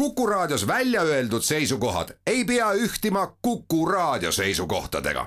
Kuku 0.00 0.26
Raadios 0.26 0.66
välja 0.66 1.02
öeldud 1.02 1.42
seisukohad 1.42 2.08
ei 2.26 2.44
pea 2.44 2.72
ühtima 2.72 3.36
Kuku 3.42 3.86
Raadio 3.86 4.32
seisukohtadega. 4.32 5.26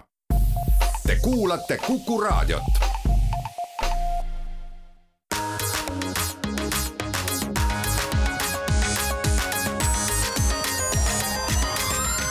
Te 1.08 1.16
kuulate 1.22 1.78
Kuku 1.78 2.22
Raadiot. 2.22 2.64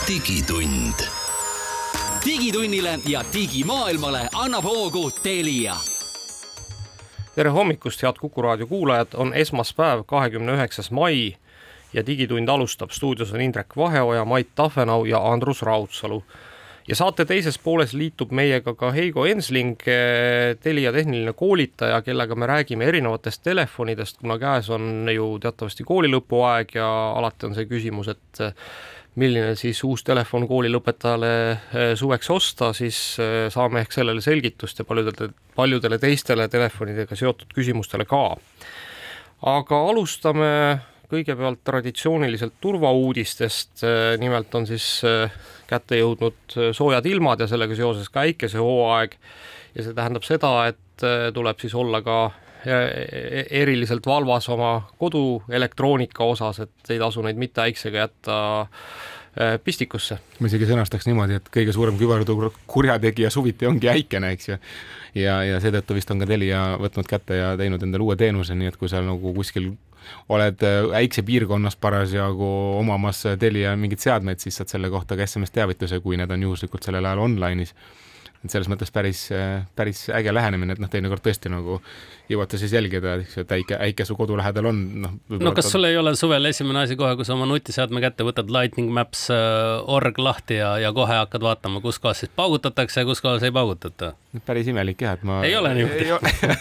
digitund. 0.09 0.95
digitunnile 2.25 2.99
ja 3.09 3.25
digimaailmale 3.33 4.29
annab 4.35 4.65
hoogu 4.65 5.11
Telia 5.11 5.77
tere 7.35 7.51
hommikust, 7.51 8.03
head 8.03 8.15
Kuku 8.21 8.43
raadio 8.43 8.67
kuulajad, 8.67 9.07
on 9.15 9.35
esmaspäev, 9.35 10.03
kahekümne 10.07 10.53
üheksas 10.53 10.91
mai 10.91 11.37
ja 11.93 12.07
Digitund 12.07 12.49
alustab. 12.49 12.91
stuudios 12.91 13.33
on 13.33 13.41
Indrek 13.41 13.77
Vaheoja, 13.77 14.25
Mait 14.25 14.49
Tafenau 14.55 15.05
ja 15.05 15.19
Andrus 15.33 15.63
Raudsalu. 15.63 16.23
ja 16.89 16.97
saate 16.97 17.25
teises 17.25 17.59
pooles 17.59 17.93
liitub 17.95 18.33
meiega 18.35 18.75
ka 18.75 18.91
Heigo 18.91 19.27
Ensling, 19.27 19.79
Telia 20.61 20.93
tehniline 20.93 21.33
koolitaja, 21.33 22.03
kellega 22.03 22.35
me 22.35 22.47
räägime 22.47 22.85
erinevatest 22.85 23.43
telefonidest, 23.43 24.19
kuna 24.19 24.39
käes 24.39 24.71
on 24.71 25.07
ju 25.15 25.39
teatavasti 25.39 25.85
kooli 25.85 26.11
lõpuaeg 26.11 26.75
ja 26.75 26.89
alati 27.17 27.47
on 27.47 27.55
see 27.55 27.71
küsimus, 27.71 28.09
et 28.09 28.43
milline 29.15 29.55
siis 29.61 29.85
uus 29.85 30.03
telefon 30.03 30.49
koolilõpetajale 30.49 31.95
suveks 31.95 32.31
osta, 32.31 32.73
siis 32.73 32.99
saame 33.55 33.85
ehk 33.85 33.93
sellele 33.93 34.25
selgitust 34.25 34.79
ja 34.83 34.85
paljudele, 34.89 35.31
paljudele 35.55 35.99
teistele 36.03 36.49
telefonidega 36.49 37.17
seotud 37.17 37.53
küsimustele 37.55 38.09
ka. 38.09 38.37
aga 39.43 39.83
alustame 39.91 40.49
kõigepealt 41.13 41.61
traditsiooniliselt 41.67 42.55
turvauudistest, 42.63 43.85
nimelt 44.23 44.55
on 44.57 44.69
siis 44.69 44.87
äh, 45.07 45.33
kätte 45.71 45.99
jõudnud 46.01 46.57
äh, 46.57 46.71
soojad 46.77 47.07
ilmad 47.11 47.43
ja 47.43 47.49
sellega 47.51 47.77
seoses 47.79 48.09
ka 48.13 48.25
äikesehooaeg 48.29 49.19
ja 49.77 49.85
see 49.85 49.97
tähendab 49.97 50.27
seda, 50.27 50.55
et 50.73 51.05
äh, 51.07 51.29
tuleb 51.35 51.61
siis 51.63 51.77
olla 51.79 52.03
ka 52.05 52.23
eriliselt 52.63 54.05
valvas 54.07 54.45
oma 54.55 54.85
koduelektroonika 55.01 56.23
osas, 56.31 56.61
et 56.63 56.93
ei 56.95 57.01
tasu 57.01 57.25
neid 57.27 57.35
mitte 57.35 57.59
äiksega 57.59 58.05
jätta 58.05 58.37
pistikusse. 59.67 60.21
ma 60.39 60.47
isegi 60.47 60.69
sõnastaks 60.71 61.09
niimoodi, 61.09 61.41
et 61.41 61.51
kõige 61.51 61.75
suurem 61.75 61.99
küberturg 61.99 62.61
kurjategija 62.71 63.33
suviti 63.35 63.67
ongi 63.67 63.91
äikene, 63.91 64.31
eks 64.37 64.53
ju. 64.53 64.61
ja, 65.19 65.41
ja 65.43 65.59
seetõttu 65.65 65.99
vist 65.99 66.15
on 66.15 66.23
ka 66.23 66.29
Telia 66.31 66.61
võtnud 66.79 67.11
kätte 67.11 67.41
ja 67.41 67.51
teinud 67.59 67.83
endale 67.83 68.07
uue 68.07 68.15
teenuse, 68.21 68.55
nii 68.55 68.71
et 68.71 68.79
kui 68.79 68.93
seal 68.93 69.11
nagu 69.11 69.35
kuskil 69.35 69.73
oled 70.29 70.63
äh, 70.67 70.93
äiksepiirkonnas 71.03 71.77
parasjagu 71.77 72.53
omamas 72.79 73.25
Telia 73.39 73.77
mingeid 73.77 74.05
seadmeid, 74.05 74.43
siis 74.43 74.61
saad 74.61 74.73
selle 74.73 74.91
kohta 74.93 75.19
ka 75.19 75.27
SMS 75.27 75.55
teavituse, 75.55 76.01
kui 76.05 76.21
need 76.21 76.31
on 76.31 76.49
juhuslikult 76.49 76.89
sellel 76.89 77.11
ajal 77.11 77.27
online'is 77.27 77.77
et 78.43 78.51
selles 78.51 78.67
mõttes 78.71 78.91
päris, 78.91 79.21
äh, 79.35 79.63
päris 79.79 80.09
äge 80.11 80.33
lähenemine, 80.35 80.75
et 80.75 80.83
noh, 80.83 80.91
teinekord 80.91 81.23
tõesti 81.23 81.51
nagu 81.53 81.79
jõuate 82.31 82.59
siis 82.59 82.75
jälgida, 82.75 83.15
eks 83.23 83.37
ju, 83.37 83.45
et 83.47 83.55
äike, 83.55 83.79
äike 83.87 84.07
su 84.09 84.17
kodu 84.19 84.37
lähedal 84.39 84.67
on, 84.73 84.81
noh. 85.05 85.15
no 85.39 85.53
kas 85.55 85.71
sul 85.71 85.87
ei 85.87 85.97
ole 85.99 86.15
suvel 86.19 86.51
esimene 86.51 86.83
asi 86.83 86.99
kohe, 86.99 87.15
kui 87.19 87.29
sa 87.29 87.37
oma 87.37 87.47
nutiseadme 87.51 88.03
kätte 88.03 88.27
võtad, 88.27 88.51
Lightning 88.53 88.91
Maps 88.95 89.29
äh, 89.31 89.79
org 89.87 90.19
lahti 90.19 90.59
ja, 90.59 90.75
ja 90.83 90.91
kohe 90.97 91.21
hakkad 91.23 91.47
vaatama, 91.47 91.83
kus 91.85 92.03
kohas 92.03 92.25
siis 92.25 92.35
paugutatakse 92.35 93.05
ja 93.05 93.09
kus 93.09 93.23
kohas 93.23 93.47
ei 93.47 93.55
paugutata? 93.55 94.15
Päris 94.47 94.69
imelik 94.73 95.03
jah, 95.05 95.17
et 95.19 95.25
ma. 95.29 95.41
ei 95.45 95.55
ole 95.57 95.73
niimoodi. 95.77 96.07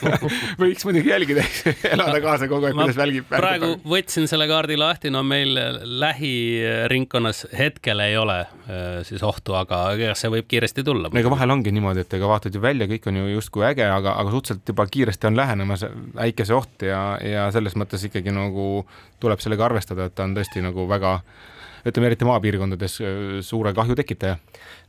võiks 0.61 0.83
muidugi 0.87 1.11
jälgida, 1.13 1.43
elada 1.93 2.19
kaasa 2.23 2.49
kogu 2.51 2.67
aeg, 2.67 2.75
kuidas 2.75 2.97
välgib. 2.99 3.27
praegu 3.31 3.71
võtsin 3.87 4.27
selle 4.27 4.47
kaardi 4.49 4.75
lahti, 4.79 5.11
no 5.13 5.23
meil 5.23 5.55
lähiringkonnas 6.03 7.45
hetkel 7.57 8.03
ei 8.03 8.17
ole 8.19 8.41
äh, 8.41 8.89
siis 9.07 9.23
ohtu, 9.23 9.55
aga 9.59 9.83
ega 9.95 10.15
see 10.19 10.33
võib 10.33 10.49
kiiresti 10.51 10.83
tulla. 10.87 11.13
ega 11.15 11.31
vahel 11.31 11.55
ongi 11.55 11.71
niimoodi, 11.75 12.03
et 12.03 12.17
ega 12.19 12.31
vaatad 12.31 12.55
ju 12.55 12.63
välja, 12.63 12.89
kõik 12.91 13.07
on 13.11 13.21
ju 13.21 13.31
justkui 13.37 13.65
äge, 13.69 13.87
aga, 13.87 14.17
aga 14.19 14.35
suhteliselt 14.35 14.73
juba 14.73 14.87
kiiresti 14.91 15.31
on 15.31 15.39
lähenemas 15.39 15.85
äikese 16.27 16.57
oht 16.57 16.87
ja, 16.87 17.05
ja 17.23 17.47
selles 17.55 17.77
mõttes 17.79 18.03
ikkagi 18.09 18.35
nagu 18.35 18.83
tuleb 19.23 19.39
sellega 19.39 19.69
arvestada, 19.69 20.09
et 20.09 20.17
ta 20.17 20.27
on 20.27 20.35
tõesti 20.35 20.63
nagu 20.65 20.87
väga 20.89 21.21
ütleme 21.87 22.11
eriti 22.11 22.27
maapiirkondades 22.29 22.97
suure 23.45 23.73
kahju 23.77 23.95
tekitaja. 23.97 24.37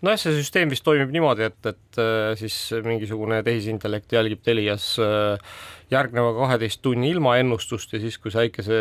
nojah, 0.02 0.18
see 0.20 0.34
süsteem 0.38 0.72
vist 0.72 0.84
toimib 0.84 1.12
niimoodi, 1.14 1.48
et, 1.50 1.70
et 1.72 2.02
äh, 2.02 2.32
siis 2.40 2.56
mingisugune 2.84 3.42
tehisintellekt 3.46 4.12
jälgib 4.12 4.42
Telias 4.44 4.94
äh, 5.00 5.54
järgneva 5.92 6.32
kaheteist 6.36 6.80
tunni 6.84 7.10
ilmaennustust 7.12 7.92
ja 7.92 8.00
siis, 8.02 8.16
kui 8.20 8.32
see 8.32 8.46
äikese 8.46 8.78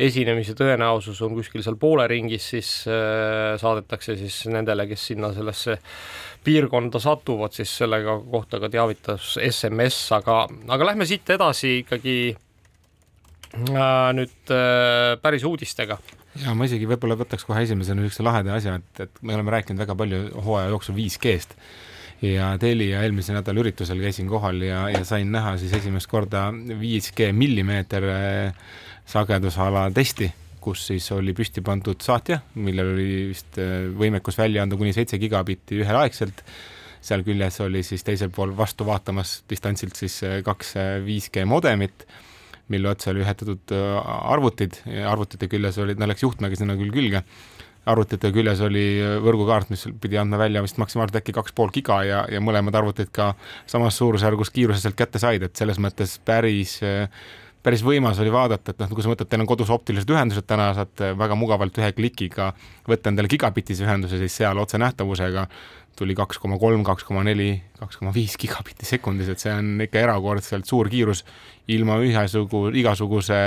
esinemise 0.00 0.54
tõenäosus 0.58 1.20
on 1.24 1.34
kuskil 1.38 1.62
seal 1.64 1.78
poole 1.80 2.06
ringis, 2.10 2.48
siis 2.54 2.70
äh, 2.90 3.54
saadetakse 3.60 4.16
siis 4.20 4.42
nendele, 4.50 4.86
kes 4.90 5.06
sinna 5.12 5.32
sellesse 5.36 5.78
piirkonda 6.44 7.00
satuvad, 7.02 7.54
siis 7.56 7.72
sellega 7.82 8.16
kohta 8.30 8.60
ka 8.62 8.70
teavitas 8.72 9.34
SMS, 9.50 10.02
aga, 10.16 10.42
aga 10.68 10.90
lähme 10.92 11.08
siit 11.08 11.28
edasi 11.36 11.80
ikkagi 11.82 12.16
äh, 12.30 14.08
nüüd 14.16 14.54
äh, 14.56 15.14
päris 15.22 15.46
uudistega. 15.48 16.00
Ja 16.38 16.54
ma 16.54 16.68
isegi 16.68 16.88
võib-olla 16.90 17.18
võtaks 17.20 17.46
kohe 17.46 17.62
esimesena 17.66 18.02
niisuguse 18.02 18.26
laheda 18.26 18.54
asja, 18.56 18.76
et, 18.80 19.06
et 19.06 19.22
me 19.22 19.34
oleme 19.34 19.54
rääkinud 19.56 19.82
väga 19.82 19.96
palju 19.98 20.20
hooaja 20.44 20.74
jooksul 20.74 20.98
5G-st 20.98 21.56
ja 22.30 22.52
Telia 22.60 23.00
eelmise 23.02 23.34
nädala 23.34 23.64
üritusel 23.64 24.02
käisin 24.02 24.28
kohal 24.30 24.60
ja, 24.62 24.84
ja 24.92 25.02
sain 25.08 25.32
näha 25.32 25.56
siis 25.60 25.72
esimest 25.80 26.10
korda 26.10 26.50
5G 26.52 27.32
millimeeter 27.34 28.06
äh, 28.12 28.62
sagedusala 29.10 29.88
testi 29.96 30.30
kus 30.60 30.84
siis 30.90 31.06
oli 31.16 31.32
püsti 31.36 31.62
pandud 31.64 32.00
saatja, 32.04 32.40
millel 32.60 32.92
oli 32.94 33.08
vist 33.32 33.58
äh, 33.60 33.88
võimekus 33.96 34.38
välja 34.38 34.64
anda 34.64 34.78
kuni 34.80 34.92
seitse 34.96 35.18
gigabitti 35.20 35.80
üheaegselt. 35.80 36.44
seal 37.00 37.22
küljes 37.24 37.56
oli 37.64 37.80
siis 37.82 38.04
teisel 38.04 38.28
pool 38.28 38.50
vastu 38.56 38.84
vaatamas 38.84 39.38
distantsilt 39.48 39.96
siis 39.96 40.22
äh, 40.22 40.40
kaks 40.44 40.74
5G 41.06 41.42
äh, 41.42 41.48
modemit, 41.48 42.06
mille 42.70 42.92
otsa 42.92 43.10
oli 43.12 43.24
ühendatud 43.24 43.74
arvutid, 43.74 44.80
arvutite 45.10 45.48
küljes 45.50 45.78
olid, 45.82 46.00
no 46.00 46.08
läks 46.10 46.24
juhtmega 46.26 46.58
sinna 46.58 46.78
küll 46.78 46.94
külge. 46.94 47.24
Arvutite 47.90 48.28
küljes 48.34 48.60
oli 48.62 48.84
võrgukaart, 49.24 49.70
mis 49.72 49.86
pidi 50.02 50.18
andma 50.20 50.38
välja 50.38 50.60
vist 50.62 50.76
maksimaalselt 50.78 51.22
äkki 51.22 51.32
kaks 51.34 51.54
pool 51.56 51.72
giga 51.74 52.02
ja, 52.04 52.24
ja 52.30 52.42
mõlemad 52.44 52.76
arvutid 52.76 53.08
ka 53.14 53.32
samas 53.70 53.96
suurusjärgus 53.98 54.52
kiiruse 54.52 54.84
sealt 54.84 54.98
kätte 54.98 55.22
said, 55.22 55.46
et 55.46 55.56
selles 55.56 55.80
mõttes 55.80 56.18
päris 56.28 56.76
äh, 56.84 57.08
päris 57.62 57.82
võimas 57.84 58.18
oli 58.22 58.32
vaadata, 58.32 58.72
et 58.72 58.80
noh, 58.80 58.90
kui 58.92 59.04
sa 59.04 59.10
mõtled, 59.12 59.28
teil 59.28 59.42
on 59.44 59.48
kodus 59.48 59.70
optilised 59.72 60.10
ühendused 60.10 60.46
täna, 60.48 60.70
saad 60.76 61.02
väga 61.18 61.36
mugavalt 61.38 61.76
ühe 61.80 61.90
klikiga 61.96 62.50
võtta 62.88 63.12
endale 63.12 63.28
gigabitise 63.30 63.84
ühenduse, 63.84 64.20
siis 64.20 64.38
seal 64.40 64.60
otsenähtavusega 64.62 65.46
tuli 65.98 66.16
kaks 66.16 66.40
koma 66.40 66.58
kolm, 66.60 66.82
kaks 66.86 67.04
koma 67.04 67.24
neli, 67.26 67.52
kaks 67.78 68.00
koma 68.00 68.12
viis 68.14 68.36
gigabitti 68.40 68.88
sekundis, 68.88 69.28
et 69.32 69.42
see 69.42 69.52
on 69.52 69.76
ikka 69.84 70.00
erakordselt 70.00 70.68
suur 70.68 70.88
kiirus 70.92 71.24
ilma 71.70 71.98
ühesugu, 72.04 72.68
igasuguse 72.80 73.38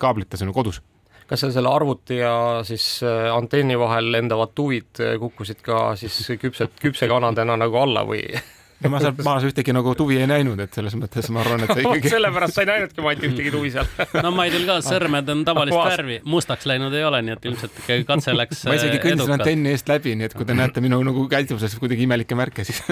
kaablita 0.00 0.40
sinu 0.40 0.54
kodus. 0.56 0.82
Kas 1.28 1.42
seal 1.44 1.52
selle 1.52 1.68
arvuti 1.68 2.22
ja 2.22 2.34
siis 2.64 3.02
äh, 3.04 3.26
antenni 3.34 3.76
vahel 3.78 4.06
lendavad 4.14 4.54
tuvid 4.56 5.00
kukkusid 5.20 5.60
ka 5.64 5.90
siis 6.00 6.16
küpsed, 6.40 6.78
küpsekanadena 6.80 7.58
nagu 7.60 7.76
alla 7.82 8.06
või 8.08 8.22
no 8.82 8.90
ma 8.92 9.00
seal 9.02 9.16
maas 9.26 9.46
ühtegi 9.48 9.74
nagu 9.74 9.92
tuvi 9.98 10.18
ei 10.22 10.28
näinud, 10.30 10.60
et 10.62 10.74
selles 10.76 10.94
mõttes 10.98 11.28
ma 11.34 11.42
arvan, 11.42 11.64
et 11.64 11.72
see 11.74 11.84
ikkagi 11.86 12.12
sellepärast 12.12 12.56
sa 12.56 12.64
ei 12.64 12.70
näinudki 12.70 13.04
Mati 13.04 13.30
ühtegi 13.30 13.52
tuvi 13.54 13.72
seal. 13.74 13.88
No 14.24 14.32
Maidil 14.34 14.66
ka 14.68 14.78
sõrmed 14.84 15.30
on 15.32 15.44
tavalist 15.46 15.78
värvi, 15.78 16.18
mustaks 16.28 16.66
läinud 16.68 16.94
ei 16.94 17.06
ole, 17.06 17.22
nii 17.26 17.36
et 17.36 17.48
ilmselt 17.50 17.80
ikkagi 17.84 18.06
katse 18.08 18.34
läks 18.36 18.64
ma 18.68 18.76
isegi 18.78 19.00
kõndisin 19.02 19.36
antenni 19.38 19.72
eest 19.74 19.90
läbi, 19.90 20.14
nii 20.18 20.28
et 20.30 20.36
kui 20.38 20.48
te 20.48 20.56
näete 20.58 20.82
minu 20.84 21.00
nagu 21.06 21.24
käituses 21.30 21.78
kuidagi 21.80 22.06
imelikke 22.06 22.38
märke, 22.38 22.66
siis 22.68 22.82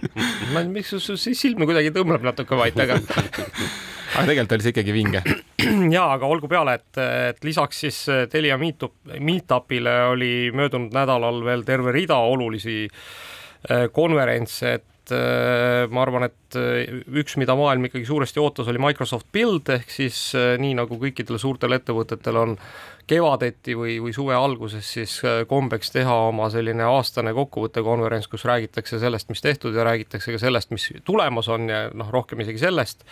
ma 0.52 0.62
ei, 0.62 0.70
miks 0.70 0.96
su 1.02 1.18
silm 1.18 1.66
kuidagi 1.66 1.94
tõmbleb 1.94 2.26
natuke 2.26 2.58
Mait, 2.58 2.78
aga 2.80 2.98
aga 4.16 4.24
tegelikult 4.30 4.56
oli 4.56 4.64
see 4.64 4.74
ikkagi 4.74 4.94
vinge. 4.94 5.22
ja, 5.96 6.06
aga 6.14 6.28
olgu 6.30 6.48
peale, 6.50 6.76
et, 6.80 7.00
et 7.30 7.46
lisaks 7.46 7.84
siis 7.86 8.02
Telia 8.32 8.58
Meetup, 8.60 8.96
Meetupile 9.20 9.96
oli 10.12 10.50
möödunud 10.56 10.94
nädalal 10.96 11.42
veel 11.46 11.64
terve 11.68 11.94
rida 11.94 12.18
olulisi 12.24 12.84
eh, 12.86 13.88
konverentse, 13.92 14.76
et 14.78 14.86
et 15.06 15.14
äh, 15.14 15.86
ma 15.92 16.02
arvan, 16.02 16.26
et 16.26 16.56
äh, 16.58 16.88
üks, 17.20 17.36
mida 17.38 17.54
maailm 17.58 17.86
ikkagi 17.86 18.06
suuresti 18.08 18.40
ootas, 18.42 18.66
oli 18.70 18.80
Microsoft 18.82 19.28
Build 19.32 19.70
ehk 19.70 19.90
siis 19.92 20.18
äh, 20.34 20.56
nii 20.58 20.74
nagu 20.78 20.98
kõikidel 20.98 21.38
suurtel 21.38 21.76
ettevõtetel 21.76 22.38
on 22.40 22.56
kevadeti 23.06 23.76
või, 23.78 24.00
või 24.02 24.14
suve 24.16 24.34
alguses 24.34 24.88
siis 24.96 25.20
kombeks 25.46 25.92
teha 25.94 26.14
oma 26.32 26.48
selline 26.50 26.82
aastane 26.90 27.30
kokkuvõttekonverents, 27.36 28.26
kus 28.26 28.46
räägitakse 28.48 28.98
sellest, 28.98 29.30
mis 29.30 29.44
tehtud 29.44 29.76
ja 29.78 29.84
räägitakse 29.86 30.34
ka 30.34 30.40
sellest, 30.42 30.72
mis 30.74 30.88
tulemas 31.06 31.46
on 31.54 31.70
ja 31.70 31.84
noh, 31.94 32.10
rohkem 32.10 32.42
isegi 32.42 32.64
sellest, 32.64 33.06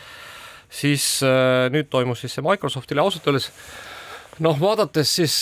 siis 0.67 1.07
nüüd 1.71 1.93
toimus 1.93 2.25
siis 2.25 2.35
see 2.35 2.43
Microsoftile 2.43 3.05
ausalt 3.05 3.31
öeldes 3.31 3.53
noh, 4.43 4.59
vaadates 4.59 5.15
siis 5.21 5.37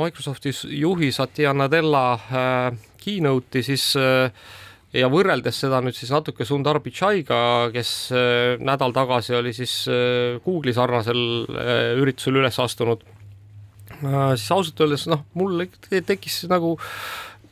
Microsofti 0.00 0.54
juhi 0.80 1.12
Satya 1.12 1.52
Nadella 1.52 2.06
keynote'i, 3.04 3.60
siis 3.66 3.90
ja 4.96 5.10
võrreldes 5.10 5.60
seda 5.62 5.80
nüüd 5.84 5.96
siis 5.96 6.10
natuke 6.14 6.46
Sundar 6.46 6.80
Pichaiga, 6.82 7.70
kes 7.74 7.92
äh, 8.14 8.58
nädal 8.62 8.94
tagasi 8.96 9.36
oli 9.38 9.54
siis 9.56 9.82
äh, 9.90 10.40
Google'i 10.44 10.74
sarnasel 10.76 11.22
äh, 11.54 11.94
üritusel 12.00 12.40
üles 12.42 12.58
astunud, 12.62 13.04
siis 14.00 14.46
ausalt 14.54 14.80
öeldes 14.80 15.04
noh, 15.10 15.26
mul 15.36 15.66
tekkis 15.90 16.44
nagu 16.50 16.76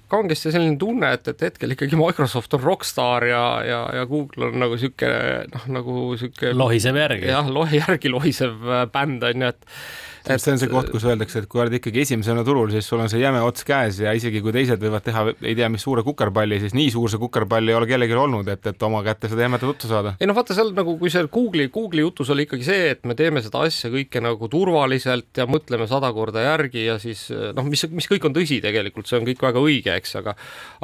kangesti 0.09 0.49
selline 0.55 0.79
tunne, 0.81 1.11
et, 1.19 1.27
et 1.29 1.43
hetkel 1.51 1.75
ikkagi 1.75 1.99
Microsoft 2.01 2.55
on 2.57 2.63
rokkstaar 2.65 3.27
ja, 3.29 3.43
ja, 3.67 3.81
ja 3.99 4.07
Google 4.09 4.49
on 4.49 4.63
nagu 4.63 4.79
sihuke 4.81 5.11
noh, 5.53 5.67
nagu 5.77 5.97
sihuke 6.17 6.55
lohisev 6.57 6.97
järgi. 6.97 7.29
jah, 7.29 7.51
lohi 7.53 7.83
järgi 7.83 8.15
lohisev 8.15 8.57
bänd 8.95 9.27
on 9.29 9.45
ju, 9.45 9.53
et 9.53 9.69
et 10.29 10.43
see 10.43 10.53
on 10.55 10.61
see 10.61 10.71
koht, 10.71 10.91
kus 10.93 11.07
öeldakse, 11.09 11.43
et 11.43 11.49
kui 11.51 11.63
oled 11.63 11.75
ikkagi 11.79 12.03
esimesena 12.05 12.45
turul, 12.47 12.71
siis 12.73 12.89
sul 12.89 13.01
on 13.03 13.11
see 13.11 13.21
jäme 13.23 13.41
ots 13.45 13.65
käes 13.69 14.01
ja 14.03 14.13
isegi 14.17 14.43
kui 14.45 14.53
teised 14.55 14.83
võivad 14.83 15.05
teha 15.07 15.25
ei 15.35 15.57
tea 15.59 15.69
mis 15.73 15.85
suure 15.85 16.05
kukerpalli, 16.07 16.61
siis 16.63 16.77
nii 16.77 16.91
suur 16.95 17.11
see 17.13 17.21
kukerpall 17.23 17.71
ei 17.71 17.77
ole 17.79 17.89
kellelgi 17.91 18.19
olnud, 18.19 18.49
et, 18.53 18.67
et 18.71 18.87
oma 18.87 19.01
kätte 19.07 19.31
seda 19.33 19.47
jämedat 19.47 19.73
otsa 19.73 19.91
saada. 19.91 20.15
ei 20.21 20.29
noh, 20.29 20.37
vaata 20.37 20.57
seal 20.57 20.73
nagu, 20.77 20.97
kui 21.01 21.13
see 21.13 21.25
Google'i, 21.33 21.73
Google'i 21.75 22.05
jutus 22.05 22.33
oli 22.35 22.47
ikkagi 22.49 22.69
see, 22.69 22.93
et 22.95 23.09
me 23.09 23.17
teeme 23.19 23.43
seda 23.45 23.65
asja 23.67 23.91
kõike 23.95 24.23
nagu 24.25 24.51
turvaliselt 24.53 25.43
ja 25.43 25.49
mõtleme 25.51 25.89
sada 25.91 26.13
korda 26.17 26.45
järgi 26.45 26.87
ja 26.87 26.99
siis 27.03 27.29
noh, 27.33 27.67
mis, 27.69 27.87
mis 27.95 28.11
kõik 28.11 28.29
on 28.29 28.37
tõsi 28.37 28.61
tegelikult, 28.65 29.09
see 29.09 29.21
on 29.21 29.29
kõik 29.29 29.43
väga 29.49 29.65
õige, 29.65 29.97
eks, 29.97 30.17
aga 30.21 30.37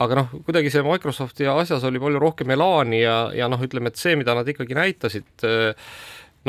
aga 0.04 0.20
noh, 0.22 0.34
kuidagi 0.46 0.72
see 0.72 0.84
Microsofti 0.86 1.48
asjas 1.50 1.84
oli 1.86 2.02
palju 2.02 2.22
rohkem 2.22 2.54
elaani 2.56 3.02
ja, 3.04 3.18
ja 3.36 3.50
noh, 3.52 3.62
ütleme, 3.64 3.92
et 3.92 4.00
see, 4.00 4.16
mida 4.18 4.36
nad 4.36 4.48
ikkagi 4.48 4.76
näitasid 4.78 5.46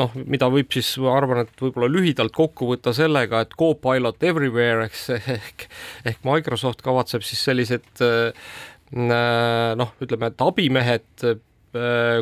noh, 0.00 0.14
mida 0.28 0.48
võib 0.52 0.70
siis, 0.74 0.92
ma 1.02 1.16
arvan, 1.16 1.44
et 1.44 1.62
võib-olla 1.62 1.88
lühidalt 1.90 2.34
kokku 2.36 2.70
võtta 2.72 2.94
sellega, 2.96 3.44
et 3.44 3.56
Copilot 3.58 4.22
everywhere 4.28 4.86
eks 4.88 5.08
ehk 5.16 5.66
ehk 6.12 6.22
Microsoft 6.26 6.84
kavatseb 6.86 7.24
siis 7.26 7.42
sellised 7.48 8.04
äh, 8.04 8.54
noh, 8.92 9.92
ütleme, 10.02 10.30
et 10.32 10.46
abimehed 10.46 11.26
äh, 11.26 11.38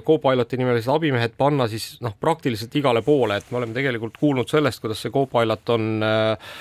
Copiloti 0.07 0.59
nimelised 0.59 0.91
abimehed 0.91 1.37
panna 1.39 1.69
siis 1.71 1.93
noh, 2.03 2.17
praktiliselt 2.19 2.75
igale 2.79 3.05
poole, 3.07 3.39
et 3.39 3.51
me 3.53 3.61
oleme 3.61 3.77
tegelikult 3.77 4.19
kuulnud 4.19 4.51
sellest, 4.51 4.83
kuidas 4.83 5.03
see 5.05 5.15
Copilot 5.15 5.75
on 5.75 5.91
äh, 6.03 6.55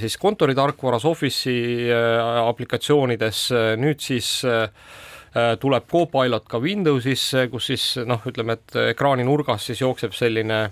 siis 0.00 0.16
kontoritarkvaras, 0.20 1.04
Office'i 1.08 1.88
aplikatsioonides, 1.92 3.46
nüüd 3.80 4.00
siis 4.04 4.38
äh, 4.48 4.68
Äh, 4.68 5.11
tuleb 5.32 5.86
Copilot 5.88 6.44
ka 6.50 6.58
Windowsisse, 6.60 7.46
kus 7.52 7.70
siis 7.72 7.84
noh, 8.04 8.20
ütleme, 8.28 8.58
et 8.58 8.80
ekraani 8.90 9.24
nurgas 9.24 9.64
siis 9.70 9.80
jookseb 9.80 10.12
selline 10.12 10.66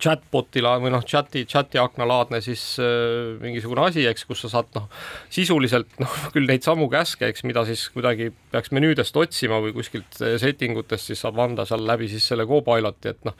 chatbot'i 0.00 0.62
la- 0.64 0.78
või 0.80 0.92
noh, 0.94 1.02
chati, 1.04 1.44
chati 1.48 1.80
aknalaadne 1.80 2.40
siis 2.44 2.62
äh, 2.80 3.36
mingisugune 3.42 3.84
asi, 3.88 4.06
eks, 4.08 4.24
kus 4.28 4.44
sa 4.44 4.52
saad 4.54 4.72
noh, 4.76 4.88
sisuliselt 5.32 6.00
noh, 6.00 6.16
küll 6.34 6.48
neid 6.48 6.64
samu 6.66 6.88
käske, 6.92 7.28
eks, 7.30 7.44
mida 7.48 7.66
siis 7.68 7.86
kuidagi 7.94 8.30
peaks 8.52 8.72
menüüdest 8.76 9.16
otsima 9.20 9.60
või 9.62 9.74
kuskilt 9.76 10.16
setting 10.16 10.78
utest, 10.80 11.10
siis 11.10 11.20
saab 11.24 11.40
anda 11.44 11.66
seal 11.68 11.84
läbi 11.86 12.08
siis 12.12 12.26
selle 12.32 12.48
Copiloti, 12.48 13.12
et 13.14 13.28
noh, 13.28 13.36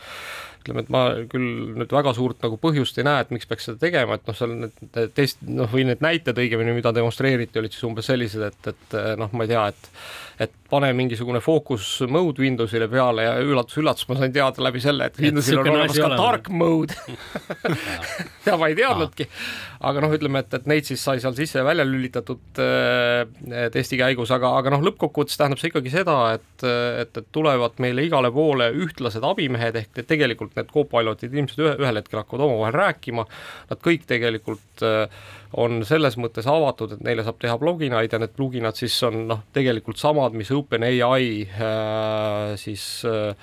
ütleme, 0.61 0.85
et 0.85 0.93
ma 0.93 1.03
küll 1.31 1.75
nüüd 1.81 1.93
väga 1.95 2.15
suurt 2.17 2.43
nagu 2.45 2.59
põhjust 2.61 3.01
ei 3.01 3.07
näe, 3.09 3.25
et 3.25 3.35
miks 3.35 3.49
peaks 3.51 3.69
seda 3.71 3.81
tegema, 3.83 4.19
et 4.19 4.29
noh, 4.29 4.37
seal 4.37 4.57
need 4.67 4.99
test, 5.17 5.43
noh, 5.49 5.71
või 5.73 5.87
need 5.89 6.05
näited 6.05 6.39
õigemini, 6.41 6.77
mida 6.77 6.93
demonstreeriti, 6.97 7.61
olid 7.61 7.77
siis 7.77 7.87
umbes 7.89 8.11
sellised, 8.11 8.45
et, 8.47 8.73
et 8.75 8.99
noh, 9.21 9.33
ma 9.33 9.47
ei 9.47 9.55
tea, 9.55 9.69
et 9.73 9.95
et 10.41 10.53
pane 10.73 10.89
mingisugune 10.97 11.43
focus 11.45 11.99
mode 12.09 12.41
Windowsile 12.41 12.87
peale 12.89 13.27
ja 13.27 13.33
üllatus-üllatus, 13.45 14.07
ma 14.09 14.17
sain 14.17 14.33
teada 14.33 14.65
läbi 14.65 14.81
selle, 14.81 15.11
et 15.11 15.19
Windowsil 15.21 15.61
on 15.61 15.69
olemas 15.75 15.99
ka 16.01 16.09
dark 16.17 16.49
mode 16.49 16.97
ja 18.47 18.57
ma 18.57 18.71
ei 18.71 18.79
teadnudki. 18.79 19.27
Aga 19.81 20.03
noh, 20.05 20.13
ütleme, 20.13 20.43
et, 20.45 20.53
et 20.59 20.67
neid 20.69 20.89
siis 20.89 21.01
sai 21.01 21.23
seal 21.23 21.35
sisse 21.37 21.61
ja 21.61 21.65
välja 21.65 21.87
lülitatud 21.89 22.61
äh, 22.61 23.25
testi 23.73 23.99
käigus, 24.01 24.33
aga, 24.35 24.53
aga 24.61 24.75
noh, 24.75 24.85
lõppkokkuvõttes 24.91 25.41
tähendab 25.41 25.61
see 25.63 25.71
ikkagi 25.73 25.93
seda, 25.95 26.17
et, 26.37 26.65
et, 26.67 27.21
et 27.23 27.31
tulevad 27.33 27.81
meile 27.83 28.05
igale 28.05 28.33
poole 28.35 28.71
ühtlased 28.85 29.25
abimehed 29.27 29.81
ehk 29.81 30.03
tegelikult 30.05 30.57
need 30.59 30.73
Copilotid 30.75 31.35
ilmselt 31.35 31.65
ühe, 31.65 31.75
ühel 31.81 32.01
hetkel 32.03 32.21
hakkavad 32.21 32.47
omavahel 32.47 32.77
rääkima. 32.77 33.27
Nad 33.73 33.85
kõik 33.85 34.05
tegelikult 34.11 34.85
äh, 34.87 35.23
on 35.59 35.81
selles 35.87 36.17
mõttes 36.21 36.47
avatud, 36.51 36.95
et 36.95 37.03
neile 37.05 37.25
saab 37.27 37.41
teha 37.43 37.57
pluginaid 37.59 38.13
ja 38.13 38.21
need 38.23 38.35
pluginad 38.37 38.79
siis 38.79 38.95
on 39.07 39.25
noh, 39.31 39.43
tegelikult 39.55 39.99
samad, 39.99 40.37
mis 40.39 40.53
OpenAI 40.55 41.31
äh, 41.51 42.55
siis 42.61 42.85
äh, 43.09 43.35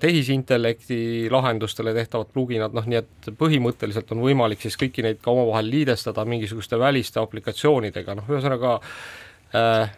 tehisintellekti 0.00 1.28
lahendustele 1.30 1.92
tehtavad 1.96 2.32
pluginad, 2.32 2.74
noh 2.76 2.88
nii 2.88 3.00
et 3.02 3.30
põhimõtteliselt 3.38 4.10
on 4.16 4.24
võimalik 4.24 4.64
siis 4.64 4.78
kõiki 4.80 5.04
neid 5.04 5.20
ka 5.22 5.34
omavahel 5.34 5.68
liidestada 5.68 6.24
mingisuguste 6.28 6.80
väliste 6.80 7.20
aplikatsioonidega, 7.20 8.16
noh 8.18 8.32
ühesõnaga 8.32 8.78
äh, 9.52 9.96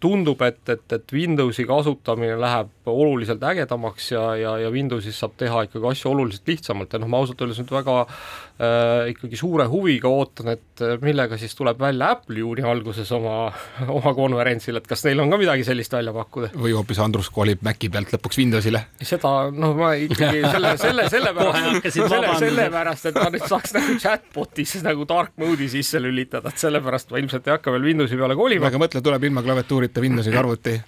tundub, 0.00 0.42
et, 0.44 0.60
et, 0.68 0.84
et 0.92 1.12
Windowsi 1.12 1.64
kasutamine 1.68 2.36
läheb 2.40 2.90
oluliselt 2.90 3.42
ägedamaks 3.48 4.10
ja, 4.12 4.24
ja, 4.36 4.56
ja 4.60 4.72
Windowsis 4.72 5.18
saab 5.20 5.36
teha 5.40 5.64
ikkagi 5.66 5.88
asju 5.90 6.10
oluliselt 6.12 6.50
lihtsamalt 6.52 6.92
ja 6.92 7.00
noh, 7.00 7.10
ma 7.10 7.22
ausalt 7.22 7.40
öeldes 7.40 7.60
nüüd 7.62 7.72
väga 7.72 7.96
äh, 8.04 9.12
ikkagi 9.14 9.40
suure 9.40 9.68
huviga 9.72 10.12
ootan, 10.12 10.52
et 10.56 10.75
äh, 10.84 10.96
millega 11.02 11.38
siis 11.40 11.54
tuleb 11.58 11.80
välja 11.80 12.10
Apple 12.16 12.40
juuni 12.40 12.64
alguses 12.66 13.10
oma, 13.16 13.50
oma 13.98 14.12
konverentsil, 14.16 14.80
et 14.80 14.88
kas 14.88 15.04
neil 15.06 15.22
on 15.22 15.32
ka 15.32 15.38
midagi 15.40 15.66
sellist 15.66 15.94
välja 15.96 16.14
pakkuda? 16.16 16.52
või 16.56 16.74
hoopis 16.76 17.00
Andrus 17.04 17.30
kolib 17.34 17.64
Maci 17.66 17.90
pealt 17.92 18.12
lõpuks 18.14 18.40
Windowsile? 18.42 18.82
seda, 19.00 19.32
noh, 19.54 19.76
ma 19.78 19.92
ikkagi 20.00 20.42
selle, 20.44 20.74
selle, 20.82 21.08
sellepärast, 21.12 21.88
selle, 21.94 22.34
sellepärast, 22.42 23.10
et 23.10 23.20
ma 23.20 23.30
nüüd 23.34 23.48
saaks 23.48 23.76
nagu 23.76 23.96
chatbot'is 24.02 24.76
nagu 24.86 25.08
dark 25.08 25.34
mode'i 25.40 25.70
sisse 25.72 26.02
lülitada, 26.02 26.52
et 26.52 26.66
sellepärast 26.66 27.12
ma 27.12 27.22
ilmselt 27.22 27.48
ei 27.48 27.56
hakka 27.56 27.74
veel 27.74 27.90
Windowsi 27.92 28.20
peale 28.20 28.38
kolima. 28.38 28.70
aga 28.70 28.82
mõtle, 28.82 29.04
tuleb 29.04 29.30
ilma 29.30 29.44
klaviatuurita 29.46 30.04
Windowsi 30.04 30.36
arvuti 30.36 30.78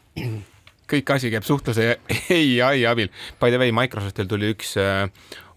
kõik 0.89 1.15
asi 1.17 1.33
käib 1.33 1.47
suhtluse 1.47 1.99
ai 2.69 2.87
abil. 2.89 3.13
By 3.41 3.53
the 3.53 3.61
way, 3.61 3.75
Microsoftil 3.75 4.31
tuli 4.31 4.53
üks 4.55 4.75
uh, 4.81 5.07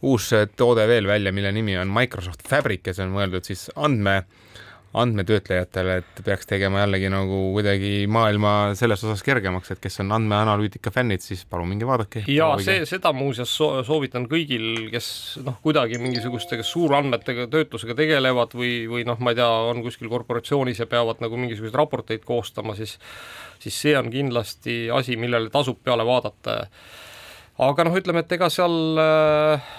uus 0.01 0.31
toode 0.57 0.87
veel 0.89 1.07
välja, 1.07 1.33
mille 1.33 1.51
nimi 1.51 1.77
on 1.77 1.91
Microsoft 1.93 2.47
Fabric 2.49 2.87
ja 2.89 2.95
see 2.97 3.05
on 3.05 3.13
mõeldud 3.15 3.45
siis 3.45 3.67
andme, 3.75 4.23
andmetöötlejatele, 4.97 5.93
et 6.01 6.21
peaks 6.25 6.49
tegema 6.49 6.81
jällegi 6.81 7.07
nagu 7.13 7.37
kuidagi 7.53 7.91
maailma 8.11 8.73
selles 8.75 9.03
osas 9.05 9.21
kergemaks, 9.23 9.71
et 9.71 9.79
kes 9.83 10.01
on 10.03 10.11
andmeanalüütika 10.17 10.91
fännid, 10.91 11.23
siis 11.23 11.45
palun 11.47 11.69
minge 11.71 11.87
vaadake. 11.87 12.25
ja 12.27 12.49
see, 12.59 12.81
seda 12.89 13.13
muuseas 13.15 13.53
soovitan 13.55 14.27
kõigil, 14.31 14.89
kes 14.91 15.07
noh, 15.45 15.61
kuidagi 15.63 16.01
mingisuguste, 16.01 16.59
kes 16.59 16.73
suurandmetega, 16.75 17.47
töötlusega 17.53 17.95
tegelevad 18.01 18.57
või, 18.57 18.73
või 18.91 19.05
noh, 19.07 19.21
ma 19.23 19.31
ei 19.31 19.39
tea, 19.39 19.47
on 19.71 19.79
kuskil 19.85 20.11
korporatsioonis 20.11 20.83
ja 20.83 20.89
peavad 20.91 21.23
nagu 21.23 21.39
mingisuguseid 21.39 21.77
raporteid 21.85 22.27
koostama, 22.27 22.75
siis 22.75 22.97
siis 23.63 23.77
see 23.85 23.95
on 23.97 24.11
kindlasti 24.13 24.83
asi, 24.93 25.17
millele 25.19 25.51
tasub 25.53 25.81
peale 25.83 26.05
vaadata. 26.07 26.57
aga 27.61 27.85
noh, 27.85 27.97
ütleme, 27.99 28.23
et 28.25 28.35
ega 28.37 28.49
seal 28.49 28.99
äh, 29.01 29.71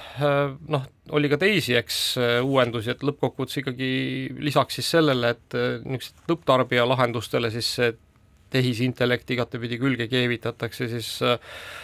noh, 0.75 0.89
oli 1.11 1.31
ka 1.33 1.41
teisi, 1.43 1.77
eks, 1.79 2.01
uuendusi, 2.47 2.93
et 2.95 3.03
lõppkokkuvõttes 3.03 3.63
ikkagi 3.63 3.93
lisaks 4.39 4.81
siis 4.81 4.91
sellele, 4.99 5.35
et 5.37 5.59
äh, 5.59 5.79
niisugused 5.85 6.33
lõpptarbija 6.33 6.89
lahendustele 6.89 7.51
siis 7.55 7.75
tehisintellekt 8.53 9.31
igatepidi 9.33 9.79
külge 9.81 10.07
keevitatakse, 10.13 10.91
siis 10.93 11.15
äh, 11.25 11.39
Äh, 11.39 11.82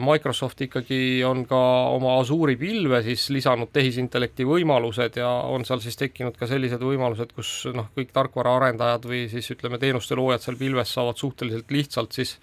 Microsoft 0.00 0.60
ikkagi 0.64 1.20
on 1.28 1.42
ka 1.48 1.58
oma 1.92 2.14
Azure'i 2.22 2.56
pilve 2.56 3.02
siis 3.04 3.26
lisanud 3.34 3.68
tehisintellekti 3.74 4.46
võimalused 4.48 5.18
ja 5.20 5.28
on 5.50 5.66
seal 5.68 5.82
siis 5.84 5.98
tekkinud 6.00 6.38
ka 6.38 6.48
sellised 6.48 6.80
võimalused, 6.80 7.34
kus 7.36 7.50
noh, 7.76 7.90
kõik 7.96 8.14
tarkvaraarendajad 8.16 9.04
või 9.10 9.26
siis 9.32 9.50
ütleme, 9.52 9.80
teenuste 9.82 10.16
loojad 10.16 10.46
seal 10.46 10.56
pilves 10.60 10.94
saavad 10.96 11.20
suhteliselt 11.20 11.74
lihtsalt 11.76 12.16
siis 12.16 12.38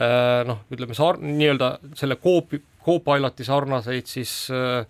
äh, 0.00 0.42
noh, 0.48 0.64
ütleme 0.74 0.96
sar-, 0.98 1.20
nii-öelda 1.22 1.76
selle 2.00 2.18
Coop-, 2.18 2.58
Copiloti 2.82 3.46
sarnaseid 3.46 4.10
siis 4.10 4.34
äh, 4.50 4.82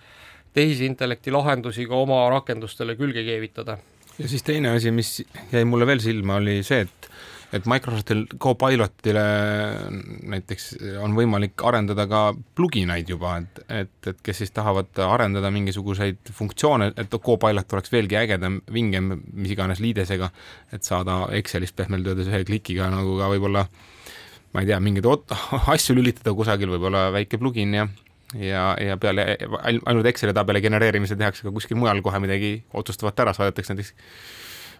tehisintellekti 0.56 1.34
lahendusi 1.34 1.84
ka 1.90 1.98
oma 1.98 2.22
rakendustele 2.32 2.96
külge 2.96 3.24
keevitada. 3.26 3.76
ja 4.18 4.28
siis 4.28 4.42
teine 4.46 4.72
asi, 4.78 4.90
mis 4.90 5.18
jäi 5.52 5.64
mulle 5.68 5.86
veel 5.86 6.00
silma, 6.00 6.40
oli 6.40 6.62
see, 6.66 6.86
et 6.88 7.10
et 7.52 7.66
Microsoftil 7.66 8.24
Copilotile 8.38 9.24
näiteks 10.30 10.66
on 11.02 11.14
võimalik 11.16 11.62
arendada 11.66 12.06
ka 12.10 12.22
pluginaid 12.56 13.10
juba, 13.10 13.36
et, 13.42 13.62
et, 13.68 13.94
et 14.12 14.20
kes 14.26 14.42
siis 14.42 14.54
tahavad 14.56 15.00
arendada 15.06 15.50
mingisuguseid 15.54 16.32
funktsioone, 16.36 16.92
et 17.00 17.16
Copilot 17.16 17.76
oleks 17.76 17.92
veelgi 17.92 18.20
ägedam, 18.20 18.60
vingem, 18.72 19.16
mis 19.32 19.54
iganes 19.56 19.82
liidesega, 19.82 20.30
et 20.72 20.86
saada 20.86 21.24
Excelist 21.36 21.76
pehmelt 21.78 22.06
öeldes 22.06 22.30
ühe 22.30 22.44
klikiga 22.48 22.90
nagu 22.92 23.18
ka 23.18 23.32
võib-olla 23.32 23.66
ma 24.54 24.62
ei 24.62 24.70
tea, 24.70 24.78
mingeid 24.82 25.06
asju 25.74 25.98
lülitada 25.98 26.34
kusagil, 26.36 26.70
võib-olla 26.74 27.08
väike 27.14 27.38
plugin 27.40 27.74
ja 27.78 27.88
ja, 28.38 28.76
ja 28.78 28.96
peale 29.00 29.24
ainult 29.66 30.06
Exceli 30.06 30.34
tabeli 30.34 30.62
genereerimise 30.62 31.16
tehakse 31.18 31.42
ka 31.46 31.52
kuskil 31.54 31.78
mujal 31.80 32.02
kohe 32.04 32.20
midagi 32.22 32.52
otsustavat 32.78 33.18
ära, 33.24 33.34
saadetakse 33.34 33.74
näiteks 33.74 33.94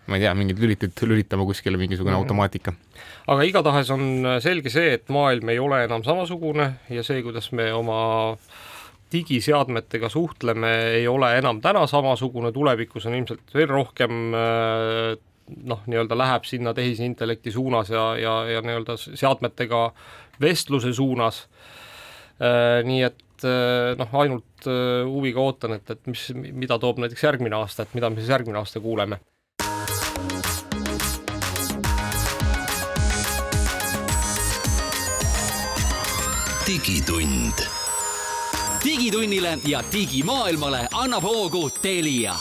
ma 0.07 0.17
ei 0.19 0.25
tea, 0.25 0.33
mingit 0.35 0.59
lülitit 0.59 1.03
lülitama 1.07 1.45
kuskile, 1.49 1.79
mingisugune 1.81 2.15
mm. 2.15 2.23
automaatika. 2.23 2.75
aga 3.31 3.47
igatahes 3.47 3.93
on 3.95 4.05
selge 4.43 4.73
see, 4.73 4.95
et 4.99 5.09
maailm 5.13 5.53
ei 5.53 5.61
ole 5.63 5.85
enam 5.85 6.05
samasugune 6.07 6.73
ja 6.91 7.05
see, 7.07 7.23
kuidas 7.27 7.53
me 7.53 7.71
oma 7.77 8.01
digiseadmetega 9.11 10.09
suhtleme, 10.09 10.71
ei 11.01 11.09
ole 11.11 11.33
enam 11.39 11.59
täna 11.61 11.83
samasugune, 11.91 12.53
tulevikus 12.55 13.09
on 13.11 13.17
ilmselt 13.19 13.55
veel 13.55 13.71
rohkem 13.71 14.31
noh, 15.65 15.83
nii-öelda 15.87 16.19
läheb 16.19 16.47
sinna 16.49 16.75
tehisintellekti 16.75 17.53
suunas 17.53 17.91
ja, 17.91 18.05
ja, 18.19 18.35
ja 18.51 18.63
nii-öelda 18.65 18.97
seadmetega 18.99 19.91
vestluse 20.41 20.93
suunas. 20.97 21.47
nii 22.85 23.03
et 23.05 23.45
äh, 23.45 23.97
noh, 24.01 24.15
ainult 24.23 24.69
äh, 24.69 25.03
huviga 25.05 25.43
ootan, 25.45 25.75
et, 25.77 25.91
et 25.93 26.07
mis, 26.09 26.31
mida 26.35 26.79
toob 26.81 27.03
näiteks 27.03 27.27
järgmine 27.27 27.59
aasta, 27.59 27.85
et 27.85 27.93
mida 27.97 28.09
me 28.11 28.21
siis 28.21 28.33
järgmine 28.33 28.61
aasta 28.61 28.81
kuuleme. 28.81 29.21
Digitund. 36.71 37.59
digitunnile 38.85 39.59
ja 39.67 39.81
digimaailmale 39.93 40.79
annab 40.95 41.23
hoogu 41.23 41.71
Telia 41.83 42.35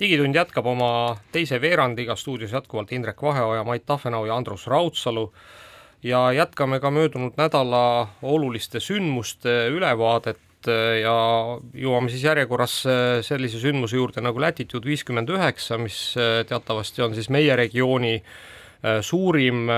digitund 0.00 0.34
jätkab 0.34 0.66
oma 0.66 0.88
teise 1.32 1.60
veerandiga, 1.62 2.16
stuudios 2.16 2.52
jätkuvalt 2.52 2.90
Indrek 2.92 3.22
Vaheoja, 3.22 3.62
Mait 3.64 3.86
Tafenau 3.86 4.24
ja 4.26 4.34
Andrus 4.36 4.66
Raudsalu 4.66 5.32
ja 6.02 6.32
jätkame 6.32 6.80
ka 6.80 6.90
möödunud 6.90 7.38
nädala 7.38 8.08
oluliste 8.22 8.80
sündmuste 8.80 9.54
ülevaadet 9.70 10.66
ja 11.02 11.14
jõuame 11.74 12.10
siis 12.10 12.26
järjekorras 12.26 12.80
sellise 13.28 13.62
sündmuse 13.62 13.96
juurde 13.96 14.26
nagu 14.26 14.42
Latitude 14.42 14.90
viiskümmend 14.90 15.30
üheksa, 15.30 15.78
mis 15.78 16.16
teatavasti 16.48 17.06
on 17.06 17.14
siis 17.14 17.30
meie 17.30 17.56
regiooni 17.56 18.18
suurim 19.00 19.70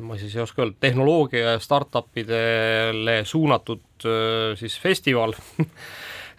ma 0.00 0.18
siis 0.18 0.34
ei 0.34 0.42
oska 0.42 0.62
öelda, 0.62 0.76
tehnoloogia 0.80 1.54
ja 1.54 1.62
startupidele 1.62 3.20
suunatud 3.28 4.08
siis 4.58 4.78
festival 4.80 5.36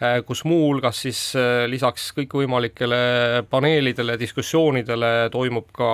Äh, 0.03 0.19
kus 0.27 0.41
muuhulgas 0.43 0.97
siis 1.05 1.19
äh, 1.39 1.63
lisaks 1.71 2.09
kõikvõimalikele 2.17 2.97
paneelidele, 3.47 4.17
diskussioonidele 4.19 5.11
toimub 5.31 5.69
ka 5.75 5.91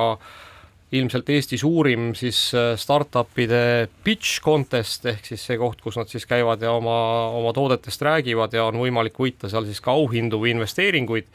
ilmselt 0.98 1.30
Eesti 1.30 1.60
suurim 1.62 2.08
siis 2.18 2.39
äh, 2.58 2.72
startup'ide 2.82 3.91
pitch 4.01 4.41
contest 4.41 5.06
ehk 5.12 5.30
siis 5.30 5.46
see 5.46 5.60
koht, 5.62 5.84
kus 5.86 6.00
nad 6.01 6.10
siis 6.10 6.25
käivad 6.25 6.65
ja 6.65 6.74
oma, 6.74 6.98
oma 7.38 7.53
toodetest 7.53 8.01
räägivad 8.08 8.58
ja 8.58 8.65
on 8.72 8.82
võimalik 8.82 9.22
võita 9.22 9.51
seal 9.53 9.70
siis 9.70 9.84
ka 9.86 9.94
auhindu 9.94 10.41
või 10.41 10.56
investeeringuid. 10.56 11.30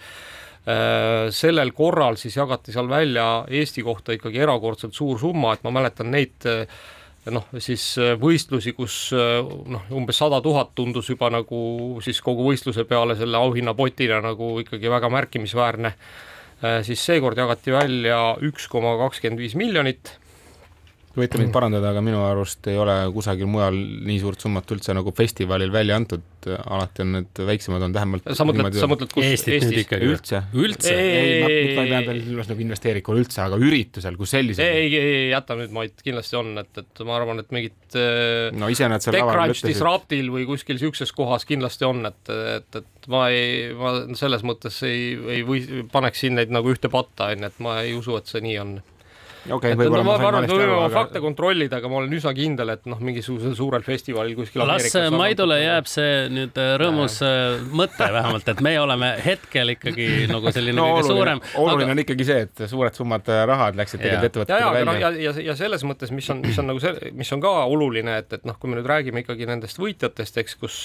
Sellel 0.66 1.70
korral 1.70 2.16
siis 2.18 2.34
jagati 2.34 2.72
seal 2.74 2.88
välja 2.90 3.44
Eesti 3.46 3.84
kohta 3.86 4.16
ikkagi 4.16 4.40
erakordselt 4.42 4.96
suur 4.98 5.20
summa, 5.20 5.52
et 5.54 5.62
ma 5.62 5.70
mäletan 5.70 6.10
neid 6.10 6.42
noh, 7.34 7.46
siis 7.62 7.84
äh, 8.00 8.14
võistlusi, 8.20 8.72
kus 8.76 8.96
äh, 9.16 9.40
noh, 9.42 9.86
umbes 9.96 10.20
sada 10.20 10.38
tuhat 10.44 10.74
tundus 10.78 11.10
juba 11.10 11.30
nagu 11.32 11.58
siis 12.04 12.20
kogu 12.24 12.46
võistluse 12.48 12.86
peale 12.88 13.16
selle 13.18 13.38
auhinnapotina 13.40 14.20
nagu 14.24 14.56
ikkagi 14.62 14.90
väga 14.92 15.10
märkimisväärne, 15.12 15.92
äh, 16.62 16.78
siis 16.86 17.02
seekord 17.02 17.38
jagati 17.40 17.74
välja 17.74 18.20
üks 18.46 18.68
koma 18.70 18.96
kakskümmend 19.00 19.42
viis 19.42 19.56
miljonit 19.58 20.14
võite 21.16 21.40
mind 21.40 21.52
parandada, 21.54 21.90
aga 21.92 22.02
minu 22.04 22.20
arust 22.26 22.66
ei 22.70 22.78
ole 22.80 22.94
kusagil 23.14 23.48
mujal 23.50 23.76
nii 23.76 24.18
suurt 24.22 24.42
summat 24.44 24.70
üldse 24.74 24.94
nagu 24.96 25.12
festivalil 25.16 25.72
välja 25.74 25.96
antud, 25.98 26.24
alati 26.46 27.02
on 27.02 27.12
need 27.16 27.40
väiksemad 27.48 27.82
on 27.86 27.94
vähemalt 27.96 28.28
sa 28.38 28.46
mõtled, 28.46 28.76
sa 28.78 28.88
mõtled 28.90 29.12
kus 29.14 29.26
Eestit 29.26 29.56
Eestis? 29.56 29.80
ikkagi. 29.84 30.10
üldse? 30.12 30.42
üldse? 30.54 30.94
ei, 30.94 31.38
ma, 31.42 31.48
ma 31.48 31.84
ei 31.86 31.92
pea 31.92 32.02
veel 32.10 32.22
silmas 32.28 32.50
nagu 32.52 32.64
investeerikul 32.66 33.20
üldse, 33.22 33.40
aga 33.46 33.60
üritusel 33.60 34.18
kui 34.20 34.30
sellisel. 34.30 34.66
ei, 34.66 34.90
ei, 34.90 35.12
ei 35.22 35.30
jäta 35.32 35.58
nüüd, 35.58 35.74
Mait, 35.76 35.96
kindlasti 36.04 36.38
on, 36.38 36.52
et, 36.62 36.82
et 36.82 37.04
ma 37.08 37.16
arvan, 37.18 37.42
et 37.42 37.52
mingit 37.54 37.98
no 38.56 38.70
ise 38.72 38.88
nad 38.90 39.04
seal 39.04 39.16
laval 39.16 39.32
TechCrunch 39.32 39.60
ütlesid. 39.60 39.72
Disruptil 39.74 40.32
või 40.34 40.46
kuskil 40.48 40.78
niisuguses 40.78 41.14
kohas 41.16 41.46
kindlasti 41.48 41.88
on, 41.88 42.04
et, 42.08 42.34
et, 42.58 42.82
et 42.82 43.08
ma 43.12 43.26
ei, 43.32 43.72
ma 43.76 43.94
selles 44.18 44.44
mõttes 44.46 44.78
ei, 44.86 45.14
ei 45.38 45.46
või, 45.46 45.86
paneks 45.92 46.24
siin 46.24 46.38
neid 46.38 46.52
nagu 46.54 46.70
ühte 46.72 46.92
patta, 46.92 47.32
on 47.32 47.46
ju, 47.46 47.50
et 47.50 47.64
ma 47.64 47.80
ei 47.82 47.96
usu, 47.96 48.18
et 48.20 48.30
see 48.30 48.44
nii 48.44 48.60
on 48.62 48.76
okei 49.52 49.72
et 49.72 49.76
okay,, 49.76 49.76
no 49.76 49.82
võib-olla 49.82 50.04
ma 50.04 50.12
ma 50.12 50.16
sain 50.16 50.28
arvan, 50.28 50.46
et 50.46 50.50
me 50.50 50.58
võime 50.58 50.74
oma 50.76 50.86
aga 50.86 50.94
fakte 50.94 51.22
kontrollida, 51.24 51.80
aga 51.80 51.90
ma 51.90 51.98
olen 52.00 52.16
üsna 52.16 52.32
kindel, 52.36 52.72
et 52.74 52.88
noh, 52.90 53.00
mingisugusel 53.08 53.54
suurel 53.58 53.84
festivalil 53.86 54.36
kuskil 54.38 54.64
las 54.66 54.96
Maidule 55.16 55.58
jääb 55.60 55.90
see 55.90 56.26
nüüd 56.32 56.60
äh, 56.60 56.72
rõõmus 56.80 57.18
äh, 57.26 57.58
mõte 57.76 58.08
vähemalt, 58.16 58.48
et 58.52 58.62
meie 58.64 58.80
oleme 58.82 59.12
hetkel 59.24 59.74
ikkagi 59.76 60.08
nagu 60.34 60.52
selline 60.54 60.78
no 60.78 60.88
kõige 60.90 61.02
oluline, 61.02 61.12
suurem. 61.12 61.42
oluline 61.62 61.96
on 61.96 62.02
ikkagi 62.04 62.28
see, 62.28 62.46
et 62.48 62.64
suured 62.70 62.98
summad 62.98 63.30
äh, 63.32 63.42
rahad 63.48 63.78
läksid 63.78 64.02
tegelikult 64.02 64.30
ettevõtetele 64.30 64.70
aga 64.70 64.80
välja. 64.80 64.96
ja, 65.02 65.12
ja, 65.28 65.34
ja 65.50 65.58
selles 65.58 65.86
mõttes, 65.88 66.12
mis 66.14 66.30
on, 66.32 66.42
mis 66.44 66.58
on 66.62 66.70
nagu 66.72 66.82
see, 66.82 67.12
mis 67.16 67.32
on 67.36 67.44
ka 67.44 67.54
oluline, 67.70 68.18
et, 68.22 68.32
et 68.38 68.48
noh, 68.48 68.58
kui 68.60 68.72
me 68.72 68.80
nüüd 68.80 68.88
räägime 68.90 69.24
ikkagi 69.24 69.48
nendest 69.48 69.80
võitjatest, 69.82 70.42
eks, 70.42 70.58
kus 70.60 70.80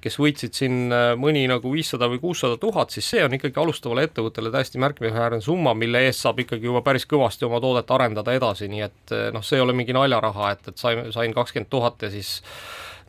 kes 0.00 0.18
võitsid 0.20 0.56
siin 0.56 0.76
mõni 1.20 1.46
nagu 1.50 1.72
viissada 1.72 2.08
või 2.10 2.20
kuussada 2.22 2.56
tuhat, 2.60 2.94
siis 2.94 3.08
see 3.14 3.24
on 3.24 3.34
ikkagi 3.36 3.60
alustavale 3.60 4.06
ettevõttele 4.08 4.52
täiesti 4.54 4.80
märkimisväärne 4.82 5.40
summa, 5.44 5.74
mille 5.76 6.04
eest 6.08 6.24
saab 6.24 6.40
ikkagi 6.44 6.70
juba 6.70 6.82
päris 6.86 7.06
kõvasti 7.10 7.48
oma 7.48 7.60
toodet 7.60 7.90
arendada 7.94 8.34
edasi, 8.36 8.68
nii 8.72 8.84
et 8.86 9.16
noh, 9.34 9.44
see 9.44 9.60
ei 9.60 9.64
ole 9.64 9.76
mingi 9.76 9.96
naljaraha, 9.96 10.52
et, 10.56 10.70
et 10.72 10.80
sain, 10.80 11.06
sain 11.14 11.34
kakskümmend 11.36 11.70
tuhat 11.72 12.06
ja 12.06 12.12
siis 12.12 12.38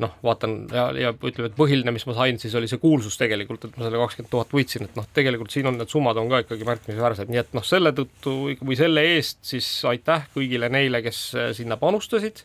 noh, 0.01 0.13
vaatan 0.23 0.55
ja, 0.73 0.85
ja 0.97 1.11
ütleme, 1.13 1.49
et 1.49 1.57
põhiline, 1.57 1.93
mis 1.93 2.05
ma 2.09 2.15
sain, 2.17 2.39
siis 2.41 2.55
oli 2.57 2.69
see 2.69 2.81
kuulsus 2.81 3.17
tegelikult, 3.19 3.67
et 3.67 3.75
ma 3.77 3.85
selle 3.85 3.99
kakskümmend 4.01 4.31
tuhat 4.31 4.55
võitsin, 4.55 4.87
et 4.87 4.95
noh, 4.97 5.07
tegelikult 5.15 5.53
siin 5.53 5.69
on 5.69 5.77
need 5.79 5.91
summad 5.91 6.19
on 6.21 6.31
ka 6.31 6.41
ikkagi 6.45 6.67
märkimisväärsed, 6.67 7.31
nii 7.31 7.41
et 7.43 7.53
noh, 7.57 7.65
selle 7.67 7.93
tõttu 7.97 8.37
või 8.61 8.79
selle 8.79 9.03
eest 9.15 9.41
siis 9.53 9.67
aitäh 9.89 10.25
kõigile 10.35 10.71
neile, 10.73 11.03
kes 11.05 11.21
sinna 11.57 11.77
panustasid. 11.81 12.43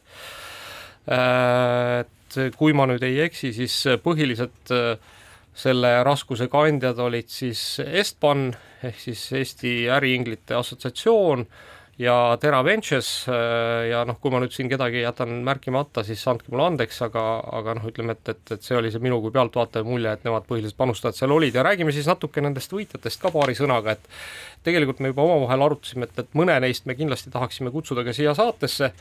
et 1.07 2.16
kui 2.59 2.75
ma 2.77 2.89
nüüd 2.91 3.05
ei 3.07 3.21
eksi, 3.27 3.53
siis 3.55 3.77
põhilised 4.03 4.75
selle 5.57 5.93
raskuse 6.05 6.51
kandjad 6.53 6.99
olid 7.01 7.31
siis 7.33 7.79
Estban 7.81 8.51
ehk 8.85 8.99
siis 9.01 9.23
Eesti 9.33 9.87
Äriinglite 9.93 10.59
Assotsiatsioon 10.59 11.47
ja 11.99 12.37
Tera 12.41 12.59
Ventures 12.65 13.09
ja 13.91 14.03
noh, 14.05 14.19
kui 14.21 14.33
ma 14.33 14.41
nüüd 14.43 14.53
siin 14.53 14.69
kedagi 14.69 15.01
jätan 15.01 15.33
märkimata, 15.47 16.05
siis 16.05 16.21
andke 16.29 16.53
mulle 16.53 16.67
andeks, 16.69 16.99
aga, 17.07 17.23
aga 17.57 17.77
noh, 17.79 17.87
ütleme, 17.89 18.17
et, 18.19 18.33
et, 18.35 18.53
et 18.57 18.67
see 18.67 18.77
oli 18.77 18.91
see 18.93 19.01
minu 19.05 19.23
kui 19.25 19.33
pealtvaataja 19.35 19.87
mulje, 19.87 20.13
et 20.13 20.27
nemad 20.29 20.45
põhilised 20.49 20.77
panustajad 20.77 21.17
seal 21.17 21.33
olid. 21.33 21.57
Ja 21.57 21.65
räägime 21.65 21.95
siis 21.97 22.09
natuke 22.11 22.45
nendest 22.45 22.75
võitjatest 22.77 23.23
ka 23.23 23.33
paari 23.33 23.57
sõnaga, 23.57 23.97
et 23.97 24.13
tegelikult 24.67 25.01
me 25.01 25.15
juba 25.15 25.25
omavahel 25.25 25.69
arutasime, 25.71 26.11
et, 26.11 26.21
et 26.21 26.37
mõne 26.37 26.59
neist 26.67 26.85
me 26.85 26.99
kindlasti 26.99 27.33
tahaksime 27.33 27.73
kutsuda 27.73 28.05
ka 28.05 28.13
siia 28.17 28.37
saatesse 28.37 28.93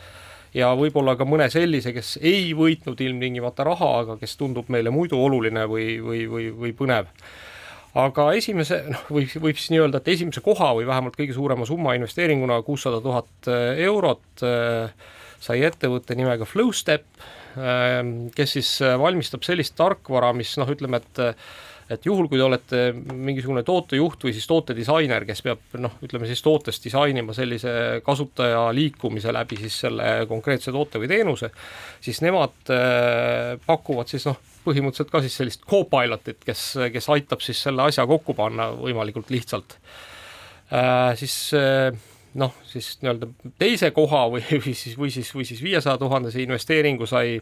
ja 0.55 0.71
võib-olla 0.77 1.17
ka 1.19 1.27
mõne 1.27 1.49
sellise, 1.51 1.91
kes 1.95 2.15
ei 2.23 2.53
võitnud 2.57 3.01
ilmtingimata 3.03 3.65
raha, 3.67 3.91
aga 4.03 4.15
kes 4.21 4.37
tundub 4.39 4.71
meile 4.73 4.93
muidu 4.93 5.19
oluline 5.19 5.65
või, 5.69 5.97
või, 6.03 6.23
või, 6.31 6.47
või 6.55 6.71
põnev. 6.77 7.11
Aga 7.95 8.29
esimese, 8.35 8.81
noh, 8.91 9.03
võib, 9.15 9.31
võib 9.39 9.59
siis 9.59 9.71
nii 9.71 9.83
öelda, 9.85 10.01
et 10.01 10.09
esimese 10.15 10.43
koha 10.43 10.73
või 10.75 10.87
vähemalt 10.87 11.15
kõige 11.15 11.35
suurema 11.35 11.67
summa 11.67 11.93
investeeringuna 11.95 12.59
kuussada 12.67 12.99
tuhat 13.03 13.47
eurot 13.87 14.43
sai 15.45 15.61
ettevõtte 15.63 16.17
nimega 16.17 16.47
Flowstep, 16.47 17.05
kes 18.35 18.57
siis 18.57 18.71
valmistab 18.99 19.45
sellist 19.47 19.77
tarkvara, 19.79 20.33
mis 20.35 20.51
noh, 20.59 20.71
ütleme, 20.75 20.99
et 20.99 21.23
et 21.89 22.05
juhul, 22.07 22.25
kui 22.29 22.39
te 22.39 22.45
olete 22.45 22.79
mingisugune 22.95 23.61
tootejuht 23.65 24.23
või 24.25 24.33
siis 24.33 24.47
tootedisainer, 24.49 25.25
kes 25.27 25.43
peab 25.45 25.75
noh, 25.81 25.99
ütleme 26.05 26.25
siis 26.29 26.41
tootes 26.45 26.81
disainima 26.81 27.35
sellise 27.37 28.01
kasutaja 28.05 28.63
liikumise 28.73 29.33
läbi 29.35 29.59
siis 29.61 29.77
selle 29.85 30.09
konkreetse 30.29 30.73
toote 30.73 31.01
või 31.01 31.11
teenuse, 31.11 31.51
siis 32.01 32.23
nemad 32.25 32.73
pakuvad 33.67 34.09
siis 34.09 34.25
noh, 34.29 34.41
põhimõtteliselt 34.65 35.13
ka 35.13 35.21
siis 35.21 35.37
sellist 35.37 35.69
co-pilotit, 35.69 36.41
kes, 36.45 36.65
kes 36.93 37.11
aitab 37.13 37.45
siis 37.45 37.61
selle 37.67 37.85
asja 37.85 38.07
kokku 38.09 38.33
panna 38.37 38.71
võimalikult 38.73 39.29
lihtsalt 39.33 39.77
äh,. 40.73 41.13
siis 41.19 41.53
noh, 42.35 42.57
siis 42.67 42.95
nii-öelda 43.03 43.29
teise 43.61 43.91
koha 43.95 44.25
või, 44.33 44.43
või 44.65 44.73
siis, 44.73 44.97
või 44.97 45.13
siis, 45.13 45.29
või 45.35 45.45
siis 45.47 45.61
viiesaja 45.63 45.99
tuhandese 46.01 46.41
investeeringu 46.43 47.07
sai 47.09 47.37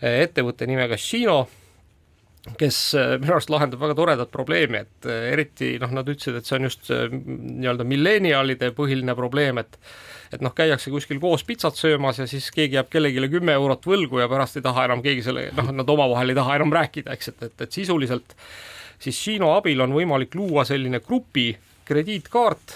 ettevõtte 0.00 0.66
nimega 0.68 0.96
Shino, 1.00 1.44
kes 2.60 2.78
minu 3.20 3.34
arust 3.34 3.50
lahendab 3.52 3.82
väga 3.82 3.96
toredat 3.98 4.30
probleemi, 4.32 4.84
et 4.86 5.08
eriti 5.10 5.74
noh, 5.82 5.90
nad 5.98 6.08
ütlesid, 6.08 6.38
et 6.38 6.46
see 6.46 6.58
on 6.58 6.68
just 6.68 6.90
nii-öelda 6.90 7.86
milleniaalide 7.88 8.70
põhiline 8.76 9.16
probleem, 9.18 9.62
et 9.64 9.80
et 10.34 10.42
noh, 10.42 10.50
käiakse 10.50 10.90
kuskil 10.90 11.20
koos 11.22 11.44
pitsat 11.46 11.78
söömas 11.78 12.18
ja 12.18 12.24
siis 12.26 12.48
keegi 12.54 12.74
jääb 12.78 12.88
kellelegi 12.90 13.28
kümme 13.30 13.54
eurot 13.54 13.84
võlgu 13.86 14.18
ja 14.18 14.26
pärast 14.30 14.58
ei 14.58 14.64
taha 14.64 14.88
enam 14.88 15.02
keegi 15.04 15.22
selle, 15.22 15.44
noh, 15.54 15.70
nad 15.74 15.92
omavahel 15.92 16.32
ei 16.32 16.38
taha 16.38 16.56
enam 16.58 16.74
rääkida, 16.74 17.14
eks, 17.14 17.30
et, 17.30 17.44
et, 17.46 17.66
et 17.66 17.78
sisuliselt 17.78 18.34
siis 18.98 19.18
Shino 19.22 19.52
abil 19.56 19.80
on 19.84 19.94
võimalik 19.94 20.34
luua 20.38 20.64
selline 20.68 21.00
grupi 21.04 21.50
krediitkaart, 21.86 22.74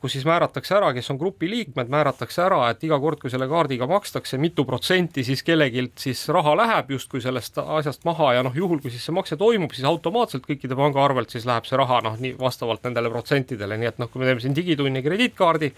kus 0.00 0.14
siis 0.16 0.24
määratakse 0.24 0.74
ära, 0.78 0.90
kes 0.96 1.10
on 1.12 1.18
grupi 1.20 1.48
liikmed, 1.50 1.90
määratakse 1.92 2.40
ära, 2.46 2.60
et 2.72 2.84
iga 2.86 2.96
kord, 3.02 3.20
kui 3.20 3.32
selle 3.32 3.48
kaardiga 3.50 3.88
makstakse, 3.90 4.38
mitu 4.40 4.64
protsenti 4.68 5.24
siis 5.26 5.44
kellegilt 5.44 6.00
siis 6.00 6.22
raha 6.32 6.54
läheb 6.56 6.94
justkui 6.96 7.20
sellest 7.20 7.60
asjast 7.60 8.06
maha 8.08 8.32
ja 8.38 8.44
noh, 8.46 8.56
juhul 8.56 8.80
kui 8.80 8.92
siis 8.94 9.04
see 9.04 9.16
makse 9.16 9.36
toimub, 9.40 9.74
siis 9.76 9.88
automaatselt 9.88 10.46
kõikide 10.48 10.78
pangaarvelt 10.78 11.32
siis 11.34 11.44
läheb 11.48 11.68
see 11.68 11.80
raha 11.80 12.00
noh, 12.06 12.16
nii 12.20 12.38
vastavalt 12.40 12.88
nendele 12.88 13.12
protsentidele, 13.12 13.76
nii 13.80 13.92
et 13.92 14.00
noh, 14.00 14.08
kui 14.08 14.22
me 14.22 14.30
teeme 14.30 14.40
siin 14.44 14.56
digitunni 14.56 15.04
krediitkaardi, 15.04 15.72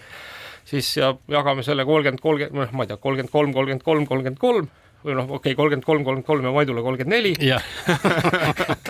siis 0.71 0.95
ja 1.01 1.11
jagame 1.35 1.67
selle 1.67 1.83
kolmkümmend, 1.89 2.23
kolmkümmend, 2.23 2.61
noh, 2.61 2.77
ma 2.79 2.87
ei 2.87 2.93
tea, 2.93 3.01
kolmkümmend 3.03 3.35
kolm, 3.35 3.53
kolmkümmend 3.59 3.85
kolm, 3.89 4.07
kolmkümmend 4.07 4.41
kolm 4.43 4.71
või 5.03 5.17
noh, 5.19 5.27
okei 5.27 5.51
okay,, 5.51 5.59
kolmkümmend 5.59 5.83
kolm, 5.87 6.07
kolmkümmend 6.07 6.27
kolm 6.31 6.47
ja 6.47 6.55
Maidule 6.55 6.81
kolmkümmend 6.85 7.17
neli. 7.17 7.35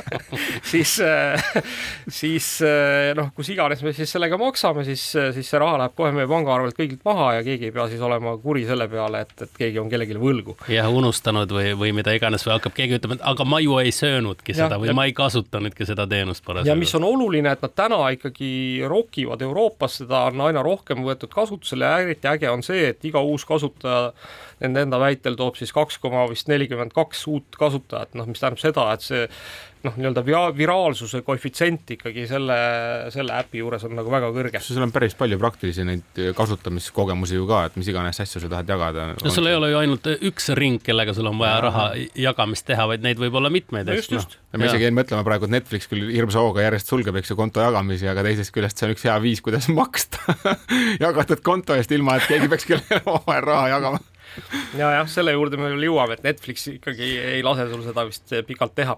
siis, 0.71 0.95
siis 2.07 2.47
noh, 3.17 3.31
kus 3.35 3.51
iganes 3.53 3.83
me 3.85 3.93
siis 3.95 4.11
sellega 4.13 4.37
maksame, 4.39 4.85
siis, 4.87 5.05
siis 5.35 5.49
see 5.49 5.61
raha 5.61 5.79
läheb 5.83 5.95
kohe 5.97 6.11
meie 6.15 6.29
pangaarvelt 6.29 6.77
kõigilt 6.77 7.03
maha 7.07 7.33
ja 7.37 7.45
keegi 7.45 7.69
ei 7.69 7.75
pea 7.75 7.87
siis 7.91 8.03
olema 8.03 8.35
kuri 8.41 8.65
selle 8.67 8.87
peale, 8.91 9.23
et, 9.25 9.35
et 9.45 9.57
keegi 9.57 9.81
on 9.81 9.89
kellelegi 9.91 10.19
võlgu. 10.19 10.57
jah, 10.71 10.89
unustanud 10.91 11.51
või, 11.53 11.73
või 11.79 11.93
mida 11.95 12.13
iganes 12.15 12.45
või 12.47 12.55
hakkab 12.57 12.77
keegi 12.77 12.99
ütlema, 12.99 13.17
et 13.19 13.25
aga 13.33 13.47
ma 13.47 13.59
ju 13.63 13.77
ei 13.81 13.93
söönudki 13.95 14.55
ja, 14.55 14.63
seda 14.63 14.79
või 14.81 14.91
ja, 14.91 14.97
ma 14.97 15.07
ei 15.09 15.15
kasutanudki 15.17 15.87
seda 15.89 16.07
teenust 16.09 16.45
parasjagu. 16.45 16.71
ja 16.71 16.77
mis 16.79 16.93
on 16.97 17.07
oluline, 17.07 17.53
et 17.53 17.65
nad 17.65 17.75
täna 17.77 18.01
ikkagi 18.15 18.53
rokivad 18.89 19.43
Euroopas, 19.45 19.99
seda 20.03 20.25
on 20.31 20.45
aina 20.47 20.63
rohkem 20.65 21.03
võetud 21.05 21.33
kasutusele 21.33 21.89
ja 21.89 21.99
eriti 22.05 22.29
äge 22.31 22.49
on 22.51 22.65
see, 22.65 22.87
et 22.93 23.05
iga 23.07 23.21
uus 23.23 23.45
kasutaja 23.49 24.11
nende 24.63 24.85
enda 24.87 24.99
väitel 25.01 25.37
toob 25.39 25.57
siis 25.59 25.73
kaks 25.75 25.99
koma 26.03 26.25
vist 26.31 26.49
nelikümmend 26.51 26.93
kaks 26.95 27.25
uut 27.31 27.59
kasutajat, 27.59 28.13
noh, 28.19 28.29
mis 28.29 28.41
tähendab 28.41 28.61
seda, 28.61 28.87
et 28.95 29.05
see 29.05 29.27
noh, 29.83 29.95
nii-öelda 29.99 30.23
viraalsuse 30.57 31.21
koefitsient 31.27 31.93
ikkagi 31.97 32.25
selle, 32.29 32.55
selle 33.13 33.35
äpi 33.35 33.59
juures 33.59 33.83
on 33.87 33.95
nagu 33.97 34.11
väga 34.11 34.29
kõrge. 34.35 34.61
sul 34.63 34.83
on 34.85 34.93
päris 34.95 35.15
palju 35.19 35.39
praktilisi 35.41 35.85
neid 35.87 36.21
kasutamiskogemusi 36.37 37.35
ju 37.35 37.47
ka, 37.49 37.65
et 37.67 37.75
mis 37.79 37.89
iganes 37.91 38.21
asju 38.23 38.43
sa 38.43 38.51
tahad 38.51 38.71
jagada. 38.73 39.09
no 39.19 39.33
sul 39.33 39.49
ei 39.51 39.57
ole 39.59 39.73
ju 39.73 39.81
ainult 39.81 40.07
üks 40.15 40.49
ring, 40.59 40.79
kellega 40.83 41.15
sul 41.17 41.27
on 41.31 41.41
vaja 41.41 41.57
ja. 41.57 41.65
raha 41.67 41.85
jagamist 42.25 42.67
teha, 42.69 42.87
vaid 42.93 43.03
neid 43.05 43.19
võib 43.19 43.35
olla 43.39 43.51
mitmeid. 43.53 43.89
no 43.89 43.97
just, 43.99 44.15
just. 44.15 44.37
ja 44.53 44.61
me 44.61 44.69
isegi 44.69 44.87
jäin 44.87 44.97
mõtlema 44.97 45.25
praegu, 45.27 45.49
et 45.49 45.57
Netflix 45.57 45.91
küll 45.91 46.07
hirmsa 46.13 46.43
hooga 46.43 46.63
järjest 46.63 46.91
sulgeb, 46.93 47.19
eks 47.19 47.33
ju, 47.33 47.39
konto 47.39 47.63
jagamisi, 47.63 48.07
aga 48.11 48.23
teisest 48.27 48.55
küljest 48.55 48.79
see 48.79 48.87
on 48.87 48.95
üks 48.95 49.07
hea 49.09 49.19
viis, 49.23 49.43
kuidas 49.43 49.67
maksta 49.79 50.37
jagatud 51.05 51.43
konto 51.43 51.75
eest, 51.75 51.91
ilma 51.91 52.17
et 52.21 52.31
keegi 52.31 52.51
peaks 52.51 52.71
kellelegi 52.71 53.03
omavahel 53.09 53.47
raha 53.51 53.69
jagama 53.75 54.03
ja 54.77 54.93
jah, 54.95 55.09
selle 55.11 55.33
juurde 55.35 55.59
me 55.59 55.69
veel 55.73 55.89
jõuame, 55.89 56.17
et 56.17 56.23
Netflix 56.25 56.65
ikkagi 56.71 57.09
ei 57.35 57.43
lase 57.45 57.67
sul 57.71 57.83
seda 57.85 58.05
vist 58.07 58.33
pikalt 58.47 58.73
teha. 58.79 58.95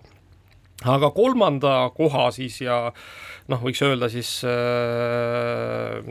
Aga 0.84 1.12
kolmanda 1.16 1.76
koha 1.96 2.28
siis 2.36 2.60
ja 2.62 2.90
noh, 3.48 3.62
võiks 3.62 3.80
öelda 3.86 4.10
siis 4.12 4.42
äh, 4.44 6.02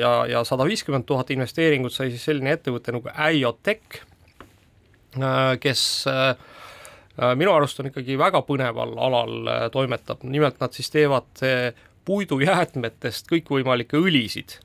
ja, 0.00 0.12
ja 0.28 0.42
sada 0.44 0.66
viiskümmend 0.68 1.06
tuhat 1.08 1.32
investeeringut 1.32 1.94
sai 1.94 2.10
siis 2.12 2.26
selline 2.28 2.52
ettevõte 2.58 2.92
nagu 2.92 3.08
IoTech 3.08 4.02
äh,, 5.16 5.54
kes 5.62 5.86
äh, 6.10 6.34
minu 7.38 7.54
arust 7.54 7.80
on 7.80 7.88
ikkagi 7.88 8.18
väga 8.20 8.42
põneval 8.46 8.92
alal 8.98 9.34
äh, 9.48 9.66
toimetab, 9.72 10.24
nimelt 10.26 10.60
nad 10.60 10.76
siis 10.76 10.90
teevad 10.92 11.44
äh, 11.46 11.72
puidujäätmetest 12.04 13.30
kõikvõimalikke 13.30 13.98
õlisid. 14.00 14.58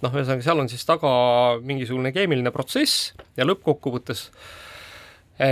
Noh, 0.00 0.14
ühesõnaga 0.14 0.44
seal 0.44 0.62
on 0.62 0.70
siis 0.72 0.86
taga 0.88 1.10
mingisugune 1.60 2.12
keemiline 2.14 2.52
protsess 2.54 3.10
ja 3.36 3.44
lõppkokkuvõttes 3.44 4.22
eh, 4.30 4.32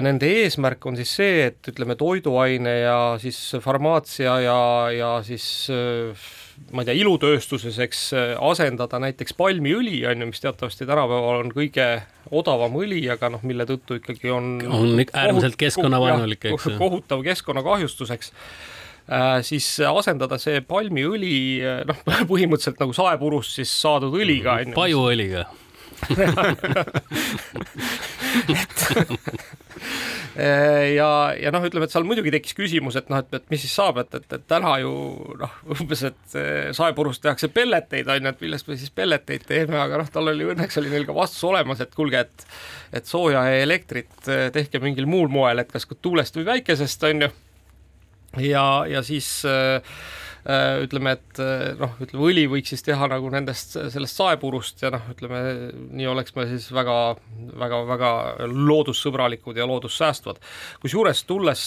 nende 0.05 0.29
eesmärk 0.43 0.85
on 0.91 0.99
siis 0.99 1.15
see, 1.21 1.47
et 1.49 1.71
ütleme, 1.71 1.97
toiduaine 1.99 2.75
ja 2.83 2.99
siis 3.23 3.39
farmaatsia 3.65 4.35
ja, 4.45 4.61
ja 4.93 5.13
siis 5.25 5.47
eh, 5.73 6.27
ma 6.75 6.83
ei 6.83 6.91
tea, 6.91 6.99
ilutööstuses, 7.01 7.79
eks 7.87 8.03
eh, 8.13 8.35
asendada 8.51 9.01
näiteks 9.01 9.37
palmiõli, 9.39 10.03
on 10.11 10.25
ju, 10.25 10.31
mis 10.33 10.45
teatavasti 10.45 10.89
tänapäeval 10.89 11.45
on 11.45 11.53
kõige 11.55 11.87
odavam 12.29 12.75
õli, 12.81 13.01
aga 13.13 13.31
noh, 13.33 13.45
mille 13.49 13.65
tõttu 13.69 14.03
ikkagi 14.03 14.35
on 14.35 14.59
on 14.67 15.07
äärmiselt 15.07 15.57
keskkonnavaenulik, 15.61 16.51
eks. 16.53 16.75
kohutav 16.81 17.25
keskkonnakahjustus, 17.25 18.13
eks 18.19 18.35
Äh, 19.09 19.39
siis 19.41 19.65
asendada 19.89 20.37
see 20.37 20.61
palmiõli 20.69 21.65
äh, 21.65 21.79
noh, 21.89 21.97
põhimõtteliselt 22.29 22.77
nagu 22.83 22.93
saepurust 22.93 23.57
siis 23.57 23.71
saadud 23.73 24.13
õliga. 24.13 24.61
pajuõliga 24.77 25.49
et 28.53 28.85
äh, 28.93 29.09
ja, 30.99 31.11
ja 31.39 31.53
noh, 31.55 31.65
ütleme, 31.69 31.89
et 31.89 31.95
seal 31.95 32.07
muidugi 32.09 32.33
tekkis 32.35 32.57
küsimus, 32.59 32.99
et 33.01 33.11
noh, 33.13 33.23
et, 33.23 33.33
et 33.41 33.51
mis 33.53 33.63
siis 33.63 33.75
saab, 33.79 34.01
et, 34.03 34.19
et, 34.21 34.37
et 34.39 34.47
täna 34.51 34.77
ju 34.83 34.93
noh, 35.41 35.59
umbes, 35.77 36.05
et 36.11 36.39
saepurust 36.77 37.25
tehakse 37.25 37.51
pelleteid, 37.55 38.09
on 38.09 38.23
ju, 38.23 38.35
et 38.35 38.47
millest 38.47 38.71
me 38.71 38.79
siis 38.81 38.95
pelleteid 38.95 39.49
teeme, 39.49 39.79
aga 39.81 40.01
noh, 40.03 40.13
tal 40.13 40.33
oli 40.35 40.49
õnneks 40.53 40.81
oli 40.83 40.93
neil 40.93 41.09
ka 41.09 41.17
vastus 41.17 41.45
olemas, 41.49 41.83
et 41.85 41.95
kuulge, 41.97 42.27
et 42.27 42.49
et 42.89 43.05
sooja 43.05 43.43
ja 43.45 43.59
elektrit 43.61 44.31
tehke 44.55 44.81
mingil 44.81 45.05
muul 45.11 45.29
moel, 45.29 45.61
et 45.61 45.69
kas 45.73 45.85
tuulest 46.01 46.39
või 46.39 46.47
päikesest, 46.49 47.05
on 47.05 47.27
ju. 47.27 47.29
Ja, 48.45 48.85
ja 48.89 49.03
siis 49.05 49.29
äh, 49.49 49.83
ütleme, 50.85 51.15
et 51.19 51.41
äh, 51.43 51.73
noh, 51.79 51.97
ütleme 52.03 52.29
õli 52.31 52.45
võiks 52.51 52.73
siis 52.75 52.85
teha 52.87 53.09
nagu 53.11 53.31
nendest, 53.33 53.77
sellest 53.93 54.21
saepurust 54.21 54.85
ja 54.85 54.93
noh, 54.95 55.05
ütleme 55.13 55.43
nii 55.99 56.09
oleks 56.11 56.37
me 56.37 56.47
siis 56.51 56.69
väga, 56.75 56.97
väga, 57.59 57.83
väga 57.89 58.13
loodussõbralikud 58.53 59.59
ja 59.59 59.67
loodussäästvad. 59.69 60.41
kusjuures 60.85 61.25
tulles 61.29 61.65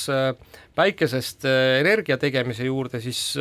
päikesest 0.75 1.45
energia 1.79 2.17
tegemise 2.21 2.65
juurde, 2.67 3.01
siis 3.03 3.35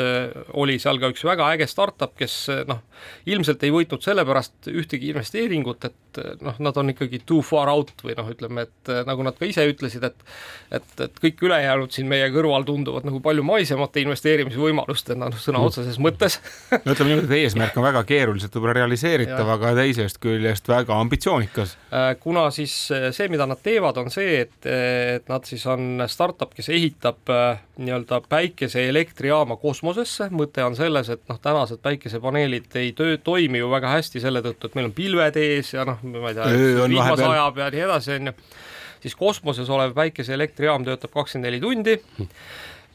oli 0.58 0.78
seal 0.82 0.98
ka 0.98 1.12
üks 1.12 1.22
väga 1.26 1.46
äge 1.54 1.68
startup, 1.70 2.16
kes 2.18 2.34
noh, 2.68 2.82
ilmselt 3.30 3.62
ei 3.66 3.72
võitnud 3.74 4.02
sellepärast 4.02 4.70
ühtegi 4.72 5.12
investeeringut, 5.12 5.86
et 5.86 6.20
noh, 6.42 6.56
nad 6.58 6.80
on 6.80 6.90
ikkagi 6.90 7.22
too 7.26 7.38
far 7.46 7.70
out 7.70 7.94
või 8.02 8.16
noh, 8.18 8.32
ütleme, 8.34 8.66
et 8.66 8.92
nagu 9.06 9.24
nad 9.26 9.38
ka 9.38 9.46
ise 9.46 9.66
ütlesid, 9.70 10.04
et 10.08 10.24
et, 10.70 10.90
et 11.02 11.20
kõik 11.22 11.40
ülejäänud 11.46 11.92
siin 11.94 12.08
meie 12.10 12.28
kõrval 12.34 12.64
tunduvad 12.66 13.06
nagu 13.06 13.20
palju 13.24 13.42
maisemate 13.46 14.02
investeerimisvõimalustena, 14.04 15.30
noh 15.30 15.40
sõna 15.40 15.62
otseses 15.66 15.98
mõttes. 16.02 16.38
No 16.84 16.94
ütleme 16.94 17.12
niimoodi, 17.12 17.28
et 17.30 17.46
eesmärk 17.46 17.78
on 17.78 17.86
väga 17.86 18.02
keeruliselt 18.08 18.54
võib-olla 18.54 18.76
realiseeritav, 18.80 19.50
aga 19.56 19.72
teisest 19.80 20.20
küljest 20.22 20.70
väga 20.70 20.98
ambitsioonikas. 21.02 21.76
Äh, 21.90 22.12
kuna 22.22 22.48
siis 22.54 22.74
see, 22.90 23.30
mida 23.32 23.46
nad 23.50 23.62
teevad, 23.62 23.98
on 24.02 24.12
see, 24.14 24.44
et, 24.44 24.58
et 24.66 25.30
nad 25.30 25.46
siis 25.48 25.64
on 25.70 26.04
startup, 26.10 26.54
kes 26.56 26.70
ehitab 26.74 27.19
äh, 27.28 27.60
nii-öelda 27.80 28.20
päikeseelektrijaama 28.30 29.56
kosmosesse, 29.60 30.30
mõte 30.34 30.64
on 30.64 30.76
selles, 30.78 31.10
et 31.12 31.22
noh, 31.28 31.40
tänased 31.42 31.82
päikesepaneelid 31.84 32.72
ei 32.80 32.94
töö, 32.96 33.18
toimi 33.24 33.60
ju 33.60 33.70
väga 33.72 33.92
hästi 33.96 34.22
selle 34.24 34.42
tõttu, 34.46 34.70
et 34.70 34.78
meil 34.78 34.90
on 34.90 34.96
pilved 34.96 35.36
ees 35.40 35.74
ja 35.74 35.84
noh, 35.88 36.00
ma 36.06 36.32
ei 36.32 36.38
tea, 36.38 36.50
vihma 36.86 37.20
sajab 37.20 37.62
ja 37.62 37.70
nii 37.74 37.86
edasi, 37.86 38.18
on 38.18 38.32
ju, 38.32 38.36
siis 39.04 39.16
kosmoses 39.18 39.70
olev 39.72 39.94
päikeseelektrijaam 39.98 40.88
töötab 40.88 41.12
kakskümmend 41.14 41.50
neli 41.50 41.62
tundi 41.62 41.98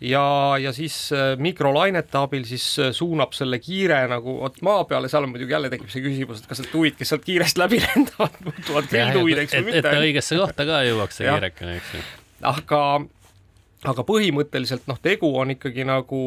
ja, 0.01 0.55
ja 0.61 0.73
siis 0.75 0.97
äh, 1.13 1.33
mikrolainete 1.41 2.17
abil 2.19 2.45
siis 2.47 2.65
äh, 2.79 2.91
suunab 2.95 3.33
selle 3.37 3.59
kiire 3.63 4.01
nagu 4.11 4.37
vot 4.41 4.59
maa 4.65 4.83
peale, 4.89 5.09
seal 5.11 5.27
on 5.27 5.33
muidugi 5.33 5.55
jälle 5.55 5.71
tekib 5.73 5.91
see 5.91 6.03
küsimus, 6.03 6.41
et 6.41 6.49
kas 6.49 6.61
need 6.61 6.71
tuvid, 6.73 6.97
kes 6.99 7.13
sealt 7.13 7.25
kiiresti 7.25 7.61
läbi 7.61 7.81
lendavad, 7.85 8.39
muutuvad 8.45 8.89
grilltuvideks 8.91 9.57
või 9.59 9.67
mitte. 9.69 9.81
et 9.81 9.89
ta 9.89 10.03
õigesse 10.03 10.39
kohta 10.41 10.67
ka 10.67 10.81
jõuaks, 10.89 11.21
see 11.21 11.29
kiirekene, 11.29 11.77
eks 11.79 11.93
ju. 11.95 12.03
aga 12.51 12.81
aga 13.91 14.05
põhimõtteliselt 14.07 14.87
noh, 14.89 14.99
tegu 15.01 15.29
on 15.39 15.53
ikkagi 15.55 15.85
nagu 15.87 16.21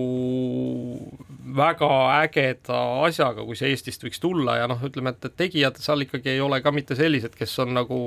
väga 1.58 1.90
ägeda 2.20 2.78
asjaga, 3.08 3.44
kui 3.46 3.58
see 3.58 3.72
Eestist 3.72 4.04
võiks 4.04 4.22
tulla 4.22 4.58
ja 4.60 4.70
noh, 4.70 4.80
ütleme, 4.88 5.14
et, 5.14 5.28
et 5.28 5.36
tegijad 5.44 5.80
seal 5.82 6.06
ikkagi 6.06 6.34
ei 6.34 6.42
ole 6.44 6.60
ka 6.64 6.72
mitte 6.74 6.96
sellised, 6.98 7.36
kes 7.38 7.54
on 7.64 7.74
nagu 7.78 7.98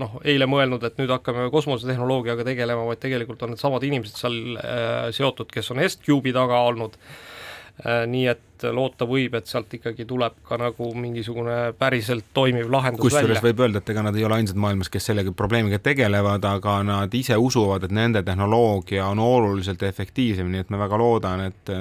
noh, 0.00 0.18
eile 0.24 0.48
mõelnud, 0.50 0.84
et 0.86 1.00
nüüd 1.00 1.12
hakkame 1.12 1.48
kosmosetehnoloogiaga 1.54 2.46
tegelema, 2.46 2.86
vaid 2.88 3.02
tegelikult 3.02 3.46
on 3.46 3.54
needsamad 3.54 3.86
inimesed 3.86 4.20
seal 4.20 4.60
äh, 4.60 5.08
seotud, 5.16 5.50
kes 5.52 5.72
on 5.74 5.82
Est-Cube'i 5.86 6.36
taga 6.36 6.64
olnud 6.70 7.00
äh,. 7.00 7.35
Nii 7.84 8.26
et 8.30 8.64
loota 8.72 9.04
võib, 9.04 9.34
et 9.36 9.48
sealt 9.50 9.74
ikkagi 9.76 10.06
tuleb 10.08 10.38
ka 10.48 10.56
nagu 10.60 10.88
mingisugune 10.96 11.74
päriselt 11.76 12.30
toimiv 12.34 12.70
lahendus 12.72 13.04
kusjuures 13.04 13.42
võib 13.44 13.60
öelda, 13.66 13.82
et 13.82 13.92
ega 13.92 14.04
nad 14.06 14.16
ei 14.16 14.24
ole 14.24 14.38
ainsad 14.38 14.56
maailmas, 14.60 14.88
kes 14.92 15.10
selle 15.10 15.26
probleemiga 15.36 15.78
tegelevad, 15.84 16.44
aga 16.48 16.78
nad 16.86 17.14
ise 17.14 17.36
usuvad, 17.36 17.84
et 17.84 17.92
nende 17.92 18.22
tehnoloogia 18.24 19.10
on 19.12 19.20
oluliselt 19.20 19.84
efektiivsem, 19.84 20.48
nii 20.52 20.64
et 20.64 20.72
ma 20.72 20.80
väga 20.86 21.00
loodan, 21.02 21.44
et 21.50 21.74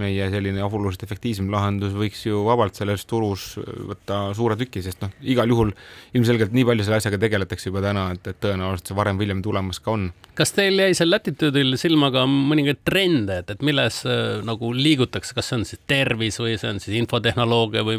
meie 0.00 0.28
selline 0.32 0.64
oluliselt 0.66 1.04
efektiivsem 1.06 1.48
lahendus 1.52 1.94
võiks 1.96 2.24
ju 2.26 2.42
vabalt 2.46 2.76
selles 2.78 3.04
turus 3.08 3.46
võtta 3.58 4.20
suure 4.36 4.56
tüki, 4.60 4.82
sest 4.84 5.00
noh, 5.04 5.12
igal 5.24 5.50
juhul 5.52 5.72
ilmselgelt 6.16 6.54
nii 6.56 6.66
palju 6.68 6.86
selle 6.86 7.00
asjaga 7.00 7.20
tegeletakse 7.22 7.70
juba 7.70 7.82
täna, 7.84 8.08
et, 8.16 8.26
et 8.32 8.40
tõenäoliselt 8.42 8.92
see 8.92 8.98
varem 8.98 9.20
või 9.20 9.28
hiljem 9.28 9.42
tulemas 9.46 9.80
ka 9.82 9.94
on. 9.96 10.10
kas 10.38 10.52
teil 10.56 10.82
jäi 10.82 10.92
seal 10.98 11.12
Latitude'il 11.12 11.78
silma 11.80 12.10
ka 12.14 12.26
mõningaid 12.28 12.82
trende, 12.86 13.40
et, 13.42 13.54
et 13.56 13.64
milles 13.66 14.02
äh, 14.08 14.44
nagu 14.46 14.72
liigutakse, 14.76 15.36
kas 15.36 15.50
see 15.50 15.60
on 15.60 15.66
siis 15.68 15.82
tervis 15.88 16.40
või 16.42 16.58
see 16.60 16.74
on 16.74 16.82
siis 16.82 17.00
infotehnoloogia 17.00 17.86
või 17.86 17.98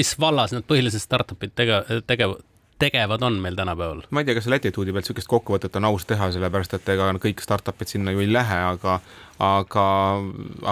mis 0.00 0.16
vallas 0.20 0.54
need 0.56 0.66
põhilised 0.68 1.02
startup'id 1.02 1.56
tege-, 1.56 2.02
tegevad? 2.06 2.44
Tegevad 2.78 3.22
on 3.22 3.38
meil 3.40 3.54
tänapäeval? 3.56 4.02
ma 4.10 4.20
ei 4.20 4.28
tea, 4.28 4.36
kas 4.38 4.48
Latitude'i 4.50 4.92
pealt 4.92 5.06
niisugust 5.06 5.30
kokkuvõtet 5.30 5.76
on 5.80 5.88
aus 5.88 6.04
teha, 6.08 6.28
sellepärast 6.34 6.76
et 6.76 6.90
ega 6.94 7.08
kõik 7.22 7.40
startup'id 7.44 7.92
sinna 7.92 8.12
ju 8.14 8.24
ei 8.24 8.28
lähe, 8.32 8.58
aga 8.72 8.98
aga, 9.42 9.86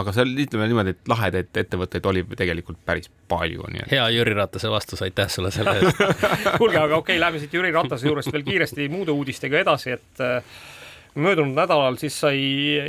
aga 0.00 0.14
seal 0.16 0.30
ütleme 0.44 0.68
niimoodi, 0.70 0.94
et 0.94 1.10
lahedaid 1.10 1.62
ettevõtteid 1.64 2.06
oli 2.08 2.24
tegelikult 2.36 2.80
päris 2.86 3.10
palju, 3.28 3.66
nii 3.72 3.84
et. 3.84 3.90
hea 3.92 4.06
Jüri 4.16 4.36
Ratase 4.36 4.70
vastus, 4.72 5.02
aitäh 5.04 5.28
sulle 5.32 5.52
selle 5.54 5.76
eest 5.80 6.00
kuulge, 6.58 6.78
aga 6.80 6.96
okei 6.96 7.16
okay,, 7.16 7.20
lähme 7.20 7.42
siit 7.42 7.56
Jüri 7.56 7.72
Ratase 7.74 8.08
juurest 8.08 8.32
veel 8.32 8.46
kiiresti 8.46 8.88
muude 8.92 9.12
uudistega 9.12 9.60
edasi, 9.64 9.96
et 9.98 10.24
äh, 10.24 10.56
möödunud 11.14 11.54
nädalal 11.54 11.96
siis 12.00 12.16
sai 12.24 12.40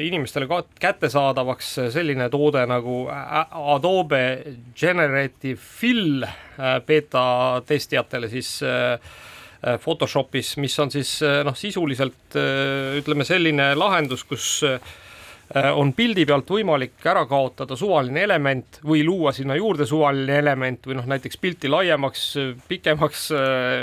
inimestele 0.08 0.48
ka 0.50 0.64
kättesaadavaks 0.82 1.76
selline 1.94 2.30
toode 2.34 2.66
nagu 2.70 3.06
Adobe 3.76 4.22
Generative 4.78 5.60
Fill 5.62 6.26
äh, 6.26 6.80
beeta 6.86 7.62
testijatele 7.68 8.30
siis 8.32 8.58
äh, 8.66 9.00
Photoshopis, 9.82 10.58
mis 10.62 10.76
on 10.80 10.92
siis 10.94 11.18
noh, 11.44 11.56
sisuliselt 11.58 12.36
ütleme 13.00 13.26
selline 13.26 13.72
lahendus, 13.74 14.22
kus 14.30 14.60
on 15.74 15.90
pildi 15.98 16.22
pealt 16.30 16.52
võimalik 16.54 17.02
ära 17.10 17.24
kaotada 17.26 17.74
suvaline 17.80 18.22
element 18.28 18.78
või 18.86 19.02
luua 19.08 19.34
sinna 19.34 19.58
juurde 19.58 19.88
suvaline 19.90 20.38
element 20.38 20.86
või 20.86 21.00
noh, 21.00 21.08
näiteks 21.10 21.42
pilti 21.42 21.72
laiemaks, 21.72 22.28
pikemaks, 22.70 23.26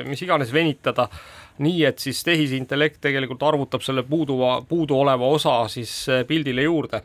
mis 0.06 0.22
iganes 0.22 0.54
venitada 0.54 1.08
nii 1.58 1.84
et 1.84 1.98
siis 1.98 2.22
tehisintellekt 2.24 3.00
tegelikult 3.04 3.42
arvutab 3.42 3.82
selle 3.84 4.02
puuduva, 4.02 4.62
puuduoleva 4.68 5.26
osa 5.36 5.68
siis 5.68 6.06
pildile 6.26 6.62
juurde. 6.62 7.02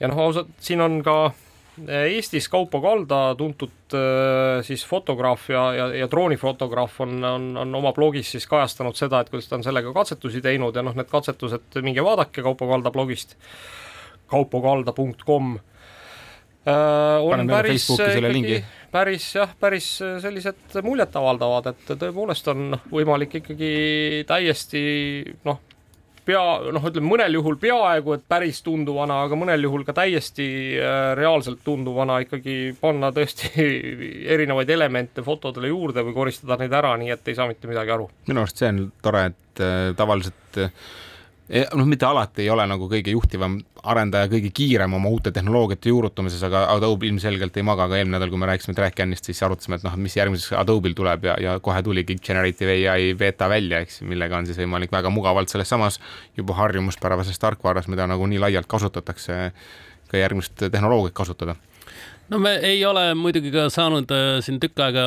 ja 0.00 0.08
noh, 0.08 0.18
ausalt, 0.28 0.48
siin 0.60 0.80
on 0.80 1.02
ka 1.04 1.18
Eestis 1.84 2.48
Kaupo 2.48 2.80
Kalda, 2.80 3.34
tuntud 3.36 3.94
äh, 3.94 4.62
siis 4.64 4.86
fotograaf 4.86 5.50
ja, 5.50 5.64
ja, 5.76 5.86
ja 5.94 6.08
droonifotograaf 6.10 7.00
on, 7.04 7.24
on, 7.24 7.48
on 7.56 7.74
oma 7.74 7.92
blogis 7.92 8.30
siis 8.32 8.46
kajastanud 8.48 8.96
seda, 8.96 9.20
et 9.20 9.30
kuidas 9.30 9.48
ta 9.50 9.58
on 9.58 9.64
sellega 9.66 9.92
katsetusi 9.92 10.40
teinud 10.44 10.76
ja 10.76 10.84
noh, 10.86 10.96
need 10.96 11.10
katsetused, 11.10 11.76
minge 11.84 12.04
vaadake 12.04 12.44
Kaupo 12.46 12.68
Kalda 12.70 12.92
blogist, 12.94 13.36
kaupokalda.com 14.32 15.58
äh,. 16.64 17.20
on 17.20 17.46
päris 17.50 17.90
ikkagi, 17.92 18.62
päris 18.92 19.28
jah, 19.36 19.52
päris 19.60 19.88
sellised 20.22 20.76
muljetavaldavad, 20.84 21.72
et 21.72 21.94
tõepoolest 21.94 22.52
on 22.52 22.76
võimalik 22.92 23.40
ikkagi 23.40 23.72
täiesti 24.28 24.82
noh 25.46 25.62
pea, 26.26 26.42
noh, 26.74 26.84
ütleme 26.90 27.08
mõnel 27.08 27.38
juhul 27.38 27.56
peaaegu 27.60 28.16
et 28.16 28.24
päris 28.28 28.58
tunduvana, 28.66 29.20
aga 29.26 29.38
mõnel 29.38 29.66
juhul 29.68 29.86
ka 29.86 29.94
täiesti 29.96 30.46
äh, 30.80 31.12
reaalselt 31.18 31.62
tunduvana 31.64 32.18
ikkagi 32.24 32.74
panna 32.80 33.12
tõesti 33.14 33.52
erinevaid 34.34 34.70
elemente 34.76 35.24
fotodele 35.26 35.70
juurde 35.72 36.04
või 36.06 36.16
koristada 36.16 36.58
neid 36.60 36.74
ära, 36.76 36.94
nii 37.00 37.14
et 37.14 37.30
ei 37.30 37.38
saa 37.38 37.48
mitte 37.50 37.70
midagi 37.70 37.94
aru. 37.94 38.08
minu 38.30 38.42
arust 38.42 38.62
see 38.62 38.72
on 38.74 38.86
tore, 39.02 39.26
et 39.32 39.64
äh, 39.64 39.90
tavaliselt 39.98 40.62
äh, 40.62 40.88
noh, 41.48 41.86
mitte 41.86 42.06
alati 42.06 42.42
ei 42.42 42.50
ole 42.50 42.64
nagu 42.66 42.88
kõige 42.90 43.12
juhtivam 43.14 43.56
arendaja, 43.86 44.28
kõige 44.30 44.50
kiirem 44.54 44.96
oma 44.98 45.10
uute 45.12 45.30
tehnoloogiate 45.34 45.92
juurutamises, 45.92 46.42
aga 46.46 46.64
Adobe 46.72 47.06
ilmselgelt 47.06 47.56
ei 47.56 47.66
maga, 47.66 47.86
ka 47.90 47.98
eelmine 47.98 48.16
nädal, 48.16 48.32
kui 48.32 48.40
me 48.42 48.48
rääkisime 48.50 48.74
TrackCanist, 48.74 49.30
siis 49.30 49.42
arutasime, 49.46 49.78
et 49.78 49.86
noh, 49.86 49.94
mis 50.00 50.16
järgmiseks 50.18 50.56
Adobe'l 50.58 50.96
tuleb 50.98 51.28
ja, 51.28 51.36
ja 51.42 51.54
kohe 51.62 51.82
tuligi 51.86 52.18
Generative 52.18 52.78
ai 52.90 53.12
beeta 53.18 53.50
välja, 53.52 53.84
eks, 53.86 54.02
millega 54.08 54.40
on 54.40 54.50
siis 54.50 54.58
võimalik 54.58 54.94
väga 54.94 55.12
mugavalt 55.14 55.52
selles 55.52 55.70
samas 55.70 56.00
juba 56.36 56.58
harjumuspärases 56.58 57.38
tarkvaras, 57.42 57.86
mida 57.92 58.08
nagu 58.10 58.26
nii 58.26 58.42
laialt 58.42 58.70
kasutatakse, 58.70 59.40
ka 60.10 60.18
järgmist 60.22 60.66
tehnoloogiat 60.66 61.14
kasutada 61.14 61.56
no 62.28 62.38
me 62.38 62.54
ei 62.66 62.84
ole 62.84 63.14
muidugi 63.14 63.50
ka 63.54 63.66
saanud 63.72 64.10
äh, 64.14 64.24
siin 64.44 64.58
tükk 64.62 64.80
aega 64.82 65.04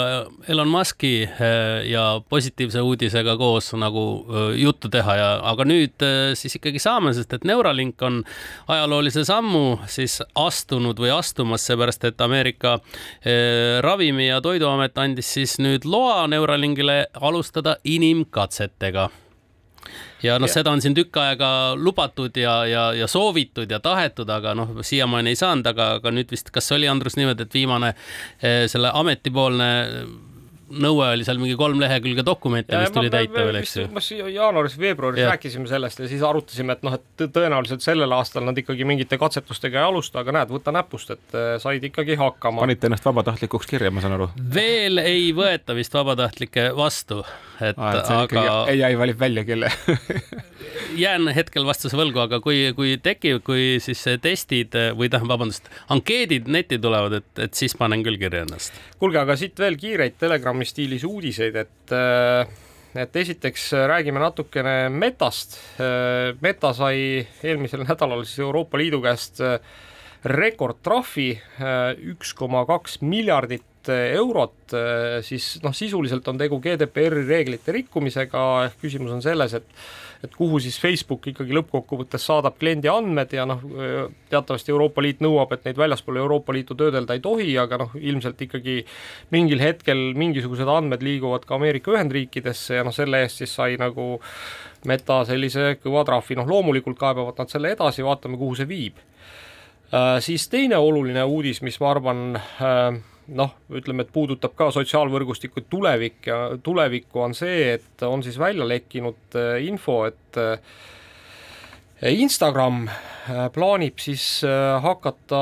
Elon 0.52 0.70
Musk'i 0.72 1.26
äh, 1.26 1.84
ja 1.90 2.04
positiivse 2.30 2.82
uudisega 2.86 3.36
koos 3.40 3.72
nagu 3.80 4.06
äh, 4.24 4.50
juttu 4.62 4.92
teha 4.94 5.16
ja, 5.20 5.30
aga 5.52 5.68
nüüd 5.68 6.08
siis 6.40 6.56
ikkagi 6.60 6.80
saame, 6.82 7.14
sest 7.18 7.34
et 7.36 7.48
Neuralink 7.48 8.02
on 8.06 8.22
ajaloolise 8.72 9.26
sammu 9.28 9.80
siis 9.92 10.20
astunud 10.40 11.00
või 11.00 11.12
astumas, 11.16 11.66
seepärast 11.68 12.06
et 12.08 12.22
Ameerika 12.22 12.78
ravimi- 13.84 14.30
ja 14.30 14.40
toiduamet 14.44 14.98
andis 14.98 15.34
siis 15.36 15.58
nüüd 15.60 15.88
loa 15.90 16.28
Neuralinkile 16.32 17.02
alustada 17.20 17.78
inimkatsetega 17.84 19.10
ja 20.24 20.40
noh, 20.42 20.52
seda 20.52 20.72
on 20.72 20.82
siin 20.84 20.96
tükk 20.98 21.20
aega 21.22 21.52
lubatud 21.80 22.38
ja, 22.38 22.56
ja, 22.70 22.86
ja 22.98 23.08
soovitud 23.08 23.72
ja 23.72 23.80
tahetud, 23.84 24.30
aga 24.30 24.56
noh, 24.58 24.80
siiamaani 24.86 25.34
ei 25.34 25.40
saanud, 25.40 25.70
aga, 25.72 25.92
aga 26.00 26.16
nüüd 26.16 26.32
vist, 26.32 26.52
kas 26.56 26.72
oli 26.76 26.90
Andrus 26.92 27.18
niimoodi, 27.20 27.48
et 27.48 27.60
viimane 27.62 27.94
eh, 27.94 28.66
selle 28.72 28.92
ametipoolne 28.94 29.70
nõue 30.70 31.08
oli 31.16 31.26
seal 31.26 31.40
mingi 31.42 31.56
kolm 31.58 31.80
lehekülge 31.82 32.24
dokumente, 32.26 32.78
mis 32.78 32.94
tuli 32.94 33.10
täita 33.14 33.42
veel, 33.42 33.60
eks 33.62 33.76
ju. 33.78 34.28
jaanuaris-veebruaris 34.36 35.28
rääkisime 35.30 35.70
sellest 35.70 36.04
ja 36.04 36.10
siis 36.12 36.24
arutasime, 36.26 36.76
et 36.78 36.86
noh, 36.86 36.98
et 37.00 37.26
tõenäoliselt 37.34 37.86
sellel 37.86 38.14
aastal 38.16 38.46
nad 38.48 38.58
ikkagi 38.58 38.88
mingite 38.88 39.18
katsetustega 39.22 39.82
ei 39.82 39.90
alusta, 39.90 40.24
aga 40.24 40.36
näed, 40.40 40.54
võta 40.54 40.74
näpust, 40.76 41.14
et 41.16 41.38
äh, 41.38 41.52
said 41.62 41.86
ikkagi 41.90 42.18
hakkama. 42.20 42.64
panite 42.66 42.90
ennast 42.90 43.08
vabatahtlikuks 43.10 43.70
kirja, 43.70 43.92
ma 43.94 44.04
saan 44.06 44.18
aru? 44.20 44.30
veel 44.54 45.02
ei 45.02 45.32
võeta 45.38 45.78
vist 45.78 45.96
vabatahtlikke 45.98 46.70
vastu, 46.78 47.24
et 47.62 47.78
Aa, 47.78 47.92
et 48.00 48.12
aga. 48.16 48.44
ai 48.72 48.94
valib 48.98 49.20
välja, 49.20 49.44
kelle 49.48 49.72
jään 51.04 51.30
hetkel 51.36 51.66
vastuse 51.68 51.98
võlgu, 51.98 52.22
aga 52.24 52.40
kui, 52.44 52.70
kui 52.78 52.96
tekib, 53.04 53.42
kui 53.46 53.78
siis 53.84 54.02
testid 54.24 54.76
või 54.98 55.10
tähendab, 55.12 55.36
vabandust, 55.36 55.70
ankeedid 55.94 56.50
netti 56.52 56.80
tulevad, 56.82 57.20
et, 57.20 57.30
et 57.48 57.58
siis 57.58 57.76
panen 57.80 58.04
küll 58.06 58.20
kirja 58.22 58.46
ennast. 58.48 58.80
kuulge, 59.02 59.22
aga 59.22 59.38
siit 59.40 59.60
veel 59.60 59.78
kiireid 59.80 60.18
Telegrami 60.20 60.68
stiilis 60.68 61.06
uudiseid, 61.08 61.60
et 61.60 61.96
äh, 61.96 62.58
et 63.00 63.16
esiteks 63.22 63.70
räägime 63.90 64.22
natukene 64.22 64.90
Metast. 64.90 65.60
Äh, 65.78 66.34
Meta 66.42 66.74
sai 66.74 67.28
eelmisel 67.44 67.86
nädalal 67.86 68.26
siis 68.26 68.42
Euroopa 68.42 68.80
Liidu 68.82 69.02
käest 69.04 69.44
äh, 69.46 69.60
rekordtrahvi 70.26 71.30
üks 72.12 72.34
koma 72.36 72.66
kaks 72.68 72.98
miljardit 73.00 73.64
eurot, 73.88 74.76
siis 75.24 75.54
noh, 75.64 75.72
sisuliselt 75.74 76.28
on 76.28 76.38
tegu 76.38 76.60
GDPR-i 76.60 77.24
reeglite 77.24 77.72
rikkumisega, 77.78 78.44
ehk 78.68 78.84
küsimus 78.84 79.16
on 79.16 79.24
selles, 79.24 79.56
et 79.56 79.80
et 80.24 80.34
kuhu 80.36 80.58
siis 80.60 80.76
Facebook 80.82 81.30
ikkagi 81.32 81.56
lõppkokkuvõttes 81.56 82.26
saadab 82.28 82.58
kliendi 82.60 82.90
andmed 82.92 83.32
ja 83.32 83.46
noh, 83.48 83.62
teatavasti 84.32 84.74
Euroopa 84.74 85.04
Liit 85.04 85.22
nõuab, 85.24 85.54
et 85.56 85.68
neid 85.68 85.80
väljaspool 85.80 86.20
Euroopa 86.20 86.56
Liitu 86.56 86.76
töödelda 86.80 87.16
ei 87.16 87.24
tohi, 87.24 87.54
aga 87.62 87.80
noh, 87.80 87.94
ilmselt 87.96 88.42
ikkagi 88.44 88.82
mingil 89.32 89.64
hetkel 89.64 90.10
mingisugused 90.20 90.68
andmed 90.68 91.06
liiguvad 91.06 91.48
ka 91.48 91.56
Ameerika 91.56 91.94
Ühendriikidesse 91.96 92.82
ja 92.82 92.84
noh, 92.88 92.96
selle 92.96 93.24
eest 93.24 93.44
siis 93.44 93.56
sai 93.56 93.78
nagu 93.80 94.18
Meta 94.88 95.22
sellise 95.28 95.74
kõva 95.80 96.06
trahvi, 96.08 96.38
noh 96.40 96.48
loomulikult 96.48 97.00
kaebavad 97.00 97.40
nad 97.40 97.52
selle 97.52 97.74
edasi, 97.76 98.04
vaatame, 98.04 98.40
kuhu 98.40 98.60
see 98.60 98.68
viib 98.68 99.00
äh,. 99.00 100.20
Siis 100.24 100.48
teine 100.52 100.78
oluline 100.80 101.24
uudis, 101.24 101.64
mis 101.64 101.80
ma 101.80 101.94
arvan 101.96 102.36
äh, 102.36 103.00
noh, 103.36 103.56
ütleme, 103.76 104.06
et 104.06 104.14
puudutab 104.14 104.56
ka 104.58 104.70
sotsiaalvõrgustiku 104.74 105.64
tulevik 105.70 106.30
ja 106.30 106.40
tulevikku 106.64 107.24
on 107.24 107.36
see, 107.38 107.76
et 107.76 108.06
on 108.06 108.24
siis 108.26 108.40
välja 108.40 108.68
lekkinud 108.68 109.38
äh, 109.38 109.58
info, 109.68 110.02
et 110.10 110.40
äh, 110.40 110.60
Instagram 112.16 112.86
äh, 112.88 113.48
plaanib 113.54 114.00
siis 114.00 114.42
hakata 114.84 115.42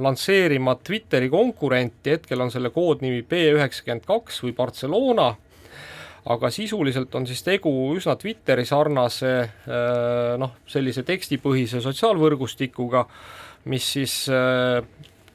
lansseerima 0.00 0.74
Twitteri 0.84 1.28
konkurenti, 1.30 2.16
hetkel 2.16 2.40
on 2.40 2.50
selle 2.50 2.72
koodnimi 2.74 3.22
B 3.28 3.44
üheksakümmend 3.54 4.06
kaks 4.08 4.40
või 4.44 4.54
Barcelona, 4.56 5.28
aga 6.30 6.50
sisuliselt 6.52 7.14
on 7.16 7.28
siis 7.28 7.44
tegu 7.44 7.70
üsna 7.96 8.16
Twitteri 8.20 8.66
sarnase 8.68 9.34
noh, 10.40 10.56
sellise 10.68 11.04
tekstipõhise 11.08 11.80
sotsiaalvõrgustikuga, 11.84 13.04
mis 13.72 13.92
siis 13.94 14.16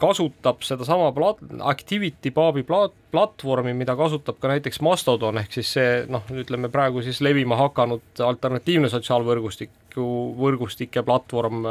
kasutab 0.01 0.63
sedasama 0.65 1.12
plat-, 1.15 1.43
Activity 1.69 2.31
Pubi 2.36 2.63
plat-, 2.67 2.95
platvormi, 3.12 3.73
mida 3.77 3.95
kasutab 3.95 4.39
ka 4.41 4.51
näiteks 4.51 4.81
Mastodon, 4.86 5.39
ehk 5.41 5.55
siis 5.55 5.75
see 5.77 6.01
noh, 6.12 6.25
ütleme 6.36 6.71
praegu 6.73 7.03
siis 7.05 7.21
levima 7.25 7.60
hakanud 7.60 8.25
alternatiivne 8.25 8.91
sotsiaalvõrgustiku, 8.91 10.10
võrgustike 10.39 11.05
platvorm, 11.08 11.63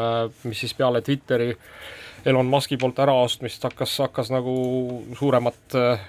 mis 0.48 0.64
siis 0.64 0.74
peale 0.78 1.04
Twitteri 1.04 1.52
Elon 2.24 2.46
Musk'i 2.46 2.76
poolt 2.80 2.98
äraostmist 3.04 3.64
hakkas, 3.64 3.98
hakkas 3.98 4.30
nagu 4.32 4.54
suuremat 5.18 5.76
äh, 5.76 6.04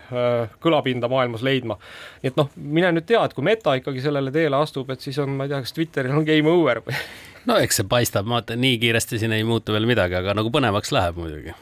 kõlapinda 0.64 1.10
maailmas 1.12 1.44
leidma. 1.44 1.76
nii 2.24 2.32
et 2.32 2.40
noh, 2.40 2.52
mine 2.56 2.94
nüüd 2.96 3.08
tea, 3.10 3.24
et 3.26 3.36
kui 3.36 3.44
Meta 3.44 3.76
ikkagi 3.76 4.04
sellele 4.04 4.32
teele 4.32 4.56
astub, 4.56 4.90
et 4.96 5.04
siis 5.04 5.20
on, 5.20 5.36
ma 5.36 5.46
ei 5.46 5.52
tea, 5.52 5.60
kas 5.66 5.76
Twitteril 5.76 6.16
on 6.16 6.28
game 6.28 6.52
over 6.52 6.80
või 6.86 6.96
no 7.50 7.60
eks 7.60 7.82
see 7.82 7.90
paistab, 7.92 8.30
ma 8.30 8.40
vaatan, 8.40 8.64
nii 8.64 8.80
kiiresti 8.86 9.20
siin 9.20 9.36
ei 9.36 9.44
muutu 9.48 9.76
veel 9.76 9.88
midagi, 9.90 10.16
aga 10.22 10.38
nagu 10.40 10.52
põnevaks 10.56 10.96
läheb 10.96 11.20
muidugi 11.20 11.56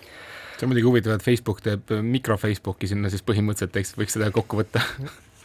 see 0.63 0.69
on 0.69 0.73
muidugi 0.73 0.89
huvitav, 0.89 1.17
et 1.17 1.25
Facebook 1.25 1.61
teeb 1.65 1.93
mikro 2.05 2.39
Facebooki 2.39 2.89
sinna, 2.89 3.11
siis 3.11 3.23
põhimõtteliselt 3.25 3.77
eks 3.81 3.95
võiks 3.99 4.15
seda 4.15 4.29
kokku 4.33 4.61
võtta 4.61 4.81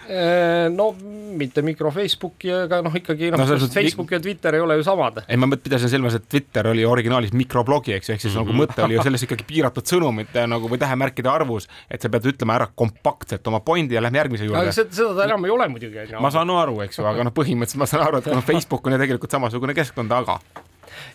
äh, 0.07 0.69
no 0.73 0.93
mitte 1.39 1.63
mikro 1.67 1.91
Facebooki, 1.95 2.51
aga 2.55 2.81
noh, 2.85 2.95
ikkagi 3.01 3.33
noh 3.35 3.43
no, 3.43 3.59
Facebook 3.73 4.15
ja 4.15 4.21
Twitter 4.23 4.59
ei 4.59 4.63
ole 4.63 4.79
ju 4.79 4.87
samad. 4.87 5.23
ei, 5.27 5.41
ma 5.41 5.51
pidasin 5.57 5.91
silmas, 5.91 6.19
et 6.19 6.29
Twitter 6.31 6.71
oli 6.71 6.87
originaalis 6.87 7.35
mikroblogi, 7.37 7.97
eks 7.99 8.11
ju, 8.11 8.15
ehk 8.17 8.25
siis 8.25 8.35
mm 8.35 8.39
-hmm. 8.39 8.47
nagu 8.47 8.55
mhm. 8.55 8.63
mõte 8.63 8.87
oli 8.87 8.99
ju 8.99 9.07
selles 9.09 9.27
ikkagi 9.27 9.49
piiratud 9.49 9.91
sõnumite 9.91 10.47
nagu 10.47 10.71
või 10.71 10.81
tähemärkide 10.85 11.33
arvus, 11.33 11.69
et 11.91 12.03
sa 12.03 12.13
pead 12.13 12.31
ütlema 12.33 12.59
ära 12.61 12.71
kompaktselt 12.75 13.47
oma 13.47 13.61
pointi 13.61 13.99
ja 13.99 14.03
lähme 14.03 14.23
järgmise 14.23 14.45
juurde. 14.45 14.73
seda 14.73 15.15
ta 15.15 15.25
enam 15.25 15.45
ei 15.45 15.51
ole 15.51 15.69
muidugi. 15.69 16.09
ma 16.21 16.31
saan 16.31 16.51
aru, 16.51 16.81
eks 16.87 16.99
ju, 16.99 17.05
aga 17.05 17.25
noh, 17.25 17.35
põhimõtteliselt 17.35 17.83
ma 17.85 17.87
saan 17.87 18.07
aru, 18.07 18.19
et 18.19 18.27
noh, 18.27 18.45
Facebook 18.45 18.87
on 18.87 18.93
ju 18.93 18.99
tegelikult 18.99 19.31
samasugune 19.31 19.75
keskkond, 19.75 20.13
aga 20.13 20.41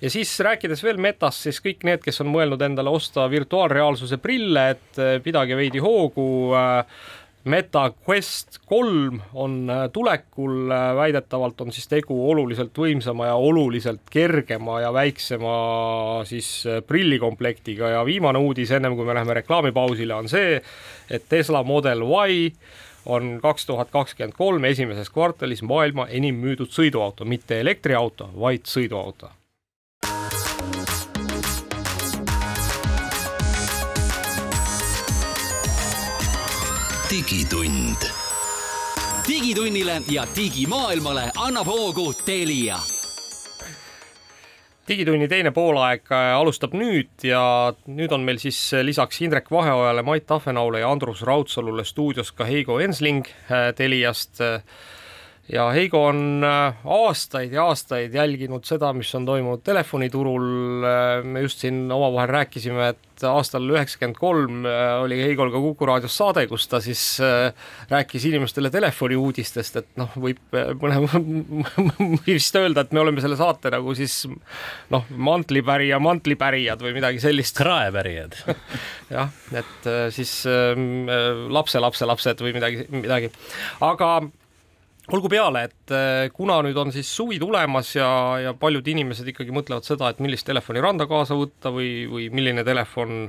ja 0.01 0.09
siis 0.13 0.31
rääkides 0.39 0.83
veel 0.83 1.01
metast, 1.01 1.47
siis 1.47 1.61
kõik 1.63 1.83
need, 1.87 2.03
kes 2.03 2.21
on 2.23 2.31
mõelnud 2.33 2.61
endale 2.65 2.93
osta 2.93 3.27
virtuaalreaalsuse 3.31 4.17
prille, 4.23 4.69
et 4.75 5.01
eh, 5.01 5.17
pidage 5.23 5.57
veidi 5.57 5.81
hoogu 5.83 6.27
äh, 6.57 6.85
Meta 7.43 7.89
Quest 8.07 8.61
kolm 8.65 9.17
on 9.33 9.69
äh, 9.69 9.89
tulekul, 9.91 10.69
väidetavalt 10.95 11.61
on 11.61 11.73
siis 11.75 11.89
tegu 11.91 12.15
oluliselt 12.31 12.77
võimsama 12.79 13.27
ja 13.27 13.35
oluliselt 13.35 14.07
kergema 14.11 14.79
ja 14.79 14.93
väiksema 14.95 15.57
siis 16.29 16.63
prillikomplektiga. 16.87 17.89
Ja 17.97 18.05
viimane 18.07 18.39
uudis, 18.39 18.71
ennem 18.71 18.95
kui 18.95 19.05
me 19.05 19.17
läheme 19.17 19.35
reklaamipausile, 19.41 20.15
on 20.15 20.31
see, 20.31 20.55
et 21.11 21.27
Tesla 21.29 21.65
Model 21.67 22.07
Y 22.07 22.49
on 23.11 23.39
kaks 23.43 23.67
tuhat 23.67 23.91
kakskümmend 23.91 24.39
kolm 24.39 24.63
esimeses 24.63 25.11
kvartalis 25.11 25.67
maailma 25.67 26.07
enim 26.07 26.39
müüdud 26.39 26.71
sõiduauto, 26.71 27.27
mitte 27.27 27.59
elektriauto, 27.59 28.31
vaid 28.39 28.71
sõiduauto 28.71 29.35
digitund. 37.13 38.09
digitunnile 39.27 40.01
ja 40.11 40.27
digimaailmale 40.35 41.31
annab 41.37 41.67
hoogu 41.67 42.13
Telia 42.25 42.79
digitunni 44.87 45.27
teine 45.27 45.51
poolaeg 45.51 46.09
äh, 46.09 46.31
alustab 46.33 46.73
nüüd 46.73 47.27
ja 47.27 47.43
nüüd 47.85 48.15
on 48.17 48.25
meil 48.25 48.41
siis 48.41 48.57
äh, 48.73 48.81
lisaks 48.81 49.21
Indrek 49.21 49.51
Vaheojale, 49.51 50.01
Mait 50.01 50.25
Tafenaule 50.25 50.81
ja 50.81 50.89
Andrus 50.91 51.21
Raudsalule 51.21 51.85
stuudios 51.85 52.31
ka 52.31 52.49
Heigo 52.49 52.79
Ensling 52.79 53.29
äh, 53.29 53.69
Teliast 53.77 54.41
ja 55.51 55.65
Heigo 55.75 56.05
on 56.07 56.43
äh, 56.43 56.75
aastaid 56.87 57.51
ja 57.51 57.65
aastaid 57.67 58.13
jälginud 58.15 58.63
seda, 58.67 58.93
mis 58.95 59.09
on 59.17 59.25
toimunud 59.27 59.63
telefoniturul. 59.65 60.45
Äh, 60.87 61.23
me 61.23 61.43
just 61.43 61.63
siin 61.63 61.83
omavahel 61.91 62.31
rääkisime, 62.31 62.93
et 62.93 63.25
aastal 63.27 63.67
üheksakümmend 63.67 64.17
kolm 64.19 64.63
äh, 64.67 65.01
oli 65.03 65.17
Heigol 65.19 65.51
ka 65.51 65.59
Kuku 65.63 65.87
raadios 65.89 66.15
saade, 66.17 66.45
kus 66.47 66.67
ta 66.71 66.79
siis 66.83 67.03
rääkis 67.91 68.27
inimestele 68.29 68.71
telefoniuudistest, 68.71 69.79
et 69.81 69.89
noh, 69.99 70.13
võib 70.15 70.55
mõne 70.79 71.01
vist 72.27 72.55
öelda, 72.59 72.85
et 72.85 72.95
me 72.95 73.03
oleme 73.03 73.23
selle 73.23 73.37
saate 73.39 73.71
nagu 73.73 73.95
siis 73.99 74.21
noh, 74.95 75.09
mantlipärija, 75.11 75.99
mantlipärijad 76.03 76.83
või 76.83 76.95
midagi 76.95 77.19
sellist. 77.23 77.59
kraepärijad 77.59 78.39
jah, 79.17 79.35
et 79.51 79.91
siis 80.15 80.39
äh, 80.47 80.79
lapselapselapsed 81.51 82.47
või 82.47 82.55
midagi, 82.55 82.87
midagi, 82.95 83.33
aga 83.83 84.15
olgu 85.11 85.27
peale, 85.31 85.65
et 85.67 85.93
eh, 85.93 86.29
kuna 86.35 86.61
nüüd 86.63 86.77
on 86.79 86.93
siis 86.95 87.09
suvi 87.11 87.39
tulemas 87.41 87.91
ja, 87.97 88.07
ja 88.39 88.53
paljud 88.55 88.87
inimesed 88.87 89.27
ikkagi 89.33 89.55
mõtlevad 89.55 89.87
seda, 89.87 90.13
et 90.13 90.23
millist 90.23 90.47
telefoni 90.47 90.83
randa 90.83 91.07
kaasa 91.09 91.35
võtta 91.35 91.73
või, 91.75 92.05
või 92.07 92.29
milline 92.31 92.63
telefon 92.63 93.27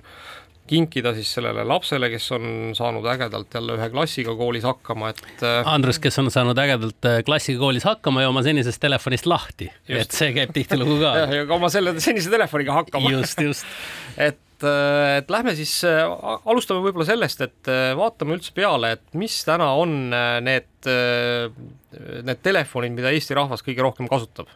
kinkida 0.67 1.13
siis 1.13 1.29
sellele 1.35 1.65
lapsele, 1.69 2.09
kes 2.09 2.31
on 2.33 2.47
saanud 2.77 3.05
ägedalt 3.13 3.53
jälle 3.53 3.75
ühe 3.77 3.89
klassiga 3.93 4.33
koolis 4.39 4.65
hakkama, 4.65 5.11
et. 5.13 5.27
Eh, 5.43 5.59
Andrus, 5.69 5.99
kes 6.01 6.19
on 6.23 6.31
saanud 6.33 6.59
ägedalt 6.63 7.11
eh, 7.11 7.19
klassiga 7.27 7.61
koolis 7.61 7.85
hakkama 7.89 8.25
ja 8.25 8.31
oma 8.31 8.45
senisest 8.47 8.81
telefonist 8.81 9.29
lahti, 9.29 9.69
et 9.91 10.15
see 10.15 10.33
käib 10.37 10.55
tihtilugu 10.57 11.01
ka. 11.03 11.13
ja 11.41 11.45
ka 11.49 11.59
oma 11.59 11.73
selle 11.73 11.99
senise 12.01 12.33
telefoniga 12.33 12.79
hakkama. 12.79 13.13
just, 13.19 13.43
just 13.45 13.67
et 14.29 14.41
et, 14.55 14.65
äh, 14.65 15.19
et 15.19 15.31
lähme 15.31 15.55
siis, 15.57 15.83
äh, 15.85 16.03
alustame 16.47 16.83
võib-olla 16.85 17.07
sellest, 17.07 17.41
et 17.41 17.71
äh, 17.71 17.95
vaatame 17.97 18.37
üldse 18.37 18.53
peale, 18.55 18.95
et 18.97 19.15
mis 19.15 19.45
täna 19.45 19.73
on 19.75 20.11
need, 20.45 20.69
need 22.25 22.43
telefonid, 22.43 22.95
mida 22.95 23.13
Eesti 23.15 23.35
rahvas 23.35 23.65
kõige 23.65 23.83
rohkem 23.83 24.09
kasutab 24.11 24.53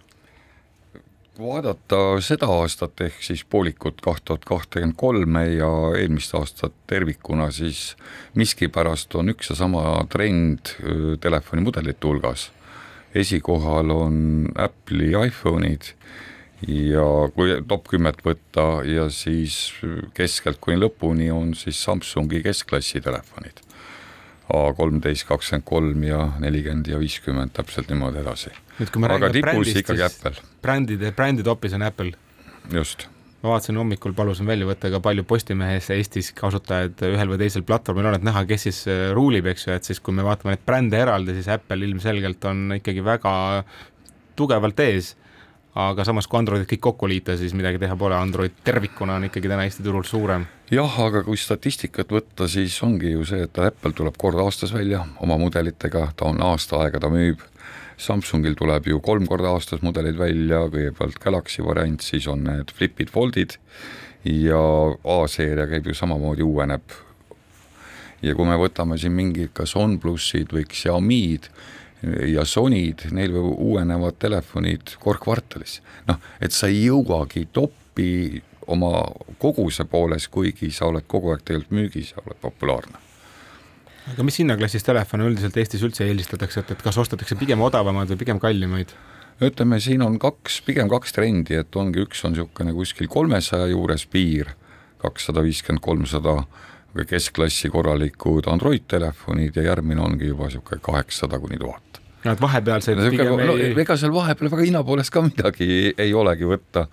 vaadata 1.39 2.19
seda 2.19 2.49
aastat 2.51 2.99
ehk 3.05 3.21
siis 3.23 3.45
poolikut 3.47 4.01
kaks 4.03 4.25
tuhat 4.27 4.43
kakskümmend 4.43 4.97
kolm 4.99 5.37
ja 5.39 5.69
eelmist 5.95 6.35
aastat 6.35 6.75
tervikuna, 6.91 7.53
siis 7.55 7.95
miskipärast 8.35 9.15
on 9.15 9.31
üks 9.31 9.53
ja 9.53 9.55
sama 9.61 9.85
trend 10.11 10.75
telefonimudelite 11.23 12.11
hulgas. 12.11 12.51
esikohal 13.15 13.95
on 13.95 14.49
Apple'i 14.59 15.15
iPhone'id 15.29 15.95
ja 16.67 17.07
kui 17.35 17.55
top 17.69 17.89
kümmet 17.93 18.23
võtta 18.25 18.67
ja 18.89 19.07
siis 19.15 19.75
keskelt 20.17 20.59
kuni 20.61 20.79
lõpuni 20.81 21.31
on 21.35 21.53
siis 21.59 21.81
Samsungi 21.85 22.43
keskklassi 22.47 23.03
telefonid. 23.05 23.63
A 24.49 24.63
kolmteist, 24.73 25.27
kakskümmend 25.29 25.67
kolm 25.69 26.07
ja 26.09 26.23
nelikümmend 26.41 26.89
ja 26.89 26.99
viiskümmend 26.99 27.53
täpselt 27.57 27.91
niimoodi 27.93 28.23
edasi. 28.23 28.51
aga 28.81 29.31
tipus 29.31 29.75
ikkagi 29.77 30.03
Apple. 30.03 30.35
brändide, 30.63 31.13
brändi 31.13 31.45
topis 31.45 31.77
on 31.77 31.83
Apple. 31.83 32.13
just 32.73 33.09
ma 33.43 33.53
vaatasin 33.53 33.77
hommikul, 33.79 34.13
palusin 34.19 34.49
välja 34.49 34.67
võtta 34.67 34.91
ka 34.91 34.99
palju 35.03 35.23
Postimehes 35.29 35.91
Eestis 35.95 36.33
kasutajaid 36.35 36.99
ühel 37.07 37.29
või 37.31 37.39
teisel 37.39 37.63
platvormil 37.63 38.09
on, 38.11 38.17
et 38.19 38.27
näha, 38.27 38.43
kes 38.49 38.67
siis 38.67 38.81
äh, 38.91 39.13
ruulib, 39.15 39.47
eks 39.47 39.69
ju, 39.69 39.77
et 39.79 39.87
siis 39.87 40.01
kui 40.03 40.17
me 40.17 40.25
vaatame 40.27 40.57
neid 40.57 40.65
brände 40.67 40.99
eraldi, 40.99 41.37
siis 41.37 41.47
Apple 41.55 41.87
ilmselgelt 41.87 42.49
on 42.51 42.81
ikkagi 42.81 43.05
väga 43.07 43.35
tugevalt 44.39 44.83
ees 44.83 45.15
aga 45.79 46.05
samas, 46.07 46.27
kui 46.27 46.41
Androidid 46.41 46.67
kõik 46.73 46.83
kokku 46.89 47.09
liita, 47.11 47.37
siis 47.39 47.55
midagi 47.55 47.79
teha 47.79 47.97
pole, 47.99 48.17
Android 48.19 48.57
tervikuna 48.67 49.19
on 49.19 49.29
ikkagi 49.29 49.51
täna 49.51 49.67
Eesti 49.69 49.85
turul 49.87 50.07
suurem. 50.07 50.47
jah, 50.75 50.97
aga 51.05 51.23
kui 51.27 51.39
statistikat 51.39 52.11
võtta, 52.13 52.49
siis 52.51 52.77
ongi 52.83 53.13
ju 53.13 53.25
see, 53.29 53.45
et 53.47 53.61
Apple 53.63 53.95
tuleb 53.95 54.19
kord 54.19 54.41
aastas 54.43 54.75
välja 54.75 55.05
oma 55.23 55.39
mudelitega, 55.39 56.09
ta 56.17 56.33
on 56.33 56.43
aasta 56.43 56.83
aega, 56.83 57.01
ta 57.01 57.13
müüb, 57.13 57.45
Samsungil 57.99 58.55
tuleb 58.55 58.87
ju 58.87 59.01
kolm 59.03 59.27
korda 59.27 59.51
aastas 59.51 59.83
mudelid 59.83 60.19
välja, 60.19 60.61
kõigepealt 60.71 61.19
Galaxy 61.19 61.65
variant, 61.67 62.03
siis 62.03 62.29
on 62.31 62.45
need 62.47 62.71
Flipid, 62.71 63.11
Foldid. 63.11 63.57
Ja 64.23 64.61
A-seeria 65.19 65.67
käib 65.71 65.87
ju 65.87 65.95
samamoodi, 65.99 66.47
uueneb. 66.47 66.95
ja 68.23 68.35
kui 68.35 68.47
me 68.47 68.57
võtame 68.59 68.97
siin 68.99 69.15
mingid 69.15 69.53
kas 69.55 69.77
OnePlusid 69.79 70.51
või 70.55 70.65
Xiaomi'd, 70.67 71.51
ja 72.03 72.45
Sonyd, 72.47 73.09
neil 73.11 73.35
uuenevad 73.39 74.19
telefonid 74.23 74.95
kord 75.03 75.23
kvartalis. 75.23 75.81
noh, 76.07 76.21
et 76.41 76.55
sa 76.55 76.71
ei 76.71 76.85
jõuagi 76.87 77.49
toppi 77.53 78.43
oma 78.69 79.03
koguse 79.39 79.85
pooles, 79.89 80.29
kuigi 80.29 80.71
sa 80.71 80.87
oled 80.93 81.07
kogu 81.07 81.33
aeg 81.33 81.45
tegelikult 81.45 81.75
müügis 81.75 82.13
ja 82.15 82.23
oled 82.25 82.39
populaarne 82.43 83.07
aga 84.13 84.25
mis 84.25 84.39
hinnaklassis 84.41 84.87
telefone 84.87 85.27
üldiselt 85.29 85.57
Eestis 85.61 85.85
üldse 85.85 86.07
eelistatakse, 86.07 86.63
et, 86.63 86.73
et 86.77 86.85
kas 86.85 86.99
ostetakse 87.01 87.37
pigem 87.41 87.61
odavamaid 87.65 88.11
või 88.13 88.21
pigem 88.23 88.41
kallimaid? 88.43 88.95
ütleme, 89.45 89.79
siin 89.79 90.03
on 90.03 90.17
kaks, 90.19 90.63
pigem 90.67 90.89
kaks 90.91 91.15
trendi, 91.15 91.55
et 91.61 91.77
ongi, 91.79 92.03
üks 92.03 92.25
on 92.27 92.35
niisugune 92.35 92.73
kuskil 92.75 93.07
kolmesaja 93.11 93.69
juures 93.71 94.03
piir, 94.11 94.51
kakssada 94.99 95.45
viiskümmend, 95.47 95.83
kolmsada 95.85 96.41
keskklassi 97.05 97.71
korralikud 97.71 98.49
Android 98.51 98.89
telefonid 98.89 99.57
ja 99.57 99.63
järgmine 99.71 100.03
ongi 100.03 100.33
juba 100.33 100.49
niisugune 100.49 100.81
kaheksasada 100.83 101.39
kuni 101.39 101.59
tuhat 101.61 102.01
no 102.25 102.35
et 102.35 102.43
vahepealseid 102.43 102.99
no, 102.99 103.11
pigem 103.13 103.35
no, 103.39 103.57
ei 103.57 103.75
ega 103.85 103.97
seal 104.01 104.15
vahepeal 104.15 104.53
väga 104.53 104.67
hinna 104.67 104.83
poolest 104.87 105.15
ka 105.15 105.23
midagi 105.25 105.93
ei 105.95 106.15
olegi 106.15 106.49
võtta. 106.49 106.87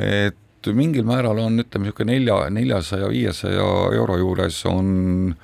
et 0.00 0.70
mingil 0.72 1.04
määral 1.04 1.42
on, 1.42 1.60
ütleme 1.60 1.90
niisugune 1.90 2.14
nelja, 2.14 2.38
neljasaja, 2.50 3.10
viiesaja 3.12 3.66
euro 3.98 4.16
juures 4.20 4.62
on 4.70 5.34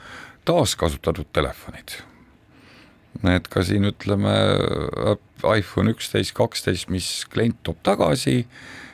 taaskasutatud 0.49 1.29
telefonid. 1.37 1.99
et 3.35 3.49
ka 3.53 3.65
siin 3.67 3.91
ütleme 3.91 4.37
iPhone 5.45 5.93
üksteist, 5.93 6.35
kaksteist, 6.37 6.89
mis 6.93 7.27
klient 7.33 7.61
toob 7.67 7.81
tagasi, 7.87 8.45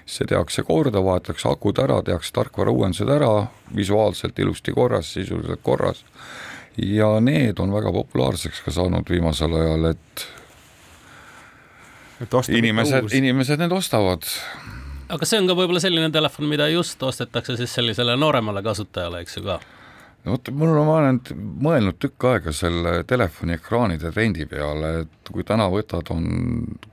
see 0.07 0.27
tehakse 0.31 0.63
korda, 0.63 1.03
vahetatakse 1.03 1.49
akud 1.51 1.79
ära, 1.83 1.99
tehakse 2.07 2.33
tarkvarauuendused 2.37 3.09
ära, 3.11 3.49
visuaalselt 3.77 4.39
ilusti 4.39 4.75
korras, 4.77 5.13
sisuliselt 5.17 5.63
korras 5.67 6.05
ja 6.77 7.21
need 7.21 7.59
on 7.59 7.73
väga 7.73 7.93
populaarseks 7.93 8.61
ka 8.65 8.73
saanud 8.75 9.09
viimasel 9.11 9.55
ajal, 9.57 9.93
et 9.93 10.27
et 12.21 12.37
inimesed, 12.49 13.13
inimesed 13.13 13.61
need 13.61 13.73
ostavad. 13.73 14.29
aga 15.09 15.29
see 15.29 15.41
on 15.41 15.49
ka 15.49 15.57
võib-olla 15.57 15.81
selline 15.81 16.11
telefon, 16.13 16.49
mida 16.51 16.69
just 16.69 17.03
ostetakse 17.03 17.57
siis 17.57 17.75
sellisele 17.75 18.17
nooremale 18.17 18.63
kasutajale, 18.65 19.25
eks 19.25 19.39
ju 19.39 19.45
ka? 19.49 19.59
no 20.25 20.37
vot, 20.37 20.53
mul 20.53 20.75
on, 20.75 20.87
ma 20.87 20.99
olen 21.01 21.21
mõelnud 21.69 22.01
tükk 22.03 22.29
aega 22.33 22.53
selle 22.57 22.99
telefoni 23.09 23.57
ekraanide 23.57 24.13
trendi 24.13 24.47
peale, 24.51 24.93
et 25.05 25.33
kui 25.33 25.45
täna 25.45 25.69
võtad, 25.73 26.13
on 26.13 26.27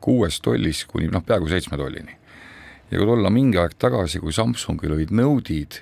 kuuest 0.04 0.44
tollist 0.46 0.88
kuni 0.92 1.12
noh, 1.12 1.24
peaaegu 1.26 1.52
seitsme 1.52 1.80
tollini. 1.80 2.20
Ja 2.94 3.02
kui 3.02 3.10
tulla 3.10 3.34
mingi 3.34 3.58
aeg 3.58 3.74
tagasi, 3.82 4.22
kui 4.22 4.36
Samsungil 4.36 4.94
olid 4.94 5.12
Node'id 5.12 5.82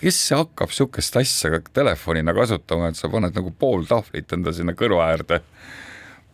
kes 0.00 0.18
hakkab 0.34 0.72
niisugust 0.72 1.16
asja 1.20 1.60
telefonina 1.72 2.34
kasutama, 2.34 2.90
et 2.90 2.98
sa 2.98 3.10
paned 3.10 3.36
nagu 3.36 3.52
pool 3.58 3.86
tahvlit 3.88 4.32
enda 4.34 4.52
sinna 4.52 4.74
kõrva 4.78 5.10
äärde. 5.12 5.40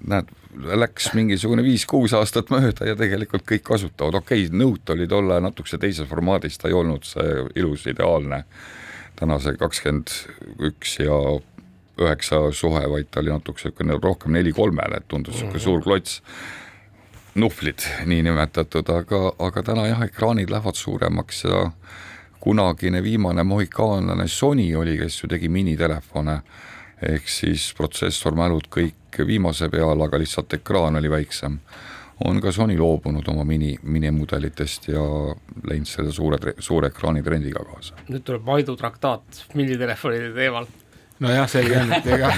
näed, 0.05 0.29
läks 0.77 1.13
mingisugune 1.17 1.63
viis-kuus 1.65 2.13
aastat 2.13 2.51
mööda 2.53 2.85
ja 2.85 2.97
tegelikult 2.97 3.47
kõik 3.49 3.63
kasutavad, 3.65 4.19
okei 4.21 4.47
okay,, 4.47 4.59
Note 4.59 4.93
oli 4.93 5.07
tolle 5.09 5.39
natukese 5.41 5.79
teises 5.81 6.09
formaadis, 6.09 6.59
ta 6.59 6.69
ei 6.69 6.77
olnud 6.77 7.07
see 7.09 7.45
ilus 7.57 7.87
ideaalne 7.87 8.43
tänase 9.17 9.55
kakskümmend 9.57 10.13
üks 10.69 10.99
ja 11.01 11.17
üheksa 12.01 12.51
suhe, 12.53 12.83
vaid 12.91 13.09
ta 13.11 13.23
oli 13.23 13.33
natuke 13.33 13.63
niisugune 13.63 13.97
rohkem 14.03 14.35
neli 14.35 14.53
kolmele, 14.53 14.99
et 14.99 15.09
tundus 15.09 15.35
niisugune 15.35 15.53
mm 15.53 15.59
-hmm. 15.59 15.65
suur 15.65 15.83
klots 15.83 16.21
nuhvlid 17.35 17.79
niinimetatud, 18.07 18.89
aga, 18.91 19.21
aga 19.39 19.63
täna 19.63 19.87
jah, 19.89 20.03
ekraanid 20.07 20.51
lähevad 20.51 20.79
suuremaks 20.79 21.45
ja 21.45 21.71
kunagine 22.41 23.03
viimane 23.03 23.43
mohikaanlane 23.43 24.29
Sony 24.29 24.75
oli, 24.77 24.99
kes 24.99 25.23
ju 25.23 25.29
tegi 25.29 25.49
minitelefone, 25.49 26.39
ehk 27.03 27.29
siis 27.29 27.73
protsessor, 27.77 28.37
mälud 28.39 28.69
kõik 28.71 29.25
viimase 29.27 29.69
peal, 29.73 30.01
aga 30.07 30.21
lihtsalt 30.21 30.55
ekraan 30.61 31.01
oli 31.01 31.11
väiksem. 31.11 31.59
on 32.25 32.41
ka 32.41 32.53
Sony 32.53 32.79
loobunud 32.79 33.29
oma 33.29 33.45
mini, 33.45 33.79
minimudelitest 33.83 34.89
ja 34.89 35.03
läinud 35.69 35.87
selle 35.87 36.13
suure, 36.13 36.55
suure 36.59 36.87
ekraani 36.87 37.23
trendiga 37.23 37.65
kaasa. 37.65 37.95
nüüd 38.09 38.23
tuleb 38.23 38.47
Maidu 38.47 38.77
traktaat 38.77 39.45
minitelefonide 39.55 40.31
teemal 40.35 40.67
nojah, 41.23 41.47
selge 41.51 41.79
on, 41.79 41.93
et 41.93 42.09
ega 42.17 42.33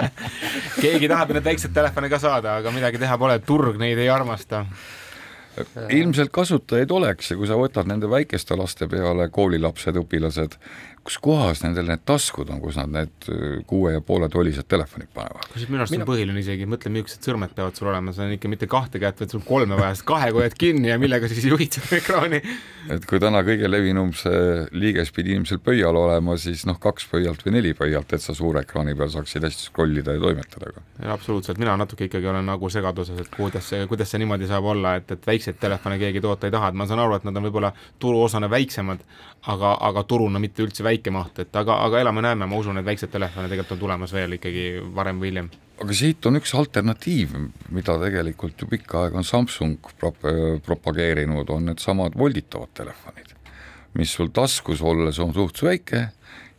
keegi 0.82 1.10
tahab 1.10 1.36
neid 1.36 1.46
väikseid 1.46 1.74
telefone 1.76 2.10
ka 2.12 2.18
saada, 2.22 2.56
aga 2.62 2.74
midagi 2.74 3.00
teha 3.02 3.18
pole, 3.20 3.38
turg 3.46 3.78
neid 3.80 4.00
ei 4.02 4.10
armasta. 4.12 4.64
Ilmselt 5.92 6.32
kasutajaid 6.32 6.90
oleks 6.96 7.30
ja 7.30 7.36
kui 7.36 7.48
sa 7.48 7.58
võtad 7.60 7.88
nende 7.88 8.08
väikeste 8.08 8.56
laste 8.56 8.88
peale, 8.88 9.28
koolilapsed, 9.28 9.98
õpilased, 10.00 10.56
kus 11.02 11.18
kohas 11.22 11.62
nendel 11.64 11.88
need 11.90 12.02
taskud 12.06 12.50
on, 12.52 12.60
kus 12.62 12.76
nad 12.78 12.90
need 12.94 13.26
äh, 13.32 13.54
kuue 13.66 13.94
ja 13.96 14.02
poole 14.06 14.28
tollised 14.30 14.68
telefonid 14.70 15.10
panevad? 15.14 15.48
kusjuures 15.50 15.72
minu 15.72 15.82
arust 15.82 15.96
on 15.96 16.04
põhiline 16.06 16.42
isegi, 16.42 16.66
mõtle, 16.70 16.92
millised 16.94 17.26
sõrmed 17.26 17.54
peavad 17.56 17.78
sul 17.78 17.90
olema, 17.90 18.14
sul 18.14 18.28
on 18.28 18.34
ikka 18.36 18.50
mitte 18.52 18.68
kahte 18.70 19.00
kätt, 19.02 19.18
vaid 19.22 19.34
sul 19.34 19.42
kolme 19.46 19.78
vaja, 19.78 19.96
sest 19.96 20.06
kahega 20.06 20.38
hoiad 20.38 20.54
kinni 20.58 20.92
ja 20.92 20.98
millega 21.02 21.30
siis 21.30 21.48
juhid 21.48 21.78
seda 21.78 21.98
ekraani. 21.98 22.38
et 22.94 23.06
kui 23.10 23.18
täna 23.22 23.42
kõige 23.46 23.70
levinum 23.70 24.12
see 24.18 24.68
liiges 24.78 25.10
pidi 25.16 25.34
inimesel 25.34 25.58
pöial 25.64 25.98
olema, 25.98 26.36
siis 26.38 26.62
noh, 26.70 26.78
kaks 26.82 27.08
pöialt 27.10 27.42
või 27.46 27.56
neli 27.58 27.74
pöialt, 27.78 28.14
et 28.14 28.22
sa 28.22 28.36
suure 28.38 28.62
ekraani 28.62 28.94
peal 28.98 29.10
saaksid 29.10 29.42
hästi 29.48 29.68
scroll 29.72 29.98
ida 29.98 30.14
ja 30.14 30.22
toimetada. 30.22 30.86
absoluutselt, 31.16 31.58
mina 31.58 31.74
natuke 31.80 32.06
ikkagi 32.06 32.30
olen 32.30 32.46
nagu 32.46 32.70
segaduses, 32.70 33.18
et 33.18 33.34
kuidas 33.34 33.72
see, 33.74 33.82
kuidas 33.90 34.14
see 34.14 34.22
niimoodi 34.22 34.46
saab 34.50 34.70
olla, 34.76 34.94
et, 35.02 35.10
et 35.10 35.26
väikseid 35.26 35.58
telefone 35.58 35.98
keegi 35.98 36.22
toota 36.22 36.46
ei 36.46 36.54
taha, 36.54 36.70
et 36.70 36.78
ma 36.78 36.86
saan 36.86 37.02
aru, 37.02 37.18
et 37.18 37.26
nad 37.26 37.42
on 37.42 37.50
võib-olla 37.50 37.74
turuosana 37.98 38.50
väiksemad, 38.52 39.02
aga, 39.50 39.74
aga 39.90 40.06
turuna 40.06 40.38
mitte 40.42 40.62
üldse 40.62 40.84
väike 40.92 41.12
maht, 41.14 41.42
et 41.42 41.58
aga, 41.58 41.80
aga 41.86 42.00
elame-näeme, 42.02 42.48
ma 42.48 42.60
usun, 42.60 42.80
et 42.80 42.86
väiksed 42.86 43.12
telefone 43.12 43.50
tegelikult 43.50 43.76
on 43.76 43.82
tulemas 43.82 44.14
veel 44.14 44.38
ikkagi 44.38 44.66
varem 44.94 45.20
või 45.22 45.32
hiljem. 45.32 45.50
aga 45.82 45.98
siit 45.98 46.26
on 46.30 46.38
üks 46.38 46.54
alternatiiv, 46.58 47.36
mida 47.74 47.98
tegelikult 48.04 48.62
ju 48.62 48.70
pikka 48.70 49.06
aega 49.06 49.20
on 49.20 49.28
Samsung 49.28 49.92
prop-, 50.00 50.32
propageerinud, 50.66 51.50
on 51.50 51.70
needsamad 51.70 52.18
volditavad 52.18 52.74
telefonid, 52.78 53.36
mis 53.98 54.12
sul 54.14 54.32
taskus 54.34 54.82
olles 54.82 55.18
on 55.22 55.34
suhteliselt 55.34 55.70
väike 55.70 56.02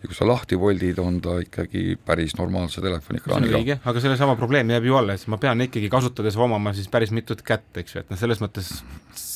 ja 0.04 0.10
kui 0.10 0.18
sa 0.18 0.28
lahti 0.28 0.58
voldid, 0.60 0.98
on 1.00 1.22
ta 1.24 1.38
ikkagi 1.40 1.96
päris 2.06 2.36
normaalse 2.36 2.84
telefoni 2.84 3.22
ekraaniga. 3.22 3.60
õige, 3.62 3.78
aga 3.88 4.04
sellesama 4.04 4.36
probleem 4.40 4.74
jääb 4.76 4.90
ju 4.90 4.98
alles, 5.00 5.28
ma 5.32 5.40
pean 5.40 5.64
ikkagi 5.64 5.88
kasutades 5.92 6.36
omama 6.36 6.76
siis 6.76 6.92
päris 6.92 7.14
mitut 7.16 7.46
kätt, 7.46 7.70
eks 7.80 7.96
ju, 7.96 8.04
et 8.04 8.12
noh, 8.12 8.20
selles 8.20 8.44
mõttes 8.44 8.74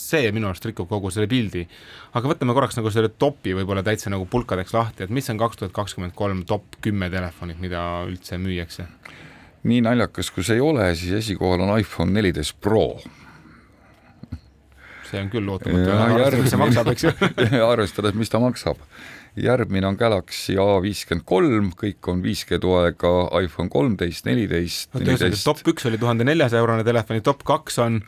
see 0.07 0.31
minu 0.35 0.49
arust 0.49 0.65
rikub 0.67 0.89
kogu 0.89 1.11
selle 1.13 1.29
pildi. 1.31 1.65
aga 2.17 2.31
võtame 2.31 2.55
korraks 2.57 2.79
nagu 2.79 2.91
selle 2.93 3.11
topi 3.11 3.55
võib-olla 3.57 3.83
täitsa 3.85 4.11
nagu 4.13 4.27
pulkadeks 4.29 4.73
lahti, 4.75 5.05
et 5.05 5.13
mis 5.13 5.29
on 5.33 5.39
kaks 5.41 5.61
tuhat 5.61 5.75
kakskümmend 5.75 6.15
kolm 6.17 6.43
top 6.49 6.79
kümme 6.81 7.11
telefonit, 7.13 7.59
mida 7.63 7.83
üldse 8.07 8.39
müüakse? 8.41 8.87
nii 9.67 9.83
naljakas, 9.83 10.31
kui 10.31 10.45
see 10.47 10.59
ei 10.59 10.63
ole, 10.63 10.89
siis 10.95 11.17
esikohal 11.21 11.65
on 11.65 11.75
iPhone 11.79 12.13
neliteist 12.15 12.59
Pro 12.61 12.95
see 15.07 15.21
on 15.21 15.29
küll 15.31 15.47
ootamatu, 15.51 15.91
arvestades, 15.91 16.41
mis 16.41 16.51
see 16.51 16.59
maksab, 16.61 16.91
eks 16.91 17.07
ju 17.07 17.13
arvestades, 17.73 18.17
mis 18.19 18.31
ta 18.31 18.43
maksab 18.43 18.83
järgmine 19.37 19.87
on 19.87 19.97
Galaxy 19.97 20.55
A53, 20.57 21.71
kõik 21.77 22.09
on 22.11 22.21
5G 22.23 22.59
toega 22.61 23.11
iPhone 23.43 23.69
kolmteist, 23.73 24.25
neliteist, 24.25 24.93
neliteist. 24.97 25.45
top 25.45 25.61
üks 25.73 25.85
oli 25.89 25.99
tuhande 26.01 26.25
neljasaja 26.27 26.63
eurone 26.63 26.85
telefon 26.87 27.19
ja 27.19 27.25
top 27.29 27.45
kaks 27.47 27.77
on 27.83 28.01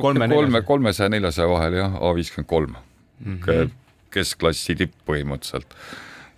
kolme, 0.00 0.28
kolme, 0.28 0.62
kolmesaja, 0.62 1.08
neljasaja 1.12 1.48
vahel 1.48 1.76
jah, 1.80 1.94
A53 1.94 2.66
mm 2.66 3.38
-hmm. 3.38 3.70
keskklassi 4.10 4.74
tipp 4.76 4.94
põhimõtteliselt. 5.08 5.76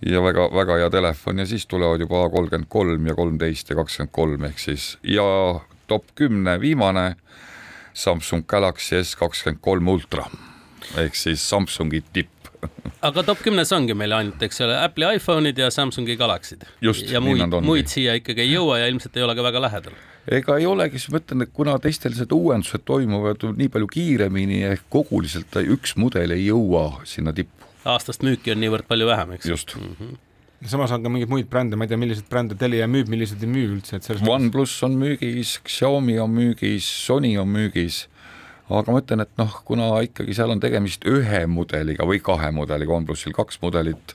ja 0.07 0.23
väga, 0.23 0.49
väga 0.55 0.77
hea 0.77 0.91
telefon 0.91 1.39
ja 1.39 1.47
siis 1.47 1.67
tulevad 1.67 2.01
juba 2.01 2.25
A33 2.27 3.09
ja 3.09 3.15
kolmteist 3.15 3.71
ja 3.71 3.77
kakskümmend 3.77 4.13
kolm 4.13 4.45
ehk 4.45 4.59
siis 4.59 4.99
ja 5.03 5.61
top 5.87 6.05
kümne 6.15 6.61
viimane 6.61 7.17
Samsung 7.95 8.47
Galaxy 8.47 9.05
S 9.05 9.17
kakskümmend 9.17 9.61
kolm 9.61 9.89
Ultra 9.89 10.25
ehk 10.97 11.15
siis 11.15 11.51
Samsungi 11.51 12.03
tipp 12.13 12.35
aga 13.09 13.23
top 13.23 13.43
kümnes 13.45 13.73
ongi 13.73 13.95
meil 13.99 14.13
ainult, 14.17 14.43
eks 14.43 14.61
ole, 14.65 14.77
Apple'i 14.81 15.19
iPhone'id 15.19 15.59
ja 15.59 15.71
Samsungi 15.71 16.17
Galaxy'd. 16.17 16.65
ja 16.81 17.21
muid, 17.21 17.61
muid 17.63 17.91
siia 17.93 18.17
ikkagi 18.21 18.47
ei 18.47 18.53
jõua 18.55 18.81
ja 18.83 18.91
ilmselt 18.93 19.17
ei 19.17 19.23
ole 19.27 19.37
ka 19.37 19.47
väga 19.47 19.63
lähedal. 19.67 19.97
Ega 20.31 20.59
ei 20.61 20.67
olegi, 20.67 21.01
siis 21.01 21.13
ma 21.13 21.21
ütlen, 21.21 21.45
et 21.45 21.53
kuna 21.57 21.77
teistel 21.83 22.15
need 22.17 22.33
uuendused 22.33 22.85
toimuvad 22.89 23.45
nii 23.57 23.71
palju 23.73 23.91
kiiremini 23.93 24.63
ehk 24.71 24.87
koguliselt 24.93 25.59
üks 25.63 25.97
mudel 26.01 26.37
ei 26.37 26.47
jõua 26.47 27.03
sinna 27.09 27.35
tippu. 27.37 27.69
aastast 27.85 28.25
müüki 28.25 28.55
on 28.55 28.63
niivõrd 28.65 28.89
palju 28.89 29.11
vähem, 29.11 29.37
eks. 29.39 29.51
just 29.51 29.77
mm. 29.77 29.97
-hmm 29.99 30.23
samas 30.65 30.93
on 30.97 31.03
ka 31.05 31.11
mingeid 31.13 31.29
muid 31.29 31.49
brände, 31.51 31.77
ma 31.77 31.85
ei 31.85 31.91
tea, 31.91 31.99
milliseid 32.01 32.25
brände 32.31 32.57
Telia 32.57 32.87
müüb, 32.89 33.09
milliseid 33.13 33.43
ei 33.45 33.49
müü 33.53 33.67
üldse, 33.75 33.99
et 33.99 34.07
selles 34.07 34.23
OnePlus 34.25 34.79
on 34.87 34.95
müügis, 34.97 35.59
Xiaomi 35.61 36.15
on 36.23 36.31
müügis, 36.33 36.87
Sony 37.05 37.35
on 37.37 37.51
müügis 37.53 38.07
aga 38.73 38.93
ma 38.93 39.01
ütlen, 39.03 39.25
et 39.25 39.33
noh, 39.41 39.57
kuna 39.67 39.91
ikkagi 40.07 40.37
seal 40.37 40.53
on 40.55 40.63
tegemist 40.63 41.05
ühe 41.09 41.45
mudeliga 41.51 42.07
või 42.09 42.21
kahe 42.25 42.51
mudeliga, 42.55 42.97
OnePlusil 42.97 43.35
kaks 43.37 43.61
mudelit, 43.63 44.15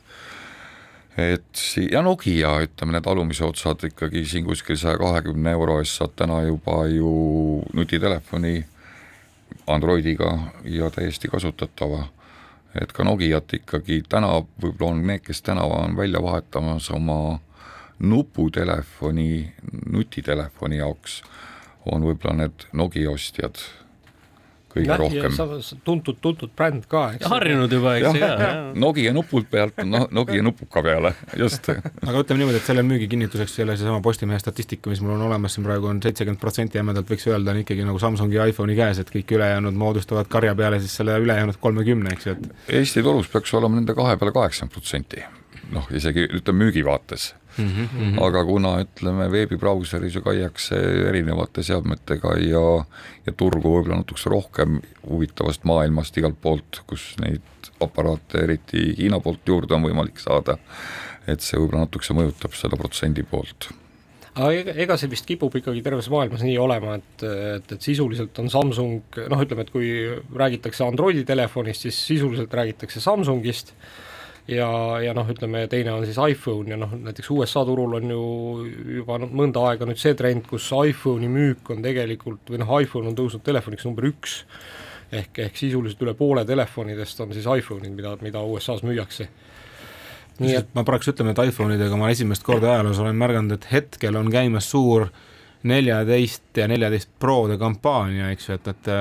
et 1.19 1.61
ja 1.91 2.01
Nokia, 2.01 2.55
ütleme 2.65 2.95
need 2.95 3.07
alumise 3.07 3.43
otsad 3.45 3.83
ikkagi 3.87 4.23
siin 4.25 4.45
kuskil 4.45 4.77
saja 4.79 4.97
kahekümne 4.97 5.51
euro 5.51 5.79
eest 5.81 5.99
saad 5.99 6.15
täna 6.19 6.41
juba 6.47 6.85
ju 6.91 7.11
nutitelefoni 7.73 8.65
Androidiga 9.67 10.37
ja 10.63 10.89
täiesti 10.89 11.27
kasutatava. 11.27 12.07
et 12.81 12.91
ka 12.93 13.03
Nokiat 13.03 13.53
ikkagi 13.53 14.03
täna 14.09 14.27
võib-olla 14.61 14.91
on 14.91 14.99
need, 15.07 15.23
kes 15.25 15.41
täna 15.41 15.63
on 15.65 15.97
välja 15.97 16.21
vahetamas 16.21 16.91
oma 16.93 17.39
nuputelefoni, 17.99 19.53
nutitelefoni 19.89 20.77
jaoks, 20.77 21.23
on 21.85 22.05
võib-olla 22.05 22.35
need 22.43 22.67
Nokia 22.73 23.11
ostjad 23.11 23.57
kõige 24.69 24.89
Läh, 24.91 24.99
rohkem. 25.01 25.81
tuntud, 25.85 26.17
tuntud 26.21 26.51
bränd 26.57 26.85
ka, 26.89 27.03
eks. 27.17 27.27
harjunud 27.31 27.71
juba, 27.73 27.95
eks 27.97 28.19
ju. 28.19 28.29
Nokia 28.79 29.13
nupult 29.15 29.49
pealt, 29.51 29.81
noh, 29.87 30.07
Nokia 30.13 30.43
nupuka 30.45 30.83
peale, 30.85 31.13
just. 31.39 31.69
aga 31.69 32.21
ütleme 32.21 32.43
niimoodi, 32.43 32.59
et 32.61 32.67
selle 32.69 32.83
müügi 32.85 33.09
kinnituseks 33.11 33.57
jälle 33.59 33.77
seesama 33.79 34.01
Postimehe 34.05 34.39
statistika, 34.41 34.91
mis 34.91 35.01
mul 35.05 35.15
on 35.17 35.25
olemas 35.29 35.57
siin 35.57 35.65
praegu 35.67 35.89
on 35.89 36.01
seitsekümmend 36.03 36.41
protsenti 36.41 36.79
jämedalt 36.79 37.09
võiks 37.09 37.27
öelda, 37.29 37.55
on 37.55 37.63
ikkagi 37.63 37.87
nagu 37.87 38.01
Samsungi 38.01 38.39
iPhone'i 38.51 38.77
käes, 38.77 39.01
et 39.01 39.11
kõik 39.13 39.35
ülejäänud 39.39 39.77
moodustavad 39.79 40.29
karja 40.31 40.55
peale 40.55 40.79
siis 40.83 40.95
selle 41.01 41.17
ülejäänud 41.23 41.59
kolmekümne, 41.61 42.13
eks 42.15 42.29
ju, 42.29 42.37
et. 42.37 42.71
Eesti 42.81 43.03
turus 43.05 43.29
peaks 43.31 43.53
olema 43.57 43.81
nende 43.81 43.97
kahe 43.97 44.17
peale 44.21 44.35
kaheksakümmend 44.35 44.77
protsenti, 44.77 45.25
noh, 45.73 45.89
isegi 45.95 46.29
ütleme 46.29 46.67
müügi 46.67 46.85
vaates 46.85 47.33
Mm 47.59 47.87
-hmm. 47.87 48.19
aga 48.25 48.43
kuna 48.45 48.73
ütleme, 48.83 49.29
veebibrauseris 49.31 50.15
ju 50.15 50.21
käiakse 50.21 50.79
erinevate 51.09 51.63
seadmetega 51.63 52.37
ja, 52.43 52.63
ja 53.25 53.33
turgu 53.33 53.75
võib-olla 53.75 53.99
natukese 54.01 54.29
rohkem 54.29 54.79
huvitavast 55.09 55.63
maailmast 55.63 56.17
igalt 56.17 56.41
poolt, 56.41 56.81
kus 56.87 57.15
neid 57.19 57.41
aparaate 57.79 58.43
eriti 58.43 58.95
Hiina 58.97 59.19
poolt 59.19 59.47
juurde 59.47 59.75
on 59.75 59.83
võimalik 59.83 60.19
saada, 60.19 60.57
et 61.27 61.41
see 61.41 61.59
võib-olla 61.59 61.85
natukese 61.85 62.13
mõjutab 62.13 62.55
seda 62.55 62.79
protsendi 62.79 63.23
poolt 63.23 63.71
aga 64.39 64.73
ega, 64.75 64.97
see 64.99 65.09
vist 65.11 65.27
kipub 65.27 65.55
ikkagi 65.59 65.81
terves 65.85 66.09
maailmas 66.11 66.43
nii 66.45 66.57
olema, 66.61 66.97
et, 66.99 67.23
et, 67.25 67.73
et 67.75 67.81
sisuliselt 67.81 68.37
on 68.41 68.51
Samsung, 68.51 69.19
noh, 69.31 69.41
ütleme, 69.43 69.65
et 69.65 69.73
kui 69.73 69.89
räägitakse 70.35 70.85
Androidi 70.85 71.25
telefonist, 71.27 71.87
siis 71.87 71.99
sisuliselt 72.11 72.53
räägitakse 72.53 73.01
Samsungist 73.03 73.73
ja, 74.49 74.69
ja 75.03 75.13
noh, 75.15 75.27
ütleme 75.29 75.63
teine 75.71 75.93
on 75.93 76.05
siis 76.07 76.17
iPhone 76.19 76.73
ja 76.73 76.77
noh, 76.79 76.93
näiteks 76.97 77.29
USA 77.35 77.63
turul 77.67 77.97
on 77.99 78.13
ju 78.13 78.23
juba 78.99 79.19
noh, 79.21 79.31
mõnda 79.41 79.63
aega 79.69 79.87
nüüd 79.89 79.99
see 80.01 80.15
trend, 80.17 80.45
kus 80.49 80.69
iPhone'i 80.73 81.29
müük 81.31 81.69
on 81.73 81.83
tegelikult 81.85 82.49
või 82.49 82.61
noh, 82.63 82.73
iPhone 82.81 83.11
on 83.11 83.17
tõusnud 83.17 83.45
telefoniks 83.45 83.85
number 83.87 84.09
üks, 84.09 84.41
ehk, 85.11 85.41
ehk 85.45 85.59
sisuliselt 85.59 86.01
üle 86.05 86.15
poole 86.17 86.45
telefonidest 86.49 87.21
on 87.25 87.33
siis 87.35 87.47
iPhone'id, 87.47 87.93
mida, 87.95 88.15
mida 88.25 88.43
USA-s 88.45 88.85
müüakse. 88.87 89.29
Nii 90.39 90.55
et 90.55 90.69
ma 90.75 90.85
praegu 90.87 91.11
ütlen, 91.11 91.33
et 91.33 91.41
iPhone'idega 91.49 91.97
ma 91.99 92.13
esimest 92.13 92.45
korda 92.47 92.73
ajaloos 92.77 93.01
olen 93.03 93.17
märganud, 93.19 93.57
et 93.57 93.67
hetkel 93.73 94.15
on 94.15 94.31
käimas 94.31 94.69
suur 94.71 95.09
neljateist 95.67 96.55
ja 96.55 96.69
neljateist 96.71 97.11
Prode 97.19 97.57
kampaania, 97.59 98.29
eks 98.31 98.47
ju, 98.47 98.55
et, 98.55 98.69
et 98.71 98.91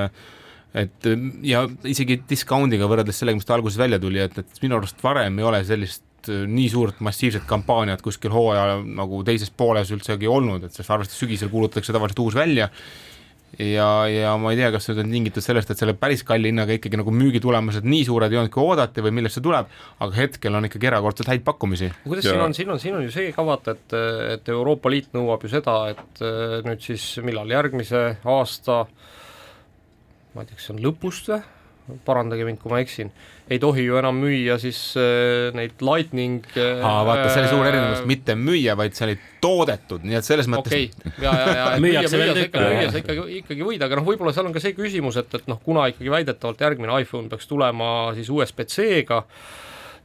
et 0.77 1.09
ja 1.45 1.63
isegi 1.89 2.19
discount'iga 2.29 2.89
võrreldes 2.89 3.21
sellega, 3.21 3.39
mis 3.39 3.47
ta 3.47 3.55
alguses 3.57 3.79
välja 3.81 3.99
tuli, 4.01 4.21
et, 4.21 4.37
et 4.37 4.63
minu 4.63 4.77
arust 4.77 5.01
varem 5.03 5.39
ei 5.41 5.47
ole 5.49 5.63
sellist 5.65 6.29
äh, 6.29 6.45
nii 6.49 6.69
suurt 6.69 7.01
massiivset 7.05 7.47
kampaaniat 7.49 8.03
kuskil 8.05 8.33
hooaja 8.35 8.79
nagu 8.85 9.23
teises 9.25 9.49
pooles 9.49 9.89
üldsegi 9.95 10.29
olnud, 10.29 10.67
et 10.67 10.75
sest 10.75 10.91
arvestades 10.93 11.21
sügisel 11.23 11.49
kuulutatakse 11.53 11.95
tavaliselt 11.95 12.25
uus 12.25 12.37
välja 12.37 12.69
ja, 13.57 13.87
ja 14.05 14.35
ma 14.37 14.53
ei 14.53 14.59
tea, 14.59 14.69
kas 14.75 14.85
see 14.85 15.01
on 15.01 15.09
tingitud 15.09 15.41
sellest, 15.41 15.73
et 15.73 15.81
selle 15.81 15.95
päris 15.97 16.21
kalli 16.27 16.51
hinnaga 16.51 16.75
ikkagi 16.77 16.99
nagu 17.01 17.13
müügitulemused 17.17 17.87
nii 17.89 18.05
suured 18.05 18.29
ei 18.29 18.41
olnud, 18.43 18.53
kui 18.53 18.61
oodati 18.61 19.01
või 19.05 19.15
millest 19.17 19.39
see 19.39 19.45
tuleb, 19.45 19.71
aga 20.05 20.19
hetkel 20.19 20.59
on 20.59 20.69
ikkagi 20.69 20.91
erakordselt 20.91 21.31
häid 21.33 21.45
pakkumisi. 21.47 21.89
kuidas 22.05 22.29
ja. 22.29 22.35
siin 22.35 22.45
on, 22.45 22.53
siin 22.53 22.73
on, 22.75 22.81
siin 22.83 22.99
on 22.99 23.07
ju 23.07 23.15
see 23.15 23.33
ka 23.33 23.45
vaata, 23.47 23.73
et, 23.73 23.97
et 24.35 24.53
Euroopa 24.53 24.93
Liit 24.93 25.09
nõuab 25.17 25.45
ju 25.45 25.53
seda, 25.55 25.79
et 25.95 26.21
äh, 26.21 26.59
nüüd 26.67 26.85
siis 26.85 27.15
millal 27.25 27.49
järgmise 27.57 28.03
aasta 28.37 28.83
äh, 28.85 29.15
ma 30.33 30.43
ei 30.43 30.49
tea, 30.49 30.59
kas 30.59 30.69
see 30.69 30.75
on 30.75 30.83
lõpust 30.83 31.31
või, 31.31 31.41
parandage 32.05 32.45
mind, 32.45 32.59
kui 32.61 32.71
ma 32.71 32.79
eksin, 32.83 33.09
ei 33.49 33.59
tohi 33.61 33.83
ju 33.85 33.97
enam 33.99 34.19
müüa 34.21 34.59
siis 34.61 34.77
äh, 34.99 35.49
neid 35.57 35.81
lightning 35.85 36.45
äh, 36.53 36.83
aa, 36.85 37.01
vaata, 37.07 37.29
see 37.33 37.43
oli 37.43 37.51
suur 37.53 37.69
erinevus, 37.69 38.03
mitte 38.09 38.35
müüa, 38.37 38.75
vaid 38.79 38.97
see 38.97 39.07
oli 39.07 39.15
toodetud, 39.41 40.05
nii 40.05 40.19
et 40.19 40.27
selles 40.27 40.49
mõttes 40.51 40.75
okei. 40.75 40.89
Okay., 40.93 41.15
ja, 41.25 41.33
ja, 41.33 41.55
ja 41.57 41.63
müüa, 41.83 42.03
müüa, 42.05 42.27
müüa, 42.35 42.45
ikka, 42.49 42.65
müüa 42.65 42.91
sa 42.93 43.01
ikkagi, 43.01 43.25
ikkagi 43.41 43.65
võid, 43.71 43.85
aga 43.85 43.99
noh, 43.99 44.05
võib-olla 44.09 44.35
seal 44.35 44.49
on 44.49 44.55
ka 44.55 44.63
see 44.63 44.75
küsimus, 44.77 45.17
et, 45.21 45.33
et 45.39 45.49
noh, 45.49 45.61
kuna 45.65 45.87
ikkagi 45.93 46.13
väidetavalt 46.13 46.61
järgmine 46.67 47.01
iPhone 47.01 47.31
peaks 47.31 47.49
tulema 47.49 47.89
siis 48.17 48.29
USB-C-ga, 48.33 49.23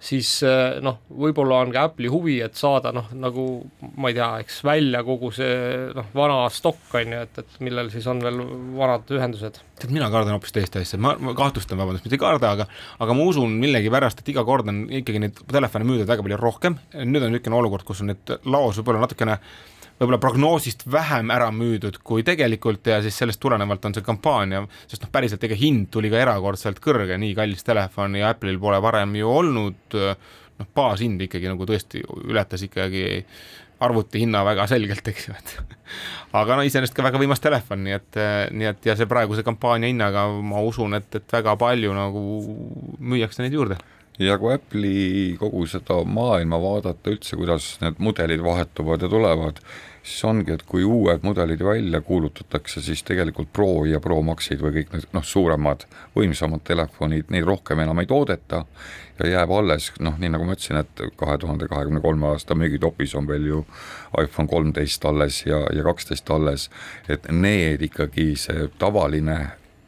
siis 0.04 0.30
eh, 0.44 0.78
noh, 0.84 0.98
võib-olla 1.08 1.62
on 1.64 1.72
ka 1.74 1.86
Apple'i 1.88 2.10
huvi, 2.12 2.36
et 2.44 2.56
saada 2.58 2.92
noh, 2.94 3.08
nagu 3.16 3.44
ma 3.96 4.10
ei 4.10 4.16
tea, 4.16 4.28
eks 4.44 4.60
välja 4.66 5.02
kogu 5.06 5.30
see 5.34 5.54
noh, 5.96 6.10
vana 6.16 6.42
stokk 6.52 6.96
on 7.00 7.14
ju, 7.16 7.20
et, 7.26 7.42
et 7.44 7.60
millel 7.64 7.90
siis 7.92 8.08
on 8.10 8.20
veel 8.24 8.42
vanad 8.76 9.10
ühendused. 9.16 9.60
tead, 9.80 9.94
mina 9.94 10.10
kardan 10.12 10.36
hoopis 10.36 10.54
teist 10.54 10.76
asja, 10.80 11.00
ma, 11.00 11.14
ma 11.20 11.34
kahtlustan, 11.38 11.80
vabandust, 11.80 12.06
mitte 12.06 12.18
ei 12.18 12.24
karda, 12.24 12.54
aga 12.56 12.68
aga 13.04 13.16
ma 13.16 13.28
usun 13.30 13.56
millegipärast, 13.62 14.20
et 14.20 14.32
iga 14.34 14.44
kord 14.46 14.68
on 14.72 14.84
ikkagi 15.00 15.22
neid 15.24 15.44
telefone 15.50 15.88
müüdud 15.88 16.10
väga 16.10 16.26
palju 16.26 16.40
rohkem, 16.40 16.80
nüüd 17.00 17.24
on 17.24 17.32
niisugune 17.34 17.62
olukord, 17.62 17.88
kus 17.88 18.04
on 18.04 18.12
need 18.12 18.36
laos 18.44 18.80
võib-olla 18.80 19.06
natukene 19.06 19.40
võib-olla 19.98 20.18
prognoosist 20.22 20.84
vähem 20.90 21.30
ära 21.34 21.50
müüdud 21.54 22.00
kui 22.06 22.24
tegelikult 22.26 22.86
ja 22.90 23.00
siis 23.04 23.16
sellest 23.20 23.40
tulenevalt 23.42 23.84
on 23.86 23.94
see 23.96 24.04
kampaania, 24.06 24.64
sest 24.90 25.04
noh, 25.04 25.12
päriselt 25.14 25.44
ega 25.46 25.58
hind 25.58 25.90
tuli 25.94 26.10
ka 26.12 26.20
erakordselt 26.22 26.80
kõrge, 26.84 27.18
nii 27.20 27.34
kallis 27.38 27.66
telefon 27.66 28.18
ja 28.18 28.32
Apple'il 28.34 28.58
pole 28.62 28.80
varem 28.82 29.14
ju 29.20 29.30
olnud, 29.30 29.98
noh, 30.58 30.72
baashind 30.74 31.22
ikkagi 31.28 31.50
nagu 31.50 31.68
tõesti 31.68 32.02
ületas 32.24 32.66
ikkagi 32.66 33.04
arvuti 33.84 34.22
hinna 34.22 34.44
väga 34.46 34.66
selgelt, 34.70 35.06
eks 35.10 35.28
ju, 35.28 35.34
et 35.38 35.80
aga 36.40 36.58
no 36.58 36.66
iseenesest 36.66 36.96
ka 36.96 37.06
väga 37.06 37.20
võimas 37.20 37.42
telefon, 37.42 37.84
nii 37.86 37.96
et, 37.98 38.22
nii 38.54 38.70
et 38.70 38.86
ja 38.90 38.98
see 38.98 39.10
praeguse 39.10 39.46
kampaania 39.46 39.90
hinnaga 39.92 40.26
ma 40.42 40.62
usun, 40.66 40.98
et, 40.98 41.10
et 41.14 41.38
väga 41.38 41.54
palju 41.60 41.94
nagu 41.94 42.22
müüakse 42.98 43.44
neid 43.44 43.54
juurde 43.54 43.78
ja 44.18 44.38
kui 44.38 44.54
Apple'i 44.54 45.34
kogu 45.38 45.64
seda 45.66 46.00
maailma 46.06 46.60
vaadata 46.62 47.10
üldse, 47.10 47.36
kuidas 47.38 47.74
need 47.82 47.98
mudelid 47.98 48.42
vahetuvad 48.44 49.02
ja 49.02 49.10
tulevad, 49.10 49.58
siis 50.04 50.24
ongi, 50.28 50.52
et 50.54 50.62
kui 50.68 50.84
uued 50.84 51.24
mudelid 51.26 51.64
välja 51.64 52.00
kuulutatakse, 52.04 52.82
siis 52.84 53.02
tegelikult 53.02 53.50
Pro 53.52 53.84
ja 53.88 54.00
Pro 54.04 54.20
Maxid 54.22 54.62
või 54.62 54.76
kõik 54.78 54.94
need 54.94 55.08
noh, 55.16 55.24
suuremad, 55.26 55.86
võimsamad 56.14 56.62
telefonid, 56.66 57.30
neid 57.34 57.48
rohkem 57.48 57.82
enam 57.82 58.02
ei 58.02 58.10
toodeta 58.10 58.64
ja 59.18 59.30
jääb 59.30 59.50
alles, 59.54 59.90
noh, 60.02 60.18
nii 60.20 60.30
nagu 60.34 60.46
ma 60.46 60.54
ütlesin, 60.54 60.78
et 60.84 61.04
kahe 61.18 61.38
tuhande 61.42 61.68
kahekümne 61.70 62.02
kolme 62.04 62.30
aasta 62.30 62.54
müügitopis 62.58 63.16
on 63.18 63.26
veel 63.30 63.50
ju 63.50 63.64
iPhone 64.20 64.50
kolmteist 64.50 65.04
alles 65.10 65.42
ja, 65.46 65.64
ja 65.74 65.86
kaksteist 65.86 66.30
alles, 66.30 66.70
et 67.08 67.26
need 67.32 67.82
ikkagi, 67.90 68.34
see 68.38 68.68
tavaline 68.78 69.38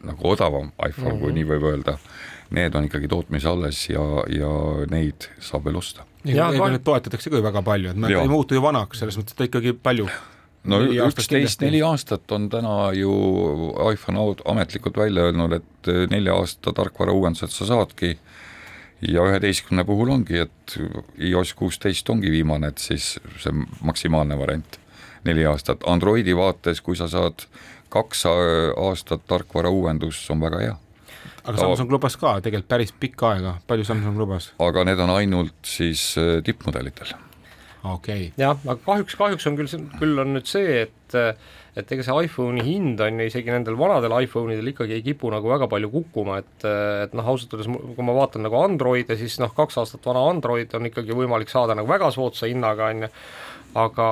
nagu 0.07 0.31
odavam 0.31 0.73
iPhone 0.87 1.13
mm, 1.13 1.17
-hmm. 1.17 1.21
kui 1.21 1.31
mhm. 1.31 1.35
nii 1.39 1.51
võib 1.53 1.71
öelda 1.73 1.99
need 2.55 2.75
on 2.79 2.87
ikkagi 2.87 3.09
tootmise 3.11 3.49
alles 3.51 3.83
ja, 3.91 4.05
ja 4.31 4.53
neid 4.91 5.29
saab 5.43 5.67
veel 5.67 5.81
osta. 5.81 6.07
ja 6.25 6.51
neid 6.53 6.85
toetatakse 6.87 7.31
ka 7.31 7.41
ju 7.41 7.45
väga 7.45 7.63
palju, 7.67 7.93
et 7.93 8.01
nad 8.01 8.15
ei 8.15 8.31
muutu 8.31 8.57
ju 8.57 8.63
vanaks, 8.63 9.03
selles 9.03 9.19
mõttes, 9.19 9.37
et 9.37 9.47
ikkagi 9.49 9.75
palju 9.83 10.09
no 10.71 10.81
üksteist, 11.09 11.63
neli 11.65 11.83
aastat 11.87 12.33
on 12.35 12.49
täna 12.53 12.93
ju 12.97 13.13
iPhone 13.93 14.29
ametlikult 14.53 14.99
välja 14.99 15.29
öelnud, 15.31 15.59
et 15.61 15.93
nelja 16.11 16.39
aasta 16.39 16.75
tarkvara 16.77 17.15
uuendused 17.15 17.55
sa 17.55 17.69
saadki 17.69 18.17
ja 19.05 19.27
üheteistkümne 19.29 19.85
puhul 19.87 20.11
ongi, 20.15 20.41
et 20.47 20.79
iOS 21.19 21.55
kuusteist 21.59 22.09
ongi 22.11 22.33
viimane, 22.33 22.73
et 22.73 22.83
siis 22.83 23.17
see 23.43 23.67
maksimaalne 23.85 24.39
variant, 24.39 24.79
neli 25.27 25.45
aastat. 25.47 25.85
Androidi 25.87 26.37
vaates, 26.37 26.81
kui 26.81 26.97
sa 26.97 27.09
saad 27.11 27.45
kaks 27.93 28.25
aastat 28.27 29.27
tarkvara 29.29 29.71
uuendus, 29.71 30.25
on 30.33 30.41
väga 30.43 30.63
hea 30.65 30.75
aga 31.47 31.61
Samsung 31.61 31.93
lubas 31.95 32.19
ka 32.21 32.39
tegelikult 32.45 32.71
päris 32.71 32.93
pikka 32.93 33.31
aega, 33.35 33.55
palju 33.69 33.87
Samsung 33.89 34.19
lubas? 34.19 34.51
aga 34.63 34.85
need 34.89 35.03
on 35.03 35.15
ainult 35.17 35.57
siis 35.67 36.09
äh, 36.21 36.39
tippmudelitel. 36.47 37.15
okei 37.85 38.29
okay.. 38.29 38.33
jah, 38.41 38.59
aga 38.67 38.79
kahjuks, 38.87 39.19
kahjuks 39.19 39.47
on 39.51 39.61
küll, 39.61 39.87
küll 40.01 40.25
on 40.25 40.35
nüüd 40.37 40.51
see, 40.51 40.83
et 40.87 41.21
et 41.77 41.91
ega 41.93 42.05
see 42.07 42.25
iPhone'i 42.25 42.65
hind 42.65 43.01
on 43.05 43.21
ju 43.21 43.27
isegi 43.29 43.53
nendel 43.53 43.77
vanadel 43.79 44.15
iPhone 44.23 44.55
idel 44.55 44.73
ikkagi 44.73 44.97
ei 44.97 45.05
kipu 45.05 45.29
nagu 45.33 45.51
väga 45.51 45.69
palju 45.71 45.91
kukkuma, 45.93 46.39
et 46.41 46.65
et 47.05 47.17
noh, 47.17 47.29
ausalt 47.35 47.53
öeldes 47.53 47.69
kui 47.69 48.07
ma 48.07 48.17
vaatan 48.17 48.47
nagu 48.47 48.59
Android'e, 48.63 49.19
siis 49.21 49.37
noh, 49.43 49.53
kaks 49.57 49.83
aastat 49.83 50.09
vana 50.09 50.25
Android 50.31 50.73
on 50.79 50.89
ikkagi 50.89 51.17
võimalik 51.17 51.53
saada 51.53 51.77
nagu 51.77 51.91
väga 51.91 52.09
soodsa 52.15 52.49
hinnaga, 52.49 52.89
on 52.95 53.07
ju, 53.07 53.13
aga 53.83 54.09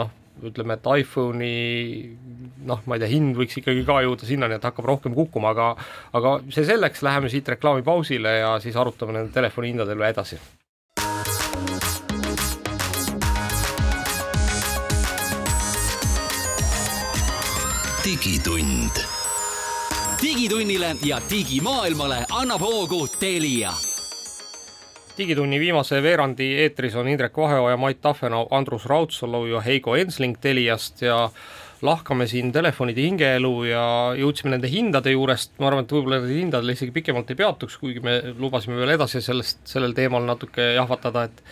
noh, 0.00 0.10
ütleme, 0.42 0.74
et 0.74 0.88
iPhone'i 1.00 1.54
noh, 2.66 2.82
ma 2.88 2.96
ei 2.96 3.04
tea, 3.04 3.12
hind 3.12 3.38
võiks 3.38 3.60
ikkagi 3.60 3.84
ka 3.86 4.00
jõuda 4.04 4.26
sinnani, 4.26 4.58
et 4.58 4.66
hakkab 4.66 4.88
rohkem 4.88 5.14
kukkuma, 5.16 5.54
aga 5.54 5.70
aga 6.16 6.36
see 6.54 6.66
selleks, 6.66 7.04
läheme 7.06 7.30
siit 7.32 7.48
reklaamipausile 7.54 8.38
ja 8.40 8.52
siis 8.64 8.76
arutame 8.76 9.16
nende 9.16 9.34
telefoni 9.34 9.74
hindade 9.74 9.96
üle 9.96 10.10
edasi. 10.10 10.40
digitund. 18.04 19.00
digitunnile 20.20 20.92
ja 21.02 21.18
digimaailmale 21.30 22.26
annab 22.30 22.60
hoogu 22.60 23.06
Telia 23.08 23.72
digitunni 25.18 25.60
viimase 25.62 26.00
veerandi 26.02 26.46
eetris 26.64 26.96
on 26.98 27.08
Indrek 27.08 27.36
Vaheoja, 27.38 27.76
Mait 27.78 28.00
Tafenau, 28.02 28.48
Andrus 28.50 28.86
Raudsalu 28.90 29.46
ja 29.52 29.60
Heigo 29.62 29.94
Ensling 29.96 30.36
Teliast 30.42 31.04
ja 31.06 31.28
lahkame 31.84 32.26
siin 32.26 32.50
telefonide 32.52 33.04
hingeelu 33.04 33.52
ja 33.68 33.84
jõudsime 34.18 34.54
nende 34.54 34.70
hindade 34.72 35.12
juurest, 35.12 35.52
ma 35.60 35.68
arvan, 35.68 35.84
et 35.84 35.94
võib-olla 35.94 36.18
nendel 36.22 36.40
hindadel 36.40 36.74
isegi 36.74 36.94
pikemalt 36.96 37.30
ei 37.30 37.38
peatuks, 37.38 37.76
kuigi 37.78 38.02
me 38.02 38.16
lubasime 38.40 38.78
veel 38.80 38.94
edasi 38.96 39.22
sellest, 39.22 39.60
sellel 39.68 39.94
teemal 39.94 40.24
natuke 40.26 40.72
jahvatada, 40.78 41.26
et 41.28 41.42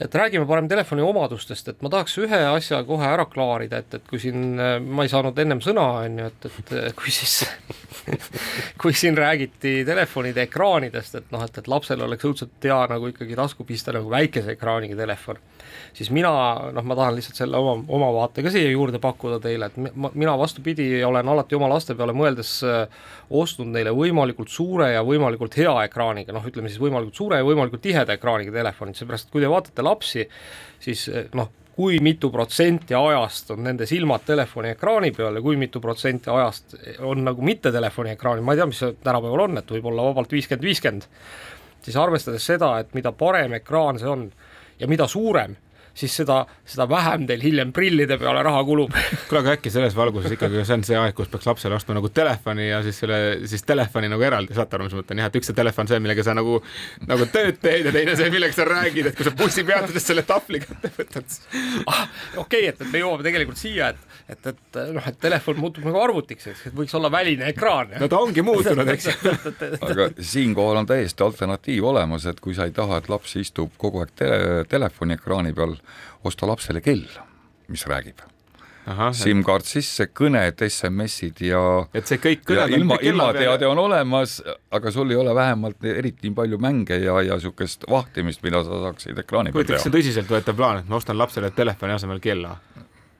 et 0.00 0.14
räägime 0.14 0.46
parem 0.46 0.68
telefoni 0.70 1.02
omadustest, 1.02 1.68
et 1.72 1.82
ma 1.82 1.90
tahaks 1.92 2.16
ühe 2.22 2.40
asja 2.52 2.80
kohe 2.86 3.06
ära 3.06 3.26
klaarida, 3.30 3.82
et, 3.82 3.98
et 3.98 4.06
kui 4.10 4.20
siin, 4.22 4.54
ma 4.84 5.06
ei 5.06 5.12
saanud 5.12 5.38
ennem 5.42 5.62
sõna, 5.64 5.86
on 6.04 6.20
ju, 6.22 6.28
et, 6.30 6.48
et 6.78 6.96
kui 6.98 7.14
siis 7.14 7.42
kui 8.82 8.94
siin 8.96 9.18
räägiti 9.18 9.80
telefonide 9.88 10.46
ekraanidest, 10.46 11.18
et 11.20 11.34
noh, 11.34 11.42
et, 11.44 11.58
et 11.58 11.70
lapsel 11.70 12.02
oleks 12.06 12.28
õudselt 12.28 12.68
hea 12.70 12.80
nagu 12.94 13.10
ikkagi 13.12 13.38
tasku 13.38 13.66
pista 13.68 13.94
nagu 13.96 14.10
väikese 14.12 14.54
ekraaniga 14.54 14.98
telefon 14.98 15.42
siis 15.98 16.10
mina 16.14 16.30
noh, 16.74 16.84
ma 16.86 16.96
tahan 16.96 17.16
lihtsalt 17.16 17.40
selle 17.40 17.58
oma, 17.58 17.74
oma 17.94 18.08
vaate 18.14 18.44
ka 18.46 18.52
siia 18.54 18.70
juurde 18.70 19.00
pakkuda 19.02 19.40
teile, 19.42 19.68
et 19.68 19.94
ma, 19.98 20.10
mina 20.14 20.36
vastupidi, 20.38 20.86
olen 21.04 21.28
alati 21.34 21.58
oma 21.58 21.70
laste 21.72 21.96
peale 21.98 22.14
mõeldes 22.16 22.52
äh, 22.66 23.04
ostnud 23.34 23.72
neile 23.74 23.90
võimalikult 23.96 24.52
suure 24.52 24.92
ja 24.92 25.02
võimalikult 25.06 25.58
hea 25.58 25.74
ekraaniga, 25.88 26.34
noh, 26.36 26.46
ütleme 26.46 26.70
siis 26.70 26.82
võimalikult 26.82 27.18
suure 27.18 27.40
ja 27.40 27.46
võimalikult 27.46 27.82
tiheda 27.82 28.14
ekraaniga 28.14 28.54
telefonid, 28.54 28.98
seepärast 28.98 29.26
et 29.26 29.34
kui 29.34 29.42
te 29.42 29.50
vaatate 29.50 29.86
lapsi, 29.86 30.28
siis 30.84 31.08
äh, 31.10 31.26
noh, 31.38 31.50
kui 31.78 32.00
mitu 32.02 32.30
protsenti 32.34 32.94
ajast 32.98 33.52
on 33.54 33.62
nende 33.62 33.86
silmad 33.86 34.24
telefoni 34.26 34.72
ekraani 34.74 35.12
peal 35.14 35.38
ja 35.38 35.42
kui 35.42 35.58
mitu 35.58 35.78
protsenti 35.82 36.30
ajast 36.30 36.74
on 37.06 37.22
nagu 37.26 37.44
mitte 37.46 37.70
telefoni 37.74 38.16
ekraanil, 38.16 38.42
ma 38.46 38.54
ei 38.54 38.58
tea, 38.58 38.66
mis 38.70 38.80
see 38.82 38.96
tänapäeval 39.02 39.44
on, 39.46 39.60
et 39.60 39.70
võib-olla 39.76 40.08
vabalt 40.08 40.34
viiskümmend, 40.34 40.66
viiskümmend, 40.66 41.06
siis 41.86 41.98
arvestades 41.98 42.46
seda, 42.50 42.72
et 42.82 42.94
mida 42.98 43.14
parem 43.14 43.54
ekraan 43.60 43.98
see 44.02 44.10
on 44.10 44.26
ja 44.78 44.90
mida 44.90 45.06
suurem, 45.10 45.54
siis 45.98 46.14
seda, 46.20 46.42
seda 46.68 46.86
vähem 46.90 47.26
teil 47.28 47.42
hiljem 47.42 47.72
prillide 47.74 48.18
peale 48.20 48.42
raha 48.46 48.62
kulub. 48.66 48.94
kuule, 49.28 49.42
aga 49.42 49.56
äkki 49.56 49.72
selles 49.72 49.96
valguses 49.98 50.34
ikkagi 50.36 50.62
see 50.62 50.76
on 50.78 50.84
see 50.86 50.98
aeg, 50.98 51.14
kus 51.18 51.30
peaks 51.32 51.48
lapsele 51.48 51.76
ostma 51.78 51.96
nagu 51.98 52.10
telefoni 52.14 52.68
ja 52.68 52.80
siis 52.86 53.00
selle, 53.02 53.18
siis 53.50 53.64
telefoni 53.66 54.10
nagu 54.12 54.24
eraldi, 54.24 54.54
saate 54.56 54.78
aru, 54.78 54.88
mis 54.88 54.96
ma 54.96 55.02
mõtlen, 55.02 55.22
jah, 55.22 55.30
et 55.32 55.38
üks 55.40 55.50
see 55.50 55.58
telefon, 55.58 55.90
see, 55.90 56.00
millega 56.04 56.24
sa 56.26 56.36
nagu, 56.38 56.60
nagu 57.08 57.28
tööd 57.34 57.58
teed 57.62 57.88
ja 57.90 57.94
teine 57.94 58.16
see, 58.18 58.30
millega 58.34 58.56
sa 58.56 58.66
räägid, 58.68 59.10
et 59.10 59.18
kui 59.18 59.26
sa 59.26 59.34
bussipeatuses 59.38 60.08
selle 60.12 60.24
tahvli 60.28 60.62
kätte 60.64 60.92
võtad 60.96 61.38
ah,. 61.86 62.04
okei 62.36 62.42
okay,, 62.44 62.70
et, 62.70 62.82
et 62.84 62.92
me 62.92 63.02
jõuame 63.02 63.26
tegelikult 63.26 63.60
siia, 63.60 63.90
et, 63.94 64.18
et, 64.36 64.50
et 64.52 64.80
noh, 64.94 65.10
et 65.10 65.20
telefon 65.22 65.58
muutub 65.58 65.86
nagu 65.88 66.02
arvutiks, 66.02 66.50
eks, 66.52 66.66
et 66.70 66.78
võiks 66.78 66.94
olla 66.98 67.10
väline 67.12 67.50
ekraan. 67.52 67.96
no 67.98 68.10
ta 68.10 68.22
ongi 68.22 68.44
muutunud, 68.46 68.94
eks 68.94 69.10
aga 69.90 70.10
siinkohal 70.18 70.82
on 70.82 70.90
täiesti 70.90 71.26
alternatiiv 71.26 71.90
olemas, 71.90 72.28
et 72.30 72.40
kui 72.44 72.56
sa 72.56 72.68
ei 72.68 72.74
taha, 72.76 73.00
et 73.02 73.10
laps 73.10 73.34
istub 73.40 73.74
kogu 73.80 74.04
aeg 74.04 74.14
te 74.18 74.30
telefoni 74.70 75.18
ekraani 75.18 75.54
peal, 75.56 75.76
osta 76.24 76.48
lapsele 76.48 76.82
kell, 76.84 77.06
mis 77.68 77.86
räägib. 77.86 78.24
SIM-kaart 78.88 79.66
sisse, 79.68 80.06
kõned, 80.16 80.62
SMS-id 80.64 81.42
ja 81.44 81.60
et 81.92 82.08
see 82.08 82.20
kõik 82.22 82.46
kõned 82.48 82.72
ilma, 82.72 82.96
ilmateade 83.04 83.68
on 83.68 83.82
olemas, 83.82 84.38
aga 84.72 84.92
sul 84.94 85.12
ei 85.12 85.18
ole 85.20 85.34
vähemalt 85.36 85.84
eriti 85.84 86.30
palju 86.32 86.56
mänge 86.62 86.96
ja, 87.02 87.18
ja 87.20 87.36
niisugust 87.36 87.84
vahtimist, 87.90 88.40
mida 88.46 88.62
sa 88.64 88.80
saaksid 88.86 89.20
ekraani 89.20 89.52
peal 89.52 89.68
teha. 89.68 89.82
see 89.82 89.92
on 89.92 89.96
tõsiseltvõetav 89.98 90.56
plaan, 90.56 90.80
et 90.80 90.88
ma 90.88 90.96
ostan 90.96 91.20
lapsele 91.20 91.52
telefoni 91.52 91.98
asemel 91.98 92.22
kella 92.24 92.56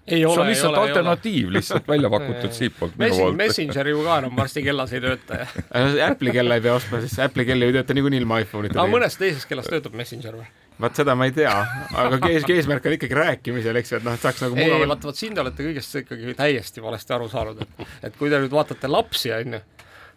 ei 0.09 0.25
ole, 0.25 0.35
see 0.35 0.41
on 0.41 0.49
lihtsalt 0.49 0.77
ole, 0.77 0.89
alternatiiv 0.89 1.51
lihtsalt 1.53 1.89
välja 1.93 2.11
pakutud 2.11 2.53
siitpoolt 2.53 2.97
minu 3.01 3.17
poolt. 3.17 3.37
Messenger 3.37 3.93
ju 3.93 4.05
ka 4.07 4.19
enam 4.23 4.37
varsti 4.37 4.63
kellas 4.65 4.95
ei 4.97 5.03
tööta 5.05 5.43
Apple'i 6.09 6.33
kella 6.39 6.59
ei 6.59 6.65
pea 6.65 6.79
ostma, 6.79 7.03
sest 7.05 7.21
Apple'i 7.25 7.49
kell 7.49 7.67
ei 7.67 7.75
tööta 7.77 7.97
niikuinii 7.97 8.23
ilma 8.25 8.41
iPhone'ita. 8.45 8.79
aga 8.81 8.95
mõnes 8.95 9.19
teises 9.21 9.45
kellas 9.49 9.69
töötab 9.69 9.97
Messenger 9.99 10.41
või? 10.41 10.49
Vaat 10.83 11.01
seda 11.01 11.17
ma 11.19 11.29
ei 11.29 11.35
tea, 11.37 11.55
aga 11.99 12.21
kees, 12.23 12.47
eesmärk 12.59 12.87
on 12.87 12.99
ikkagi 12.99 13.19
rääkimisel, 13.19 13.81
eks 13.81 13.95
ju, 13.95 14.03
et 14.03 14.07
noh, 14.07 14.19
et 14.19 14.27
saaks 14.27 14.45
nagu 14.47 14.59
mugavalt. 14.59 14.85
ei, 14.85 14.93
vaat, 14.93 15.09
vot 15.11 15.19
siin 15.19 15.35
te 15.35 15.43
olete 15.45 15.67
kõigest 15.67 15.99
ikkagi 16.05 16.39
täiesti 16.39 16.85
valesti 16.85 17.19
aru 17.19 17.27
saanud, 17.33 17.65
et, 17.65 17.91
et 18.09 18.21
kui 18.21 18.31
te 18.31 18.41
nüüd 18.43 18.55
vaatate 18.55 18.91
lapsi, 18.91 19.33
on 19.35 19.59
ju, 19.59 19.63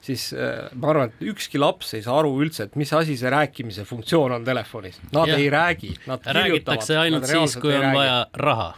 siis 0.01 0.27
äh, 0.33 0.67
ma 0.81 0.91
arvan, 0.93 1.09
et 1.11 1.25
ükski 1.31 1.61
laps 1.61 1.95
ei 1.97 2.03
saa 2.05 2.19
aru 2.21 2.33
üldse, 2.41 2.65
et 2.69 2.77
mis 2.79 2.89
asi 2.97 3.17
see 3.17 3.29
rääkimise 3.33 3.85
funktsioon 3.89 4.33
on 4.37 4.45
telefonis. 4.45 4.97
Nad 5.13 5.29
ja. 5.29 5.37
ei 5.37 5.49
räägi, 5.53 5.91
nad 6.09 6.25
räägitakse 6.25 6.97
ainult 6.97 7.29
siis, 7.29 7.57
kui 7.61 7.73
on 7.73 7.85
räägi. 7.85 7.97
vaja 7.97 8.19
raha. 8.45 8.69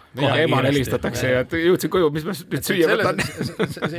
emale 0.44 0.72
helistatakse 0.72 1.32
ja 1.32 1.44
jõudsin 1.48 1.92
koju, 1.92 2.12
mis 2.16 2.28
ma 2.28 2.36
nüüd 2.36 2.68
süüa 2.68 2.96
võtan. 2.96 3.24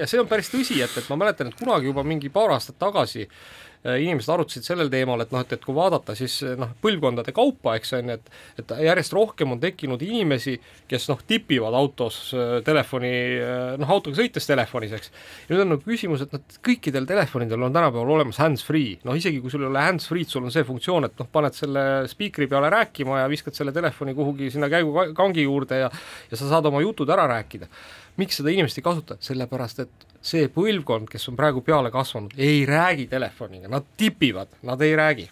ja 0.01 0.09
see 0.09 0.20
on 0.20 0.28
päris 0.30 0.53
tõsi, 0.53 0.80
et, 0.85 1.01
et 1.01 1.12
ma 1.12 1.20
mäletan, 1.24 1.53
et 1.53 1.61
kunagi 1.61 1.89
juba 1.89 2.05
mingi 2.07 2.32
paar 2.32 2.57
aastat 2.57 2.76
tagasi 2.80 3.24
äh, 3.24 3.64
inimesed 3.85 4.32
arutasid 4.32 4.64
sellel 4.64 4.89
teemal, 4.93 5.20
et 5.20 5.32
noh, 5.35 5.43
et, 5.45 5.51
et 5.57 5.64
kui 5.64 5.76
vaadata 5.76 6.14
siis 6.16 6.39
noh, 6.57 6.70
põlvkondade 6.82 7.35
kaupa, 7.37 7.74
eks 7.78 7.95
on 7.99 8.12
ju, 8.12 8.16
et 8.16 8.62
et 8.62 8.74
järjest 8.87 9.12
rohkem 9.16 9.53
on 9.53 9.61
tekkinud 9.61 10.01
inimesi, 10.05 10.57
kes 10.89 11.09
noh, 11.11 11.20
tipivad 11.28 11.76
autos 11.76 12.18
äh, 12.37 12.57
telefoni, 12.64 13.12
äh, 13.45 13.74
noh, 13.80 13.91
autoga 13.97 14.16
sõites 14.18 14.49
telefonis, 14.49 14.95
eks. 14.97 15.12
ja 15.45 15.55
nüüd 15.55 15.64
on 15.66 15.72
nagu 15.74 15.85
küsimus, 15.85 16.24
et 16.24 16.32
noh, 16.35 16.45
kõikidel 16.64 17.09
telefonidel 17.09 17.66
on 17.68 17.74
tänapäeval 17.74 18.14
olemas 18.16 18.41
hands-free, 18.41 19.01
noh 19.05 19.18
isegi 19.18 19.43
kui 19.45 19.53
sul 19.53 19.66
ei 19.66 19.70
ole 19.70 19.85
hands-free'd, 19.85 20.30
sul 20.32 20.49
on 20.49 20.55
see 20.55 20.64
funktsioon, 20.66 21.11
et 21.11 21.20
noh, 21.20 21.28
paned 21.35 21.57
selle 21.57 21.85
spiikri 22.11 22.49
peale 22.51 22.72
rääkima 22.72 23.20
ja 23.22 23.28
viskad 23.32 23.57
selle 23.57 23.74
telefoni 23.76 24.16
kuhugi 24.16 24.53
sinna 24.55 24.70
käigukangi 24.72 25.45
juurde 25.45 25.85
ja 25.85 25.93
ja 26.30 26.39
sa 26.39 26.49
saad 26.49 26.66
oma 26.70 26.80
jutud 26.85 27.11
ära 27.12 27.26
rääkida. 27.30 27.68
Miks 28.17 28.41
seda 28.41 28.53
inimesed 28.55 28.81
ei 28.81 28.87
kasuta, 28.87 29.17
sellepärast 29.21 29.85
et 29.85 30.11
see 30.25 30.49
põlvkond, 30.53 31.11
kes 31.12 31.29
on 31.29 31.37
praegu 31.37 31.61
peale 31.65 31.91
kasvanud, 31.93 32.37
ei 32.41 32.65
räägi 32.67 33.07
telefoniga, 33.11 33.69
nad 33.69 33.87
tipivad, 33.97 34.55
nad 34.62 34.83
ei 34.83 34.97
räägi 34.97 35.29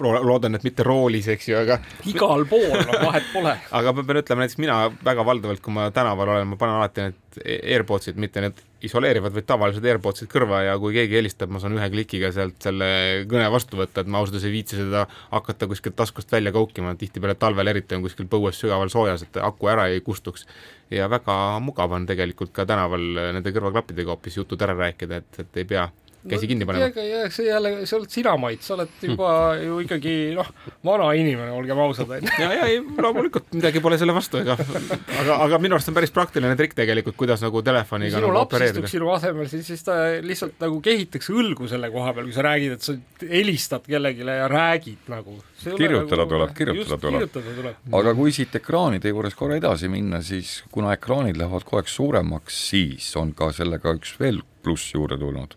loodan, 0.00 0.56
et 0.56 0.64
mitte 0.64 0.84
roolis, 0.86 1.28
eks 1.30 1.48
ju, 1.50 1.56
aga 1.60 1.78
igal 2.08 2.46
pool, 2.48 2.72
no 2.72 2.98
vahet 3.04 3.26
pole. 3.34 3.52
aga 3.78 3.92
ma 3.94 4.04
pean 4.06 4.20
ütlema, 4.22 4.44
näiteks 4.44 4.60
mina 4.62 4.80
väga 5.04 5.24
valdavalt, 5.26 5.62
kui 5.64 5.74
ma 5.76 5.90
tänaval 5.94 6.34
olen, 6.34 6.50
ma 6.50 6.58
panen 6.60 6.78
alati 6.78 7.06
need 7.06 7.38
AirPodsid, 7.74 8.18
mitte 8.20 8.42
need 8.42 8.58
isoleerivad, 8.86 9.34
vaid 9.36 9.46
tavalised 9.48 9.84
AirPodsid 9.92 10.30
kõrva 10.32 10.62
ja 10.64 10.76
kui 10.80 10.94
keegi 10.96 11.18
helistab, 11.20 11.52
ma 11.52 11.60
saan 11.62 11.76
ühe 11.76 11.88
klikiga 11.92 12.32
sealt 12.34 12.58
selle 12.64 12.90
kõne 13.30 13.46
vastu 13.52 13.80
võtta, 13.80 14.02
et 14.02 14.10
ma 14.10 14.20
ausalt 14.20 14.38
öeldes 14.38 14.48
ei 14.48 14.56
viitsi 14.56 14.80
seda 14.80 15.04
hakata 15.30 15.68
kuskilt 15.70 15.98
taskust 16.00 16.32
välja 16.32 16.52
koukima, 16.56 16.96
tihtipeale 16.98 17.36
talvel 17.38 17.72
eriti 17.72 17.98
on 17.98 18.04
kuskil 18.06 18.28
põues 18.30 18.60
sügaval 18.60 18.92
soojas, 18.92 19.26
et 19.26 19.40
aku 19.44 19.70
ära 19.72 19.90
ei 19.92 20.00
kustuks. 20.04 20.46
ja 20.90 21.06
väga 21.10 21.34
mugav 21.62 21.92
on 21.92 22.06
tegelikult 22.06 22.50
ka 22.52 22.64
tänaval 22.66 23.04
nende 23.36 23.52
kõrvaklappidega 23.54 24.10
hoopis 24.10 24.40
jutud 24.40 24.62
ära 24.62 24.74
rääkida, 24.74 25.20
et, 25.22 25.44
et 25.44 25.60
ei 25.62 25.64
pea 25.64 25.90
käsi 26.28 26.48
kinni 26.50 26.66
panema. 26.68 26.90
ja 27.04 27.24
see 27.32 27.46
jälle, 27.48 27.72
see 27.88 27.96
oled 27.96 28.12
sina, 28.12 28.34
Mait, 28.40 28.62
sa 28.64 28.74
oled 28.76 28.92
juba 29.04 29.30
hmm. 29.30 29.64
ju 29.64 29.78
ikkagi 29.86 30.14
noh, 30.36 30.48
vana 30.84 31.08
inimene, 31.16 31.52
olgem 31.56 31.80
ausad, 31.80 32.10
onju. 32.16 32.32
ja, 32.42 32.50
ja 32.58 32.66
ei, 32.68 32.80
loomulikult 32.80 33.48
midagi 33.56 33.80
pole 33.84 33.96
selle 34.00 34.14
vastu, 34.16 34.40
ega 34.42 34.56
aga, 34.58 35.38
aga 35.46 35.60
minu 35.62 35.78
arust 35.78 35.92
on 35.92 35.96
päris 35.96 36.12
praktiline 36.14 36.56
trikk 36.58 36.76
tegelikult, 36.78 37.16
kuidas 37.20 37.44
nagu 37.44 37.62
telefoniga 37.64 38.18
sinu 38.18 38.28
nagu 38.28 38.36
laps 38.36 38.66
istuks 38.66 38.94
sinu 38.96 39.12
asemel, 39.14 39.48
siis, 39.52 39.66
siis 39.72 39.84
ta 39.86 39.96
lihtsalt 40.24 40.60
nagu 40.60 40.80
kehitaks 40.84 41.32
õlgu 41.32 41.70
selle 41.70 41.92
koha 41.94 42.12
peal, 42.16 42.28
kui 42.28 42.36
sa 42.36 42.44
räägid, 42.44 42.76
et 42.76 42.84
sa 42.84 42.96
helistad 43.30 43.86
kellelegi 43.88 44.26
ja 44.28 44.48
räägid 44.50 45.08
nagu. 45.12 45.38
kirjutada 45.64 46.22
nagu, 46.24 46.30
tuleb, 46.34 46.56
kirjutada 46.56 47.00
tuleb.. 47.00 47.84
aga 48.00 48.14
kui 48.18 48.34
siit 48.36 48.60
ekraanide 48.60 49.12
juures 49.12 49.36
korra 49.38 49.56
edasi 49.60 49.88
minna, 49.92 50.20
siis 50.24 50.60
kuna 50.72 50.92
ekraanid 50.96 51.40
lähevad 51.40 51.64
kogu 51.64 51.80
aeg 51.80 51.88
suuremaks, 51.92 52.60
siis 52.70 53.08
on 53.16 53.32
ka 53.36 53.52
sellega 53.56 53.96
üks 53.96 54.18
veel 54.20 54.44
pluss 54.60 54.92
juurde 54.92 55.16
tulnud 55.20 55.56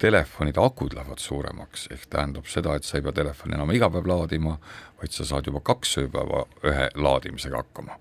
telefonide 0.00 0.60
akud 0.62 0.94
lähevad 0.96 1.20
suuremaks, 1.20 1.88
ehk 1.92 2.08
tähendab 2.10 2.48
seda, 2.48 2.74
et 2.76 2.88
sa 2.88 2.98
ei 2.98 3.04
pea 3.04 3.12
telefoni 3.20 3.56
enam 3.58 3.70
iga 3.76 3.90
päev 3.92 4.08
laadima, 4.08 4.56
vaid 5.00 5.14
sa 5.14 5.26
saad 5.28 5.48
juba 5.50 5.60
kaks 5.64 5.98
ööpäeva 6.04 6.44
ühe 6.66 6.90
laadimisega 6.96 7.64
hakkama. 7.64 7.98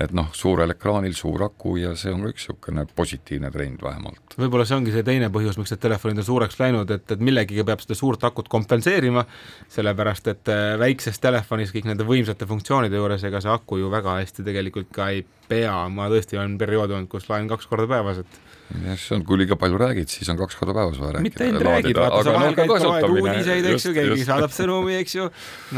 et 0.00 0.08
noh, 0.16 0.30
suurel 0.32 0.72
ekraanil 0.72 1.12
suur 1.12 1.42
aku 1.44 1.74
ja 1.76 1.90
see 2.00 2.08
on 2.14 2.22
ka 2.24 2.30
üks 2.32 2.46
niisugune 2.46 2.86
positiivne 2.96 3.50
trend 3.52 3.82
vähemalt. 3.84 4.36
võib-olla 4.40 4.64
see 4.64 4.78
ongi 4.78 4.94
see 4.94 5.04
teine 5.04 5.28
põhjus, 5.34 5.58
miks 5.60 5.74
need 5.74 5.82
telefonid 5.82 6.22
on 6.22 6.28
suureks 6.30 6.56
läinud, 6.62 6.94
et, 6.94 7.04
et 7.12 7.20
millegiga 7.20 7.66
peab 7.68 7.82
seda 7.84 7.98
suurt 7.98 8.24
akut 8.24 8.48
kompenseerima, 8.48 9.26
sellepärast 9.74 10.32
et 10.32 10.48
äh, 10.48 10.78
väikses 10.80 11.20
telefonis 11.20 11.74
kõik 11.74 11.90
nende 11.90 12.08
võimsate 12.08 12.48
funktsioonide 12.48 12.96
juures, 12.96 13.26
ega 13.28 13.42
see 13.44 13.52
aku 13.52 13.82
ju 13.82 13.92
väga 13.92 14.16
hästi 14.22 14.46
tegelikult 14.48 14.88
ka 14.96 15.10
ei 15.12 15.26
pea, 15.52 15.76
ma 15.92 16.08
tõesti 16.12 16.40
olen 16.40 16.56
perioode 16.60 16.96
olnud, 16.96 17.10
kus 17.12 17.28
laen 17.30 17.50
kaks 17.50 17.68
korda 17.70 17.86
päevas, 17.90 18.22
et 18.24 18.40
jah, 18.86 18.96
see 18.98 19.16
on, 19.16 19.24
kui 19.28 19.38
liiga 19.40 19.58
palju 19.60 19.78
räägid, 19.80 20.10
siis 20.12 20.30
on 20.32 20.40
kaks 20.40 20.56
korda 20.58 20.74
päevas 20.76 20.98
vaja 21.00 21.18
rääkida. 21.18 21.26
mitte 21.28 21.46
ainult 21.46 21.66
räägid, 21.68 22.00
vaata 22.00 22.24
sa 22.24 22.34
vahel 22.36 22.56
käid, 22.56 22.72
loed 22.86 23.06
uudiseid, 23.10 23.68
eks 23.72 23.86
ju, 23.86 23.94
keegi 23.98 24.16
just. 24.16 24.28
saadab 24.30 24.56
sõnumi, 24.56 24.96
eks 25.02 25.16
ju, 25.18 25.28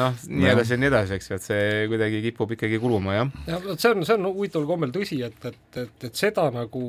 noh, 0.00 0.24
nii 0.30 0.50
edasi 0.54 0.74
ja 0.76 0.80
nii 0.82 0.90
edasi, 0.92 1.18
eks 1.18 1.30
ju, 1.30 1.38
et 1.40 1.48
see 1.50 1.68
kuidagi 1.92 2.22
kipub 2.28 2.56
ikkagi 2.56 2.80
kuluma, 2.82 3.18
jah. 3.18 3.36
jah, 3.50 3.62
vot 3.68 3.84
see 3.84 3.94
on, 3.94 4.06
see 4.06 4.18
on 4.18 4.30
huvitaval 4.30 4.68
kombel 4.70 4.94
tõsi, 4.94 5.20
et, 5.26 5.38
et, 5.50 5.62
et, 5.84 6.10
et 6.10 6.24
seda 6.24 6.48
nagu 6.54 6.84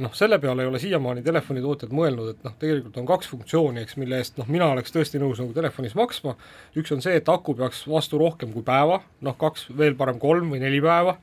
noh, 0.00 0.12
selle 0.16 0.38
peale 0.40 0.64
ei 0.64 0.70
ole 0.70 0.80
siiamaani 0.80 1.24
telefonitootjad 1.24 1.90
mõelnud, 1.94 2.34
et 2.34 2.44
noh, 2.46 2.54
tegelikult 2.60 3.00
on 3.00 3.08
kaks 3.08 3.30
funktsiooni, 3.32 3.84
eks, 3.84 3.98
mille 4.00 4.20
eest 4.20 4.38
noh, 4.40 4.48
mina 4.50 4.70
oleks 4.74 4.94
tõesti 4.94 5.20
nõus 5.20 5.40
nagu 5.42 5.52
telefonis 5.56 5.96
maksma, 5.98 6.36
üks 6.80 6.94
on 6.94 7.02
see, 7.04 7.18
et 7.20 7.28
aku 7.28 7.56
peaks 7.58 7.82
vastu 7.90 8.20
rohkem 8.20 8.54
kui 8.54 8.64
päeva, 8.66 9.00
noh 9.26 9.36
kaks, 9.40 9.68
veel 9.76 9.98
parem 9.98 10.20
kolm 10.22 10.54
või 10.54 10.62
neli 10.62 10.80
päeva 10.84 11.18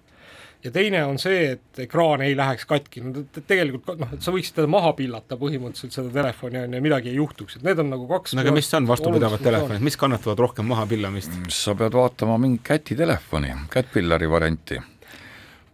ja 0.66 0.72
teine 0.74 1.04
on 1.06 1.20
see, 1.22 1.54
et 1.56 1.82
ekraan 1.86 2.24
ei 2.26 2.36
läheks 2.38 2.66
katki, 2.70 3.04
no 3.06 3.24
tegelikult 3.38 4.02
noh, 4.02 4.12
et 4.18 4.26
sa 4.26 4.34
võiksid 4.36 4.58
teda 4.58 4.72
maha 4.72 4.94
pillata 4.98 5.38
põhimõtteliselt 5.40 5.96
seda 6.00 6.12
telefoni 6.14 6.62
on 6.64 6.76
ju 6.76 6.82
ja 6.82 6.88
midagi 6.90 7.14
ei 7.14 7.20
juhtuks, 7.20 7.60
et 7.60 7.68
need 7.68 7.80
on 7.84 7.92
nagu 7.94 8.10
kaks 8.10 8.36
no 8.38 8.44
aga 8.44 8.56
mis 8.56 8.74
on 8.78 8.90
vastupidavad 8.90 9.44
telefonid, 9.46 9.86
mis 9.86 10.00
kannatavad 10.00 10.46
rohkem 10.48 10.70
mahapillamist? 10.74 11.40
sa 11.54 11.78
pead 11.78 11.98
vaatama 11.98 12.40
mingit 12.42 12.66
kätitelefoni, 12.68 13.54
kättpillari 13.74 14.30
varianti. 14.30 14.82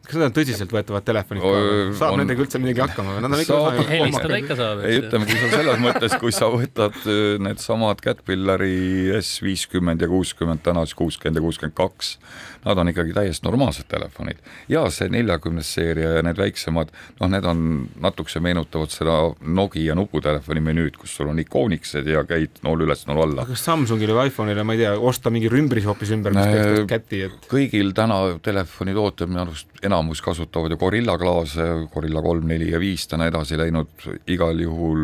Kas 0.03 0.17
need 0.19 0.25
on 0.25 0.33
tõsiseltvõetavad 0.35 1.05
telefonid 1.07 1.43
ka, 1.45 1.59
saab 1.95 2.17
on, 2.17 2.19
nendega 2.19 2.43
üldse 2.43 2.59
midagi 2.59 2.81
hakkama 2.83 3.13
või? 3.15 3.21
Nad 3.23 3.35
on 3.37 3.43
ikka 3.43 3.55
saab, 3.55 3.77
helistada 3.87 4.39
ikka 4.41 4.57
saab. 4.59 4.81
ei, 4.83 4.97
ütleme, 4.99 5.27
kui 5.29 5.37
sa 5.39 5.51
selles 5.53 5.79
mõttes, 5.79 6.15
kui 6.19 6.35
sa 6.35 6.49
võtad 6.51 6.97
äh, 7.07 7.19
needsamad 7.39 8.03
Caterpillari 8.03 9.13
S 9.21 9.37
viiskümmend 9.45 10.03
ja 10.03 10.09
kuuskümmend, 10.11 10.59
täna 10.65 10.83
siis 10.83 10.99
kuuskümmend 10.99 11.39
ja 11.39 11.45
kuuskümmend 11.45 11.77
kaks, 11.77 12.17
nad 12.65 12.77
on 12.77 12.89
ikkagi 12.89 13.13
täiesti 13.13 13.47
normaalsed 13.47 13.87
telefonid. 13.91 14.37
ja 14.69 14.83
see 14.93 15.09
neljakümnes 15.11 15.73
seeria 15.75 16.17
ja 16.17 16.23
need 16.25 16.39
väiksemad, 16.39 16.91
noh, 17.19 17.31
need 17.31 17.47
on 17.49 17.63
natukese 18.01 18.39
meenutavad 18.43 18.93
seda 18.93 19.17
Nokia 19.41 19.95
nuputelefoni 19.95 20.63
menüüd, 20.63 20.97
kus 20.99 21.15
sul 21.17 21.31
on 21.31 21.39
ikooniksed 21.43 22.07
ja 22.07 22.23
käid 22.27 22.61
nool 22.63 22.85
üles, 22.87 23.05
nool 23.09 23.23
alla. 23.25 23.47
kas 23.49 23.65
Samsungile 23.65 24.15
või 24.17 24.31
iPhone'ile, 24.31 24.65
ma 24.67 24.77
ei 24.77 24.83
tea, 24.83 24.93
osta 25.11 25.33
mingi 25.33 25.51
rümbris 25.51 25.87
hoopis 25.89 26.13
ümber, 26.15 26.35
mis 26.35 26.53
teeb 26.53 26.87
käti, 26.91 27.23
et 27.29 27.49
kõigil 27.51 27.93
täna 27.97 28.19
telefonitootjad 28.43 29.31
minu 29.31 29.43
arust 29.47 29.83
enamus 29.83 30.21
kasutavad 30.23 30.71
ju 30.73 30.79
Gorilla 30.79 31.17
klaase, 31.19 31.67
Gorilla 31.93 32.23
kolm, 32.23 32.47
neli 32.47 32.71
ja 32.71 32.79
viis 32.81 33.07
täna 33.11 33.27
edasi 33.31 33.59
läinud, 33.59 33.91
igal 34.31 34.59
juhul 34.63 35.03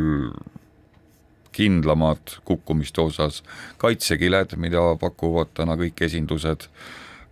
kindlamad 1.59 2.39
kukkumiste 2.47 3.01
osas, 3.01 3.41
kaitsekiled, 3.81 4.55
mida 4.61 4.83
pakuvad 5.01 5.51
täna 5.57 5.75
kõik 5.79 6.05
esindused 6.07 6.69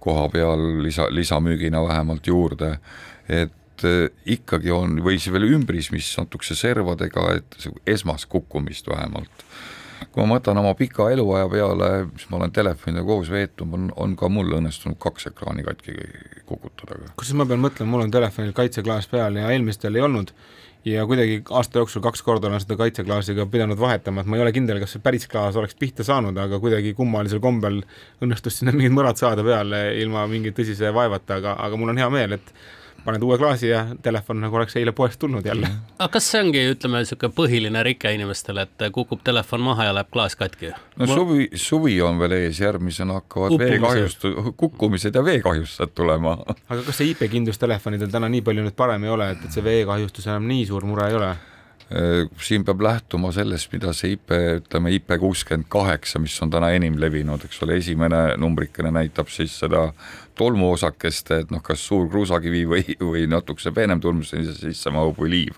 koha 0.08 0.28
peal 0.34 0.66
lisa, 0.84 1.10
lisamüügina 1.12 1.84
vähemalt 1.88 2.28
juurde, 2.28 2.78
et 3.28 3.88
eh, 3.88 4.10
ikkagi 4.38 4.74
on, 4.74 5.00
või 5.06 5.20
siis 5.20 5.34
veel 5.36 5.50
ümbris, 5.52 5.92
mis 5.94 6.10
natukese 6.20 6.58
servadega, 6.58 7.28
et 7.38 7.68
esmast 7.98 8.30
kukkumist 8.32 8.90
vähemalt. 8.92 9.46
Kui 10.14 10.22
ma 10.22 10.36
mõtlen 10.36 10.60
oma 10.62 10.74
pika 10.78 11.08
eluaja 11.14 11.48
peale, 11.50 11.90
mis 12.12 12.28
ma 12.30 12.38
olen 12.40 12.54
telefoniga 12.54 13.04
koos 13.06 13.32
veetnud, 13.34 13.74
on, 13.74 13.88
on 13.98 14.14
ka 14.18 14.30
mul 14.30 14.54
õnnestunud 14.60 15.00
kaks 15.02 15.32
ekraani 15.32 15.66
katki 15.66 15.96
kukutada. 16.46 17.00
kusjuures 17.18 17.40
ma 17.42 17.48
pean 17.50 17.64
mõtlema, 17.64 17.92
mul 17.94 18.06
on 18.06 18.14
telefonil 18.14 18.54
kaitseklaas 18.58 19.10
peal 19.12 19.42
ja 19.42 19.50
eelmistel 19.54 19.98
ei 19.98 20.06
olnud 20.06 20.34
ja 20.88 21.06
kuidagi 21.08 21.42
aasta 21.52 21.82
jooksul 21.82 22.02
kaks 22.06 22.24
korda 22.24 22.48
olen 22.50 22.62
seda 22.64 22.78
kaitseklaasiga 22.80 23.46
pidanud 23.52 23.80
vahetama, 23.80 24.22
et 24.22 24.30
ma 24.30 24.38
ei 24.38 24.44
ole 24.46 24.54
kindel, 24.56 24.80
kas 24.84 24.96
see 24.96 25.04
päris 25.04 25.28
klaas 25.32 25.58
oleks 25.60 25.76
pihta 25.80 26.06
saanud, 26.08 26.38
aga 26.40 26.60
kuidagi 26.64 26.94
kummalisel 26.98 27.42
kombel 27.44 27.82
õnnestus 28.24 28.60
sinna 28.62 28.74
mingid 28.76 28.96
mõrad 28.96 29.20
saada 29.20 29.46
peale 29.46 29.82
ilma 30.02 30.26
mingi 30.32 30.54
tõsise 30.56 30.94
vaevata, 30.96 31.42
aga, 31.42 31.58
aga 31.68 31.80
mul 31.80 31.94
on 31.94 32.02
hea 32.02 32.10
meel, 32.14 32.38
et 32.38 32.54
paned 33.06 33.24
uue 33.24 33.38
klaasi 33.38 33.70
ja 33.70 33.84
telefon 34.04 34.42
nagu 34.44 34.56
oleks 34.60 34.76
eile 34.80 34.92
poest 34.96 35.20
tulnud 35.20 35.46
jälle. 35.46 35.70
aga 36.00 36.10
kas 36.14 36.30
see 36.32 36.42
ongi, 36.44 36.64
ütleme, 36.74 37.02
niisugune 37.04 37.34
põhiline 37.38 37.84
rike 37.88 38.12
inimestele, 38.16 38.68
et 38.68 38.88
kukub 38.94 39.24
telefon 39.24 39.64
maha 39.66 39.90
ja 39.90 39.96
läheb 39.98 40.12
klaas 40.14 40.36
katki? 40.40 40.72
no 41.00 41.10
suvi, 41.12 41.50
suvi 41.56 42.00
on 42.02 42.20
veel 42.20 42.38
ees, 42.40 42.62
järgmisena 42.62 43.20
hakkavad 43.22 43.58
veekahjust-, 43.62 44.28
kukkumised 44.58 45.16
ja 45.16 45.26
veekahjustused 45.26 45.94
tulema. 45.96 46.38
aga 46.70 46.82
kas 46.82 47.02
see 47.02 47.14
IP-kindlus 47.14 47.62
telefonidel 47.62 48.12
täna 48.14 48.30
nii 48.32 48.44
palju 48.46 48.66
nüüd 48.68 48.78
parem 48.78 49.08
ei 49.08 49.14
ole, 49.14 49.32
et, 49.36 49.46
et 49.46 49.54
see 49.54 49.66
veekahjustus 49.66 50.28
enam 50.32 50.50
nii 50.50 50.66
suur 50.72 50.86
mure 50.88 51.12
ei 51.12 51.20
ole? 51.20 51.36
Äh, 51.88 52.28
siin 52.44 52.66
peab 52.68 52.82
lähtuma 52.84 53.30
sellest, 53.32 53.70
mida 53.72 53.94
see 53.96 54.18
IP, 54.18 54.34
ütleme 54.60 54.92
IP 54.92 55.14
kuuskümmend 55.22 55.70
kaheksa, 55.72 56.20
mis 56.20 56.36
on 56.44 56.52
täna 56.52 56.74
enim 56.76 56.98
levinud, 57.00 57.46
eks 57.48 57.62
ole, 57.64 57.78
esimene 57.80 58.34
numbrikene 58.36 58.92
näitab 58.92 59.32
siis 59.32 59.56
seda 59.62 59.86
tolmuosakest, 60.36 61.32
et 61.38 61.54
noh, 61.54 61.64
kas 61.64 61.86
suur 61.88 62.10
kruusakivi 62.12 62.66
või, 62.68 62.84
või 63.00 63.24
natukese 63.32 63.72
peenem 63.72 64.04
tolm 64.04 64.20
sinna 64.28 64.52
sisse 64.52 64.92
mahub 64.92 65.16
või 65.24 65.32
liiv. 65.32 65.56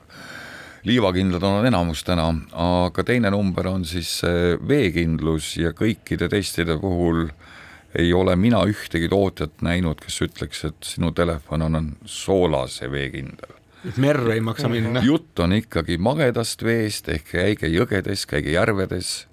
liivakindlad 0.85 1.43
on 1.43 1.65
enamus 1.65 2.05
täna, 2.05 2.29
aga 2.53 3.03
teine 3.03 3.33
number 3.33 3.67
on 3.67 3.85
siis 3.85 4.21
veekindlus 4.67 5.55
ja 5.57 5.73
kõikide 5.73 6.29
testide 6.29 6.77
puhul 6.77 7.25
ei 7.97 8.13
ole 8.13 8.35
mina 8.35 8.61
ühtegi 8.69 9.09
tootjat 9.09 9.65
näinud, 9.65 9.97
kes 9.97 10.21
ütleks, 10.29 10.67
et 10.69 10.93
sinu 10.93 11.09
telefon 11.11 11.65
on 11.65 11.95
soolase 12.05 12.91
veekindel 12.91 13.58
et 13.87 13.97
merre 14.01 14.35
ei 14.35 14.43
maksa 14.43 14.69
minna. 14.71 15.03
jutt 15.05 15.39
on 15.39 15.55
ikkagi 15.55 15.97
magedast 16.01 16.63
veest 16.65 17.09
ehk 17.13 17.33
käige 17.33 17.71
jõgedes, 17.71 18.25
käige 18.29 18.53
järvedes, 18.55 19.29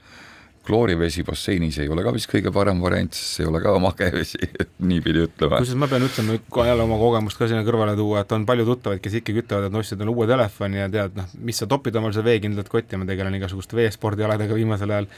kloorivesi 0.67 1.23
basseinis 1.27 1.79
ei 1.79 1.89
ole 1.93 2.03
ka 2.03 2.13
vist 2.15 2.29
kõige 2.31 2.51
parem 2.55 2.81
variant, 2.83 3.15
sest 3.15 3.37
see 3.39 3.45
ei 3.45 3.51
ole 3.51 3.61
ka 3.63 3.75
mage 3.83 4.09
vesi, 4.15 4.41
niipidi 4.91 5.23
ütleme. 5.27 5.61
kusjuures 5.61 5.79
ma 5.79 5.89
pean 5.91 6.07
ütlema, 6.07 6.39
kohe 6.51 6.67
jälle 6.71 6.87
oma 6.87 6.99
kogemust 7.01 7.39
ka 7.39 7.49
sinna 7.51 7.63
kõrvale 7.67 7.95
tuua, 7.99 8.25
et 8.25 8.35
on 8.35 8.47
palju 8.49 8.67
tuttavaid, 8.73 9.03
kes 9.05 9.19
ikkagi 9.21 9.45
ütlevad, 9.45 9.69
et 9.69 9.81
ostsid 9.81 9.99
endale 9.99 10.15
uue 10.15 10.29
telefoni 10.31 10.83
ja 10.83 10.91
tead, 10.93 11.17
noh, 11.19 11.33
mis 11.47 11.63
sa 11.63 11.71
topid 11.71 11.99
omal 12.01 12.15
seda 12.17 12.27
veekindlat 12.31 12.71
kotti, 12.73 12.99
ma 12.99 13.09
tegelen 13.09 13.39
igasuguste 13.39 13.79
veespordialadega 13.79 14.59
viimasel 14.59 14.95
ajal. 14.97 15.11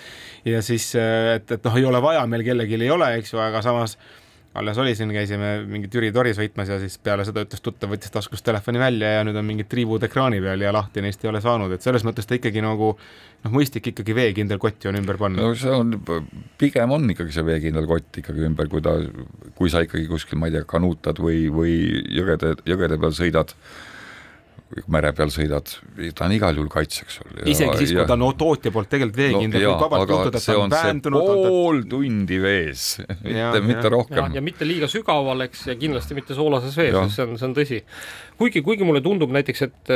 ja 0.52 0.62
siis, 0.64 0.90
et, 1.00 1.56
et 1.58 1.68
noh, 1.68 1.80
ei 1.80 1.88
ole 1.88 2.02
vaja, 2.04 2.24
meil 2.28 2.44
kellelgi 2.46 2.80
ei 2.80 2.92
ole, 2.92 3.12
eks 3.22 3.32
ju, 3.32 3.42
aga 3.44 3.64
samas 3.64 3.96
alles 4.58 4.78
oli 4.78 4.94
siin, 4.98 5.12
käisime 5.14 5.52
mingit 5.68 5.94
Jüri 5.94 6.10
Tori 6.14 6.34
sõitmas 6.36 6.70
ja 6.70 6.78
siis 6.82 6.98
peale 7.02 7.24
seda 7.26 7.44
ütles 7.46 7.62
tuttav, 7.64 7.90
võttis 7.92 8.12
taskust 8.14 8.44
telefoni 8.46 8.80
välja 8.82 9.12
ja 9.16 9.24
nüüd 9.26 9.38
on 9.38 9.46
mingid 9.48 9.70
triibud 9.70 10.04
ekraani 10.06 10.40
peal 10.44 10.62
ja 10.64 10.72
lahti 10.74 11.02
neist 11.04 11.24
ei 11.24 11.30
ole 11.32 11.42
saanud, 11.44 11.72
et 11.74 11.84
selles 11.84 12.04
mõttes 12.06 12.28
ta 12.28 12.38
ikkagi 12.38 12.62
nagu 12.64 12.92
noh, 12.94 13.52
mõistlik 13.54 13.90
ikkagi 13.92 14.16
veekindel 14.18 14.60
kott 14.62 14.84
ju 14.84 14.92
on 14.92 15.00
ümber 15.00 15.20
panna. 15.20 15.42
no 15.42 15.54
see 15.58 15.72
on, 15.72 15.94
pigem 16.60 16.94
on 16.94 17.10
ikkagi 17.14 17.36
see 17.36 17.46
veekindel 17.46 17.88
kott 17.90 18.22
ikkagi 18.22 18.46
ümber, 18.48 18.70
kui 18.72 18.84
ta, 18.84 18.96
kui 19.58 19.72
sa 19.72 19.84
ikkagi 19.86 20.08
kuskil, 20.10 20.40
ma 20.40 20.50
ei 20.50 20.58
tea, 20.58 20.66
kanuutad 20.68 21.22
või, 21.22 21.46
või 21.52 21.76
jõgede, 22.18 22.56
jõgede 22.68 23.00
peal 23.00 23.16
sõidad 23.16 23.54
mere 24.92 25.12
peal 25.16 25.30
sõidad, 25.32 25.70
ta 26.16 26.26
on 26.26 26.34
igal 26.36 26.58
juhul 26.58 26.68
kaitseks 26.72 27.18
sul. 27.18 27.38
isegi 27.48 27.78
siis, 27.80 27.94
kui 27.96 28.04
ta 28.04 28.16
on 28.18 28.22
no, 28.22 28.28
tootja 28.36 28.72
poolt 28.74 28.90
tegelikult 28.92 29.20
veekindel 29.22 29.64
no,, 29.64 29.70
võib 29.70 29.84
vabalt 29.86 30.12
juhtuda, 30.12 30.42
et 30.42 30.48
ta 30.48 30.56
on 30.60 30.74
väändunud. 30.74 31.28
pool 31.48 31.80
tundi 31.88 32.40
vees, 32.42 32.84
mitte, 33.24 33.62
mitte 33.64 33.92
rohkem. 33.94 34.36
ja 34.36 34.44
mitte 34.44 34.68
liiga 34.68 34.90
sügaval, 34.92 35.46
eks, 35.48 35.64
ja 35.70 35.76
kindlasti 35.80 36.18
mitte 36.18 36.36
soolases 36.36 36.76
vees, 36.76 36.98
see 37.14 37.24
on, 37.24 37.38
see 37.40 37.48
on 37.48 37.56
tõsi. 37.56 37.80
Kuigi, 38.38 38.62
kuigi 38.64 38.86
mulle 38.86 39.02
tundub 39.04 39.32
näiteks, 39.34 39.62
et, 39.66 39.92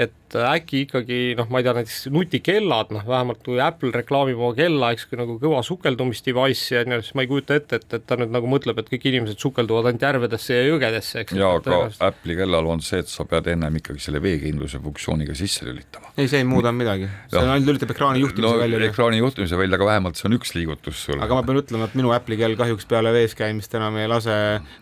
et 0.00 0.36
äkki 0.40 0.84
ikkagi 0.86 1.18
noh, 1.38 1.48
ma 1.52 1.60
ei 1.60 1.66
tea, 1.66 1.74
näiteks 1.76 1.98
nutikellad, 2.12 2.92
noh, 2.94 3.04
vähemalt 3.08 3.42
kui 3.44 3.60
Apple 3.62 3.92
reklaamib 3.94 4.40
oma 4.40 4.54
kella, 4.56 4.92
eks, 4.94 5.04
kui 5.10 5.20
nagu 5.20 5.36
kõva 5.42 5.60
sukeldumisdevice'i 5.66 6.80
on 6.82 6.96
ju, 6.96 7.00
siis 7.04 7.16
ma 7.18 7.24
ei 7.26 7.30
kujuta 7.30 7.58
ette, 7.58 7.80
et, 7.80 7.96
et 7.98 8.06
ta 8.08 8.16
nüüd 8.20 8.32
nagu 8.32 8.48
mõtleb, 8.50 8.80
et 8.80 8.88
kõik 8.92 9.08
inimesed 9.10 9.42
sukelduvad 9.42 9.90
ainult 9.90 10.06
järvedesse 10.06 10.56
ja 10.56 10.64
jõgedesse, 10.70 11.24
eks. 11.24 11.36
jaa, 11.38 11.58
aga 11.60 11.80
Apple'i 12.08 12.38
kellal 12.38 12.70
on 12.72 12.84
see, 12.84 13.02
et 13.04 13.12
sa 13.12 13.26
pead 13.28 13.50
ennem 13.52 13.76
ikkagi 13.82 14.02
selle 14.06 14.22
veekindluse 14.24 14.80
funktsiooniga 14.82 15.36
sisse 15.38 15.68
lülitama. 15.68 16.14
ei, 16.16 16.30
see 16.30 16.40
ei 16.42 16.48
muuda 16.48 16.72
midagi, 16.74 17.10
see 17.32 17.42
ainult 17.44 17.68
lülitab 17.68 17.92
ekraani 17.94 18.24
juhtimise 18.24 18.48
no, 18.48 18.62
välja. 18.62 18.82
ekraani 18.88 19.20
juhtimise 19.20 19.60
välja, 19.60 19.80
aga 19.80 19.90
vähemalt 19.90 20.20
see 20.20 20.28
on 20.30 20.38
üks 20.38 20.56
liigutus 20.56 21.04
sul. 21.08 21.20
aga 21.20 21.38
ma 21.38 21.44
pean 21.46 21.60
ütlema, 21.60 21.90
et 21.90 21.98
minu 21.98 22.14
Apple'i 22.16 22.40
kell 22.40 22.56
kahjuks 22.58 22.88
peale 22.88 23.12
vees 23.14 23.36
käimist 23.36 23.76
enam 23.76 24.00
ei 24.00 24.08
lase, 24.10 24.34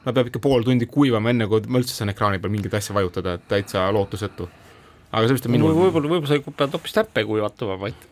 no 0.07 0.15
peab 0.15 0.31
ikka 0.31 0.43
pool 0.43 0.67
tundi 0.67 0.87
kuivama, 0.91 1.35
enne 1.35 1.51
kui 1.51 1.63
ma 1.67 1.83
üldse 1.83 1.97
saan 1.97 2.15
ekraani 2.15 2.41
peal 2.43 2.55
mingit 2.55 2.75
asja 2.79 2.95
vajutada, 3.01 3.37
et 3.39 3.49
täitsa 3.51 3.89
lootusetu. 3.95 4.49
aga 5.11 5.27
see 5.27 5.37
vist 5.37 5.49
on 5.49 5.57
minu 5.57 5.73
võib-olla, 5.75 6.15
võib-olla 6.15 6.31
sa 6.31 6.55
pead 6.63 6.79
hoopis 6.79 6.97
täppe 7.01 7.27
kuivatama, 7.27 7.77
Mait 7.81 8.07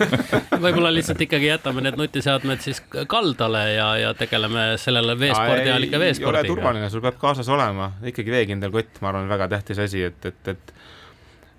võib-olla 0.64 0.90
lihtsalt 0.94 1.20
ikkagi 1.20 1.50
jätame 1.50 1.84
need 1.84 1.98
nutiseadmed 2.00 2.62
siis 2.64 2.80
kaldale 3.10 3.64
ja, 3.74 3.88
ja 4.00 4.12
tegeleme 4.16 4.72
sellele 4.80 5.16
veespordi 5.20 5.68
ajal 5.68 5.86
ikka 5.88 6.00
veespordiga. 6.00 6.40
ei 6.40 6.48
ole 6.48 6.54
turvaline, 6.54 6.90
sul 6.92 7.04
peab 7.04 7.18
kaasas 7.20 7.50
olema 7.52 7.92
ikkagi 8.08 8.32
veekindel 8.32 8.72
kott, 8.74 9.02
ma 9.04 9.12
arvan, 9.12 9.28
väga 9.30 9.50
tähtis 9.56 9.82
asi, 9.84 10.06
et, 10.08 10.30
et, 10.32 10.54
et 10.54 10.74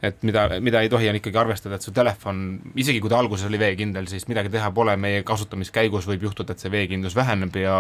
et 0.04 0.24
mida, 0.26 0.48
mida 0.60 0.82
ei 0.82 0.90
tohi, 0.90 1.10
on 1.10 1.18
ikkagi 1.20 1.38
arvestada, 1.38 1.78
et 1.78 1.86
su 1.86 1.94
telefon, 1.94 2.42
isegi 2.80 3.02
kui 3.04 3.12
ta 3.12 3.20
alguses 3.22 3.46
oli 3.46 3.60
veekindel, 3.62 4.08
siis 4.10 4.26
midagi 4.30 4.50
teha 4.54 4.72
pole, 4.74 4.96
meie 4.98 5.22
kasutamiskäigus 5.28 6.08
võib 6.10 6.26
juhtuda, 6.26 6.56
et 6.56 6.64
see 6.64 6.74
veekindlus 6.74 7.16
väheneb 7.18 7.56
ja 7.62 7.76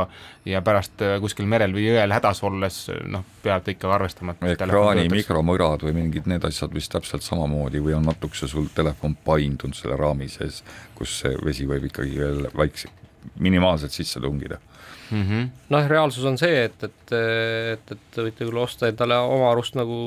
ja 0.45 0.61
pärast 0.65 1.01
äh, 1.01 1.17
kuskil 1.23 1.49
merel 1.49 1.73
või 1.73 1.87
jõel 1.87 2.13
hädas 2.13 2.43
olles 2.45 2.79
noh, 3.09 3.25
peab 3.43 3.67
ikka 3.73 3.89
arvestama. 3.95 4.35
ekraani 4.53 5.07
mikromõrad 5.11 5.85
või 5.87 5.97
mingid 5.97 6.29
need 6.29 6.45
asjad 6.45 6.73
vist 6.73 6.93
täpselt 6.93 7.25
samamoodi 7.25 7.81
või 7.81 7.97
on 7.97 8.05
natukese 8.09 8.49
sul 8.51 8.69
telefon 8.75 9.17
paindunud 9.25 9.77
selle 9.77 9.97
raami 9.97 10.29
sees, 10.29 10.61
kus 10.97 11.21
see 11.23 11.33
vesi 11.45 11.65
võib 11.69 11.89
ikkagi 11.89 12.21
veel 12.21 12.45
väikse, 12.57 12.93
minimaalselt 13.41 13.97
sisse 13.97 14.21
tungida 14.21 14.61
mm 15.11 15.23
-hmm.. 15.23 15.49
noh, 15.69 15.87
reaalsus 15.87 16.25
on 16.25 16.37
see, 16.37 16.63
et, 16.65 16.83
et, 16.83 17.13
et, 17.13 17.91
et 17.95 18.19
võite 18.25 18.45
küll 18.45 18.61
osta 18.63 18.89
endale 18.89 19.17
oma 19.19 19.51
arust 19.51 19.75
nagu 19.79 19.97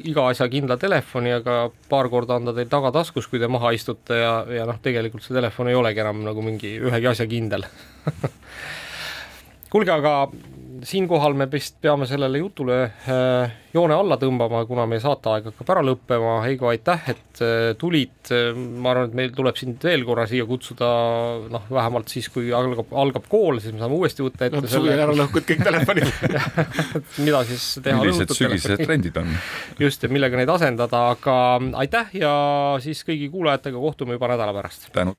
iga 0.00 0.26
asja 0.28 0.48
kindla 0.48 0.76
telefoni, 0.76 1.32
aga 1.32 1.70
paar 1.88 2.08
korda 2.08 2.40
on 2.40 2.50
ta 2.50 2.56
teil 2.56 2.70
tagataskus, 2.72 3.28
kui 3.28 3.40
te 3.42 3.48
maha 3.48 3.72
istute 3.76 4.18
ja, 4.22 4.34
ja 4.48 4.66
noh, 4.68 4.80
tegelikult 4.82 5.22
see 5.22 5.36
telefon 5.36 5.68
ei 5.68 5.78
olegi 5.78 6.00
enam 6.04 6.24
nagu 6.24 6.42
mingi 6.42 6.78
ühegi 6.80 7.10
asja 7.12 7.26
kindel. 7.26 7.66
Kuulge, 9.72 9.92
aga 9.92 10.28
siinkohal 10.86 11.34
me 11.38 11.46
vist 11.50 11.76
peame 11.82 12.06
sellele 12.08 12.40
jutule 12.40 12.76
äh, 12.84 13.52
joone 13.72 13.94
alla 13.96 14.16
tõmbama, 14.20 14.62
kuna 14.68 14.84
meie 14.90 15.00
saateaeg 15.02 15.48
hakkab 15.50 15.70
ära 15.74 15.82
lõppema. 15.86 16.34
Heigo, 16.44 16.68
aitäh, 16.72 17.08
et 17.12 17.42
äh, 17.44 17.72
tulid. 17.78 18.10
ma 18.82 18.92
arvan, 18.92 19.10
et 19.10 19.16
meil 19.18 19.32
tuleb 19.34 19.58
sind 19.58 19.82
veel 19.82 20.04
korra 20.06 20.26
siia 20.30 20.46
kutsuda, 20.48 20.88
noh, 21.52 21.68
vähemalt 21.72 22.12
siis, 22.12 22.28
kui 22.32 22.52
algab, 22.54 22.92
algab 23.04 23.26
kool, 23.30 23.60
siis 23.62 23.74
me 23.74 23.82
saame 23.82 23.98
uuesti 23.98 24.26
võtta 24.26 24.48
ette 24.48 24.62
no, 24.62 24.70
selle. 24.70 24.96
ära 24.96 25.16
lõhkud 25.16 25.46
kõik 25.48 25.64
telefonid 25.66 26.10
mida 27.26 27.44
siis 27.48 27.68
teha. 27.82 28.00
millised 28.00 28.34
sügisesed 28.36 28.84
trendid 28.86 29.18
on. 29.22 29.30
just, 29.80 30.04
ja 30.04 30.12
millega 30.12 30.38
neid 30.40 30.52
asendada, 30.52 31.06
aga 31.16 31.36
aitäh 31.84 32.14
ja 32.22 32.34
siis 32.84 33.02
kõigi 33.06 33.30
kuulajatega 33.32 33.86
kohtume 33.88 34.18
juba 34.18 34.34
nädala 34.34 34.54
pärast. 34.56 34.90
tänud. 34.94 35.18